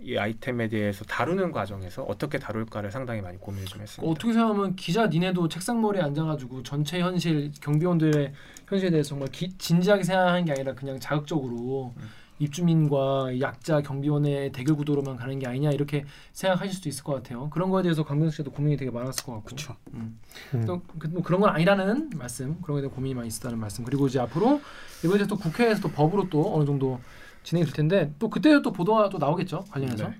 [0.00, 4.10] 이 아이템에 대해서 다루는 과정에서 어떻게 다룰까를 상당히 많이 고민을 좀 했습니다.
[4.10, 8.32] 어떻게 생각하면 기자 니네도 책상 머리에 앉아가지고 전체 현실 경비원들의
[8.68, 12.02] 현실에 대해서 정말 기, 진지하게 생각하는 게 아니라 그냥 자극적으로 음.
[12.44, 17.50] 입주민과 약자 경비원의 대결 구도로만 가는 게 아니냐 이렇게 생각하실 수도 있을 것 같아요.
[17.50, 19.44] 그런 거에 대해서 강병수 씨도 고민이 되게 많았을 것 같고.
[19.46, 19.76] 그렇죠.
[19.94, 20.18] 음.
[20.54, 20.64] 음.
[20.66, 23.84] 또 그- 뭐 그런 건 아니라는 말씀, 그런 거에 대한 고민이 많이 있었다는 말씀.
[23.84, 24.60] 그리고 이제 앞으로
[25.04, 27.00] 이번에 또 국회에서 또 법으로 또 어느 정도
[27.42, 30.08] 진행이 될 텐데 또 그때 또 보도가 또 나오겠죠 관련해서.
[30.08, 30.14] 네.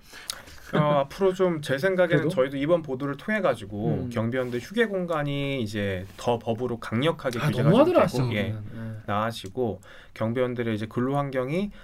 [0.79, 2.29] 어, 앞으로 좀 제 생각에는 그래도?
[2.31, 4.11] 저희도 이번 보도를 통해 가지고 음.
[4.11, 7.69] 경비원들 휴게 공간이 이제 더 법으로 강력하게 아, 규제가
[8.25, 8.35] 되고.
[8.35, 8.43] 예,
[8.75, 8.93] 네.
[9.07, 9.81] 나아지고
[10.15, 11.75] 경비원들의 이제 근로 환경이 그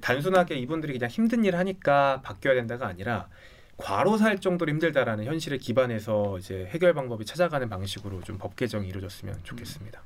[0.00, 3.28] 단순하게 이분들이 그냥 힘든 일 하니까 바뀌어야 된다가 아니라
[3.76, 10.02] 과로살 정도로 힘들다라는 현실에 기반해서 이제 해결 방법이 찾아가는 방식으로 좀 법 개정이 이루어졌으면 좋겠습니다.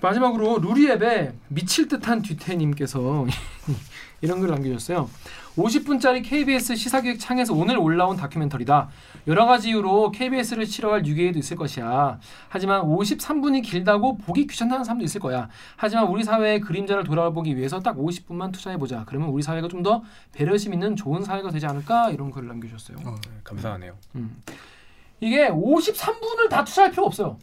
[0.00, 3.26] 마지막으로 루리앱에 미칠 듯한 뒤태님께서
[4.22, 5.10] 이런 글 남겨주셨어요.
[5.56, 8.88] 50분짜리 KBS 시사기획 창에서 오늘 올라온 다큐멘터리다.
[9.26, 12.18] 여러 가지 이유로 KBS를 싫어할 유괴도 있을 것이야.
[12.48, 15.48] 하지만 53분이 길다고 보기 귀찮다는 사람도 있을 거야.
[15.76, 19.04] 하지만 우리 사회의 그림자를 돌아보기 위해서 딱 50분만 투자해보자.
[19.06, 20.02] 그러면 우리 사회가 좀 더
[20.32, 22.10] 배려심 있는 좋은 사회가 되지 않을까?
[22.10, 22.98] 이런 글을 남겨주셨어요.
[22.98, 23.94] 네, 감사하네요.
[24.16, 24.42] 음.
[25.20, 27.38] 이게 53분을 다 투자할 필요 없어요.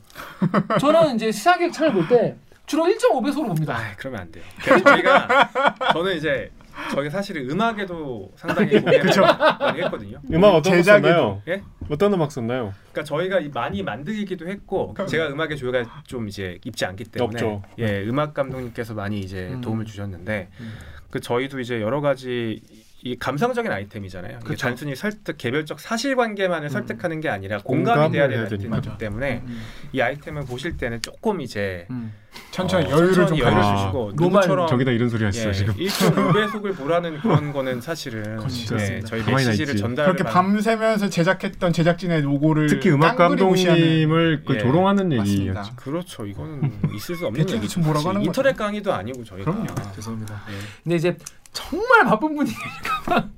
[0.80, 2.36] 저는 이제 시사기획 창을 볼 때
[2.68, 3.76] 주로 1.5배속으로 봅니다.
[3.76, 4.44] 아, 그러면 안 돼요.
[4.62, 5.50] 그래서 저희가
[5.94, 6.52] 저는 이제
[6.92, 9.12] 저희 사실은 음악에도 상당히 고민을.
[9.60, 10.20] 많이 했거든요.
[10.32, 11.42] 음악 어떤 거 제작에도- 썼나요?
[11.48, 11.62] 예?
[11.90, 12.74] 어떤 음악 썼나요?
[12.92, 17.64] 그러니까 저희가 이 많이 만들기도 했고 제가 음악에 조예가 좀 이제 있지 않기 때문에 없죠.
[17.80, 19.62] 예 음악 감독님께서 많이 이제 음.
[19.62, 20.74] 도움을 주셨는데 음.
[21.10, 22.62] 그 저희도 이제 여러 가지
[23.04, 24.40] 이 감성적인 아이템이잖아요.
[24.40, 24.68] 그쵸.
[24.68, 26.70] 단순히 설득 개별적 사실관계만을 음.
[26.70, 28.68] 설득하는 게 아니라 공감이 돼야 되기.
[28.98, 29.62] 때문에 음.
[29.94, 32.12] 이 아이템을 보실 때는 조금 이제 음.
[32.52, 33.78] 천천히 어, 여유를 천천히 좀 여유를 가져.
[33.78, 35.74] 주시고 로말 누구처럼 저기다 이런 소리 하시죠 예, 지금.
[35.76, 38.40] 1.5배속을 보라는 그런 거는 사실은.
[38.80, 39.76] 예, 저희 메시지를.
[39.76, 45.50] 전달을 그렇게 밤새면서 제작했던 제작진의 로고를 특히 음악 감독님을 그 예, 조롱하는 맞습니다.
[45.50, 45.76] 얘기였죠.
[45.76, 46.26] 그렇죠.
[46.26, 47.68] 이거는 있을 수 없는 얘기죠.
[47.68, 48.56] 지금 뭐라고 하는 인터넷?
[48.56, 49.52] 강의도 아니고 저희가.
[49.52, 49.68] 그럼요.
[49.96, 50.42] 죄송합니다.
[50.50, 50.54] 예.
[50.84, 51.18] 근데 이제
[51.58, 53.30] 정말 바쁜 분이니까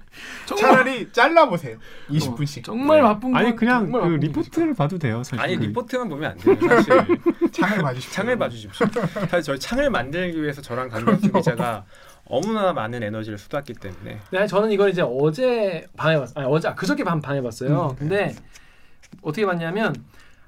[0.45, 1.77] 차라리 잘라보세요.
[2.09, 2.65] 20분씩.
[2.65, 5.39] 정말 바쁜 아니 분, 그냥 정말 그 바쁜 리포트를 봐도 돼요 사실.
[5.41, 6.57] 아니 리포트만 보면 안 돼요.
[6.67, 6.93] 사실
[7.53, 8.11] 창을 봐주십시오.
[8.13, 8.87] 창을 봐주십시오.
[9.29, 11.85] 사실 저희 창을 만들기 위해서 저랑 강병수 기자가
[12.29, 16.75] 너무나 많은 에너지를 쏟았기 때문에 네, 저는 이걸 이제 어제 밤에 봤, 아니 어제 아,
[16.75, 17.95] 그저께 밤 밤에 봤어요.
[17.97, 18.35] 근데
[19.21, 19.95] 어떻게 봤냐면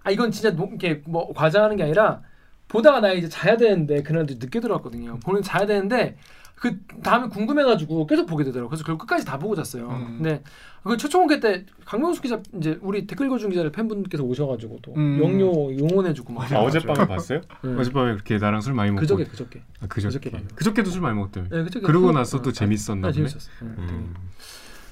[0.03, 2.21] 아 이건 진짜 노, 이렇게 뭐 과장하는 게 아니라
[2.67, 5.19] 보다가 나 이제 자야 되는데 그날도 늦게 들어왔거든요.
[5.21, 6.17] 보는 자야 되는데
[6.61, 8.65] 그 다음에 궁금해가지고 계속 보게 되더라고.
[8.65, 9.89] 요 그래서 결국 끝까지 다 보고 잤어요.
[9.89, 10.17] 음.
[10.19, 10.43] 근데
[10.83, 15.19] 그 최초 공개 때 강명수 기자 이제 우리 댓글 읽어준 기자를 팬분께서 오셔가지고 또 음.
[15.23, 17.41] 영요 용원해주고 막 아, 어젯밤에 봤어요?
[17.63, 17.73] 네.
[17.75, 19.01] 어젯밤에 그렇게 나랑 술 많이 먹고.
[19.01, 20.29] 그저께 그저께 아, 그저께.
[20.29, 20.45] 그저께.
[20.53, 21.45] 그저께도 술 많이 먹었대요.
[21.49, 23.13] 네, 그저께 그러고 술- 나서 또 어, 재밌었나 아, 보네.
[23.13, 23.49] 재밌었어.
[23.49, 24.13] 요 음.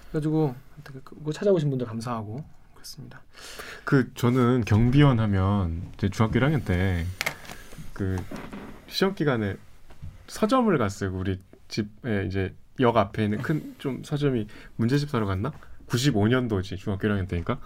[0.10, 0.56] 그래가지고
[1.04, 2.44] 그거 찾아오신 분들 감사하고
[2.74, 3.22] 그렇습니다.
[3.86, 7.06] 그 저는 경비원 하면 제 중학교 1학년 때
[7.94, 8.16] 그
[8.88, 9.56] 시험 기간에
[10.28, 11.12] 서점을 갔어요.
[11.14, 11.38] 우리
[11.70, 15.52] 집에 이제 역 앞에 있는 큰 좀 서점이 문제집 사러 갔나?
[15.88, 17.60] 95년도지 중학교 1학년 때니까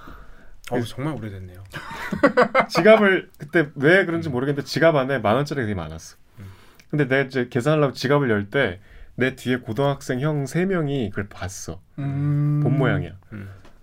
[0.71, 1.63] 어, 정말 오래됐네요.
[2.69, 6.17] 지갑을 그때 왜 그런지 모르겠는데 지갑 안에 만 원짜리가 되게 많았어.
[6.89, 8.79] 근데 내가 이제 계산하려고 지갑을 열 때
[9.15, 11.79] 내 뒤에 고등학생 형 세 명이 그걸 봤어.
[11.99, 12.61] 음.
[12.63, 13.11] 본 모양이야.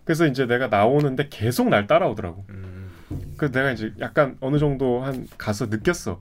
[0.04, 2.44] 그래서 이제 내가 나오는데 계속 날 따라오더라고.
[2.48, 2.90] 음.
[3.36, 6.20] 그래서 내가 이제 약간 어느 정도 한 가서 느꼈어.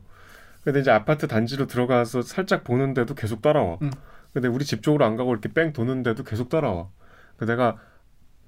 [0.69, 3.79] 근데 이제 아파트 단지로 들어가서 살짝 보는데도 계속 따라와.
[3.81, 3.89] 음.
[4.33, 6.89] 근데 우리 집 쪽으로 안 가고 이렇게 뺑 도는데도 계속 따라와.
[7.35, 7.77] 그래서 내가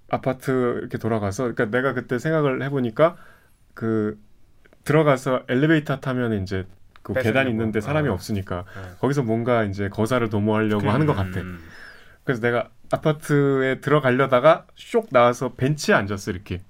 [0.07, 3.15] 아파트 이렇게 돌아가서 그러니까 내가 그때 생각을 해보니까
[3.73, 4.19] 그
[4.83, 6.67] 들어가서 엘리베이터 타면 이제
[7.01, 7.47] 그 계단.
[7.49, 8.13] 있는데 사람이 아.
[8.13, 8.81] 없으니까 네.
[8.99, 11.39] 거기서 뭔가 이제 거사를 도모하려고 하는 것 같아.
[11.39, 11.59] 음.
[12.23, 16.61] 그래서 내가 아파트에 들어가려다가 쇽 나와서 벤치에 앉았어 이렇게.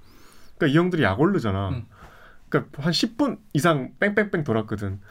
[0.55, 1.69] 그러니까 이 형들이 약 오르잖아.
[1.71, 1.85] 음.
[2.47, 5.01] 그러니까 한 10분 이상 뺑뺑뺑 돌았거든.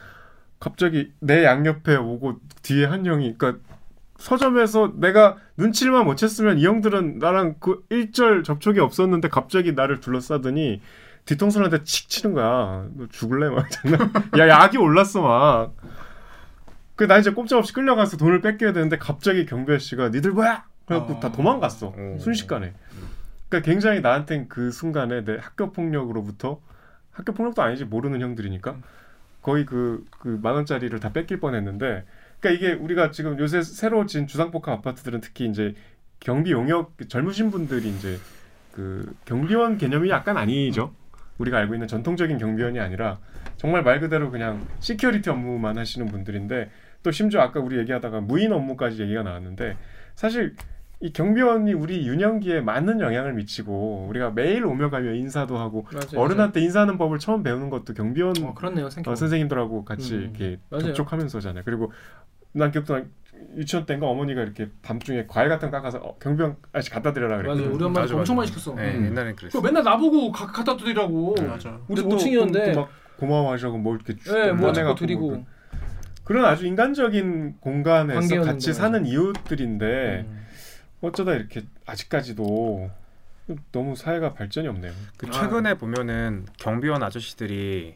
[0.61, 3.61] 갑자기 내 양옆에 오고 뒤에 한 형이 그러니까
[4.17, 10.79] 서점에서 내가 눈치를만 못 챘으면 이 형들은 나랑 그 일절 접촉이 없었는데 갑자기 나를 둘러싸더니
[11.25, 12.85] 뒤통수를 한테 칙 치는 거야.
[12.95, 13.49] 너 죽을래?
[13.49, 14.11] 막 장난.
[14.37, 15.73] 야 약이 올랐어 막.
[16.95, 20.65] 그 나 이제 꼼짝없이 끌려가서 돈을 뺏겨야 되는데 갑자기 경비 아저씨가 니들 뭐야?
[20.85, 21.19] 그래갖고 어.
[21.19, 22.17] 다 도망갔어 어.
[22.19, 22.73] 순식간에.
[23.49, 26.61] 그러니까 굉장히 나한텐 그 순간에 내 학교 폭력으로부터
[27.09, 28.75] 학교 폭력도 아니지 모르는 형들이니까
[29.41, 32.05] 거의 그 그 만 원짜리를 다 뺏길 뻔했는데
[32.39, 35.75] 그러니까 이게 우리가 지금 요새 새로 진 주상복합 아파트들은 특히 이제
[36.19, 38.17] 경비 용역 젊으신 분들이 이제
[38.71, 40.93] 그 경비원 개념이 약간 아니죠.
[41.37, 43.19] 우리가 알고 있는 전통적인 경비원이 아니라
[43.57, 46.69] 정말 말 그대로 그냥 security 업무만 하시는 분들인데
[47.03, 49.75] 또 심지어 아까 우리 얘기하다가 무인 업무까지 얘기가 나왔는데
[50.15, 50.55] 사실
[51.03, 56.61] 이 경비원이 우리 유년기에 많은 영향을 미치고 우리가 매일 오며 가며 인사도 하고 맞아요, 어른한테
[56.61, 58.85] 인사하는 법을 처음 배우는 것도 경비원 어, 그렇네요.
[58.85, 60.93] 어, 선생님들하고 같이 음, 이렇게 맞아요.
[60.93, 61.63] 접촉하면서잖아요.
[61.65, 61.91] 그리고
[62.51, 63.03] 난 기억도 나
[63.57, 67.63] 유치원 때인가 어머니가 이렇게 밤중에 과일 같은 거 깎아서 어, 경비원 아저씨 갖다 드려라 그랬거든.
[67.63, 67.75] 맞아요.
[67.75, 68.35] 우리 엄마 맞아, 엄청 맞아.
[68.35, 68.75] 많이 시켰어.
[68.75, 69.05] 네, 음.
[69.07, 69.59] 옛날엔 그랬어.
[69.59, 71.33] 맨날 나보고 가, 갖다 드리라고.
[71.47, 71.79] 맞아.
[71.87, 72.73] 우리 근데 또- 5층이었는데.
[72.75, 75.31] 또막 고마워하시라고 뭐 이렇게 주- 네, 뭐 꺼내갖고 자꾸 드리고.
[75.31, 75.45] 뭐
[76.25, 78.73] 그런 아주 인간적인 공간에서 같이 맞아.
[78.73, 80.40] 사는 이웃들인데 음.
[81.01, 82.89] 어쩌다 이렇게 아직까지도
[83.71, 84.93] 너무 사회가 발전이 없네요.
[85.17, 87.95] 그 최근에 보면은 경비원 아저씨들이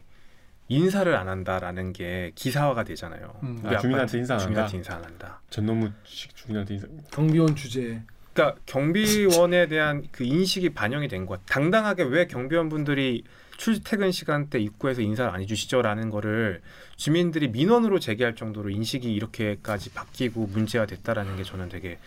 [0.68, 3.38] 인사를 안 한다라는 게 기사화가 되잖아요.
[3.44, 3.62] 음.
[3.64, 4.46] 아, 주민한테 인사 안 한다?
[4.48, 5.40] 주민한테 인사 안 한다.
[5.50, 6.86] 전노무식 주민한테 인사.
[7.12, 8.02] 경비원 주제.
[8.32, 11.40] 그러니까 경비원에 대한 그 인식이 반영이 된 것.
[11.46, 13.22] 당당하게 왜 경비원 분들이
[13.56, 16.60] 출퇴근 시간대 입구에서 인사를 안 해주시죠라는 거를
[16.96, 21.98] 주민들이 민원으로 제기할 정도로 인식이 이렇게까지 바뀌고 문제가 됐다라는 게 저는 되게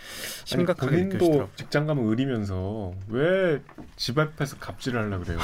[0.46, 1.38] 심각하게 아니, 느껴지더라고요.
[1.38, 3.62] 본인도 직장 가면 의리면서 왜
[3.96, 5.38] 집 앞에서 갑질을 하려 그래요?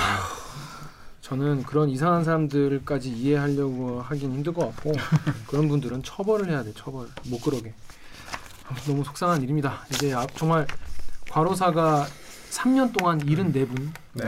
[1.21, 4.93] 저는 그런 이상한 사람들까지 이해하려고 하긴 힘들 것 같고
[5.47, 7.73] 그런 분들은 처벌을 해야 돼 처벌 못 그러게
[8.67, 10.65] 아, 너무 속상한 일입니다 이제 앞- 정말
[11.29, 12.07] 과로사가
[12.51, 14.23] 3년 동안 74분 네.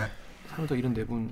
[0.56, 1.30] 3년 동안 74분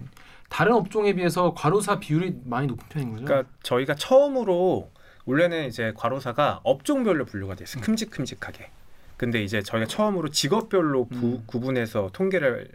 [0.50, 4.92] 다른 업종에 비해서 과로사 비율이 많이 높은 편인 거죠 그러니까 저희가 처음으로
[5.26, 7.58] 원래는 이제 과로사가 업종별로 분류가 음.
[7.58, 7.84] 됐어요.
[7.84, 8.70] 큼직큼직하게.
[9.18, 12.70] 근데 이제 저희가 처음으로 직업별로 부- 구분해서 통계를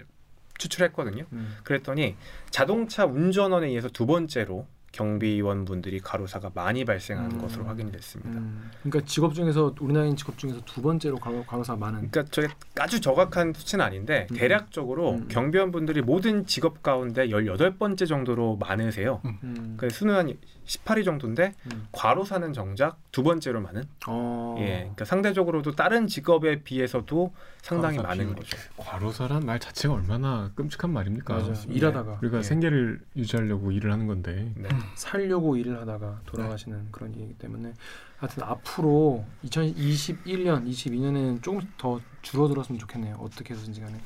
[0.58, 1.24] 추출했거든요.
[1.32, 1.56] 음.
[1.62, 2.16] 그랬더니
[2.50, 7.40] 자동차 운전원에 의해서 두 번째로 경비원 분들이 과로사가 많이 발생하는 음.
[7.40, 8.30] 것으로 확인이 됐습니다.
[8.30, 12.48] 음, 그러니까 직업 중에서 우리나라인 직업 중에서 두 번째로 과로, 과로사 많은 그러니까 저게
[12.78, 14.36] 아주 정확한 수치는 아닌데 음.
[14.36, 15.28] 대략적으로 음.
[15.28, 19.20] 경비원 분들이 모든 직업 가운데 18번째 정도로 많으세요.
[19.24, 19.76] 음.
[19.76, 20.36] 그한
[20.70, 21.88] 18위 정도인데 음.
[21.90, 23.84] 과로 사는 정작 두 번째로 많은.
[24.06, 24.56] 어.
[24.60, 28.34] 예, 그러니까 상대적으로도 다른 직업에 비해서도 상당히 과로사 많은.
[28.36, 28.56] 거죠.
[28.76, 31.34] 과로사란 말 자체가 얼마나 끔찍한 말입니까?
[31.34, 31.54] 맞아요.
[31.68, 32.18] 일하다가.
[32.22, 32.42] 우리가 예.
[32.42, 34.52] 생계를 유지하려고 일을 하는 건데.
[34.56, 34.68] 네.
[34.94, 37.74] 살려고 일을 하다가 돌아가시는 그런 일이기 때문에
[38.18, 43.16] 하여튼 앞으로 2021년, 22년에는 조금 더 줄어들었으면 좋겠네요.
[43.16, 43.98] 어떻게 해서든지 간에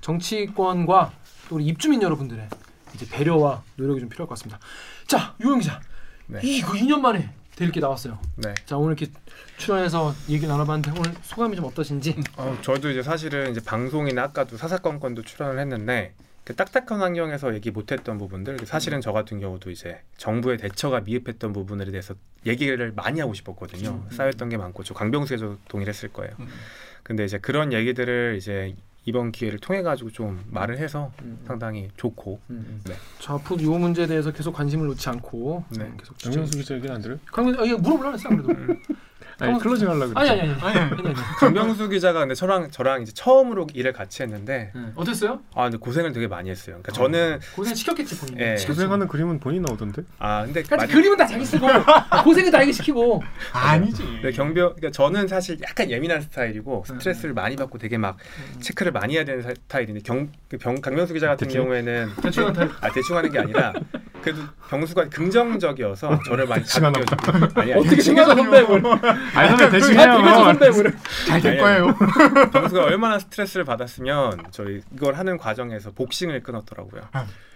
[0.00, 1.12] 정치권과
[1.48, 2.48] 또 우리 입주민 여러분들의
[2.94, 4.60] 이제 배려와 노력이 좀 필요할 것 같습니다.
[5.06, 5.80] 자, 유영 기자.
[6.26, 6.40] 네.
[6.42, 8.18] 이거 2년 만에 데릴 게 나왔어요.
[8.36, 8.54] 네.
[8.64, 9.12] 자, 오늘 이렇게
[9.58, 12.16] 출연해서 얘기 나눠봤는데 오늘 소감이 좀 어떠신지?
[12.36, 18.18] 어, 저도 이제 사실은 이제 방송이나 아까도 사사건건도 출연을 했는데 그 딱딱한 환경에서 얘기 못했던
[18.18, 22.14] 부분들 사실은 저 같은 경우도 이제 정부의 대처가 미흡했던 부분에 대해서
[22.46, 24.04] 얘기를 많이 하고 싶었거든요.
[24.10, 26.34] 쌓였던 게 많고 저 강병수에도 동일했을 거예요.
[27.04, 28.74] 근데 이제 그런 얘기들을 이제
[29.04, 31.10] 이번 기회를 통해 가지고 좀 말을 해서
[31.46, 32.94] 상당히 좋고 네.
[33.18, 35.84] 자, 앞으로 이 문제에 대해서 계속 관심을 놓지 않고 네.
[35.84, 37.18] 음, 계속 정명수 기자 얘기는 안 들어요?
[37.26, 38.80] 강민 아, 이거 물어보려고 했어 안 그래도.
[39.42, 40.32] 아니 클로징 하려고 아니 그랬죠.
[40.32, 40.50] 아니 아니.
[40.62, 41.14] 아니, 아니, 아니.
[41.38, 44.82] 강병수 기자가 근데 저랑 저랑 이제 처음으로 일을 같이 했는데 네.
[44.94, 45.40] 어땠어요?
[45.54, 46.76] 아 근데 고생을 되게 많이 했어요.
[46.82, 48.40] 그러니까 저는 고생 시켰겠지 본인.
[48.40, 48.56] 예.
[48.66, 50.02] 고생하는 그림은 본인 나오던데.
[50.18, 51.66] 아 근데 하여튼 많이- 그림은 다 자기 쓰고
[52.24, 53.22] 고생은 다 자기 시키고.
[53.52, 54.02] 아니지.
[54.22, 56.94] 네, 경비원 그러니까 저는 사실 약간 예민한 스타일이고 네.
[56.94, 58.16] 스트레스를 많이 받고 되게 막
[58.60, 61.62] 체크를 많이 해야 되는 스타일인데 경, 그 병, 강명수 기자 같은 대충?
[61.64, 62.48] 경우에는 대충.
[62.80, 63.72] 아 대충 하는 게 아니라
[64.22, 68.82] 그래도 병수가 긍정적이어서 저를 많이 다독여주고 아니 아니 어떻게 생각하 선배물?
[69.34, 70.44] 아니 선배 대충 어떻게 해요.
[70.44, 70.94] 선배물?
[71.26, 71.96] 잘될 거예요.
[72.52, 77.02] 병수가 얼마나 스트레스를 받았으면 저희 이걸 하는 과정에서 복싱을 끊었더라고요.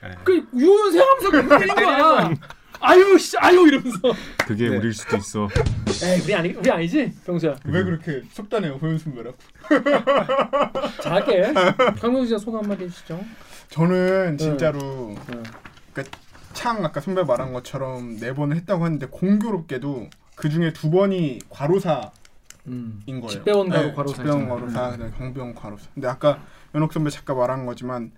[0.02, 0.10] 네.
[0.24, 2.30] 그 유연 생하면서 그렇게 때리는 거야.
[2.80, 3.98] 아유 씨 아유 이러면서.
[4.46, 4.76] 그게 네.
[4.76, 5.48] 우릴 수도 있어.
[6.04, 7.56] 에이 우리 아니 우리 아니지 병수야.
[7.64, 9.36] 왜 그렇게 속단해요, 호연 선배라고?
[11.02, 11.52] 잘할게.
[12.00, 13.18] 강명수 씨가 소감 한마디 해주시죠.
[13.70, 15.42] 저는 진짜로 네.
[15.92, 16.18] 그러니까
[16.52, 22.12] 창 아까 선배 말한 것처럼 네 번을 했다고 했는데 공교롭게도 그 중에 두 번이 과로사
[22.66, 23.02] 음.
[23.06, 23.30] 인 거예요.
[23.30, 24.48] 집배원 과로 네, 과로사 집배원.
[24.48, 25.86] 과로사, 그다음에 경비원 과로사.
[25.94, 26.40] 근데 아까
[26.74, 28.12] 연옥 선배 잠깐 말한 거지만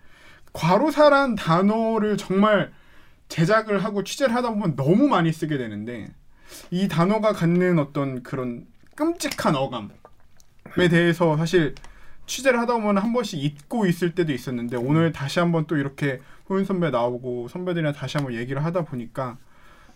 [0.53, 2.73] 과로사란 단어를 정말
[3.29, 6.09] 제작을 하고 취재를 하다 보면 너무 많이 쓰게 되는데
[6.71, 8.67] 이 단어가 갖는 어떤 그런
[8.97, 9.89] 끔찍한 어감에
[10.91, 11.75] 대해서 사실
[12.27, 16.65] 취재를 하다 보면 한 번씩 잊고 있을 때도 있었는데 오늘 다시 한번 또 이렇게 호윤
[16.65, 19.37] 선배 나오고 선배들이랑 다시 한번 얘기를 하다 보니까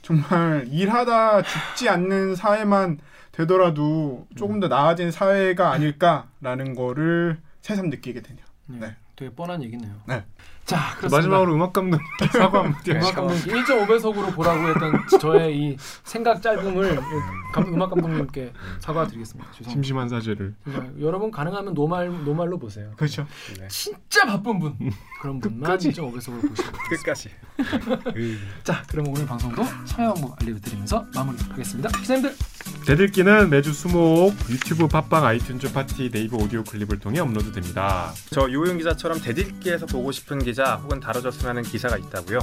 [0.02, 2.98] 정말 일하다 죽지 않는 사회만
[3.32, 8.44] 되더라도 조금 더 나아진 사회가 아닐까라는 거를 새삼 느끼게 되네요.
[8.66, 8.94] 네.
[9.16, 9.94] 되게 뻔한 얘기네요.
[10.06, 10.24] 네.
[10.64, 11.16] 자 그렇습니다.
[11.16, 12.00] 마지막으로 음악 감독
[12.32, 13.14] 사과 한마디 음악.
[13.14, 16.98] 감독님 1.5배속으로 보라고 했던 저의 이 생각 짧음을
[17.52, 19.50] 감, 음악 감독님께 사과드리겠습니다.
[19.50, 19.70] 죄송합니다.
[19.72, 20.54] 심심한 사죄를.
[21.00, 22.92] 여러분 가능하면 normal normal로 보세요.
[22.96, 23.26] 그렇죠.
[23.58, 23.66] 네.
[23.68, 24.76] 진짜 바쁜 분
[25.20, 25.90] 그런 분만 끝까지.
[25.90, 27.30] 1.5배속으로 보시면 끝까지.
[28.62, 31.88] 자 그럼 오늘 방송도 한번 알려드리면서 마무리하겠습니다.
[31.98, 32.34] 기자님들
[32.86, 38.12] 댓읽기는 매주 수목 유튜브 팟빵 아이튠즈 팟티 네이버 오디오 클립을 통해 업로드됩니다.
[38.30, 42.38] 저 유호영 기자처럼 대들기에서 보고 싶은 기자 혹은 다뤄졌으면 하는 기사가 있다고요.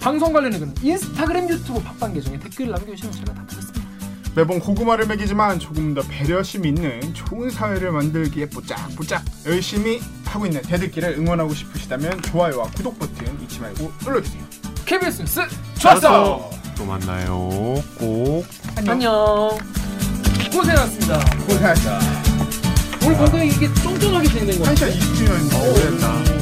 [0.00, 3.86] 방송 관련해 그 인스타그램 유튜브 팟빵 계정에 댓글 남겨주시면 제가 다 보겠습니다.
[4.34, 11.18] 매번 고구마를 먹이지만 조금 더 배려심 있는 좋은 사회를 만들기에 뽀짝뽀짝 열심히 하고 있는 대들기를
[11.18, 14.42] 응원하고 싶으시다면 좋아요와 구독 버튼 잊지 말고 눌러주세요.
[14.86, 15.40] KBS 뉴스
[15.78, 16.50] 좋았어.
[16.74, 17.84] 또 만나요.
[17.98, 18.46] 꼭.
[18.76, 19.58] 안녕.
[20.50, 21.18] 고생하셨습니다.
[21.46, 22.28] 고생하셨습니다.
[23.04, 24.90] 오늘 방송이 이게 쫀쫀하게 진행된 거 같아요.
[24.90, 26.37] 1시간 20분이었는데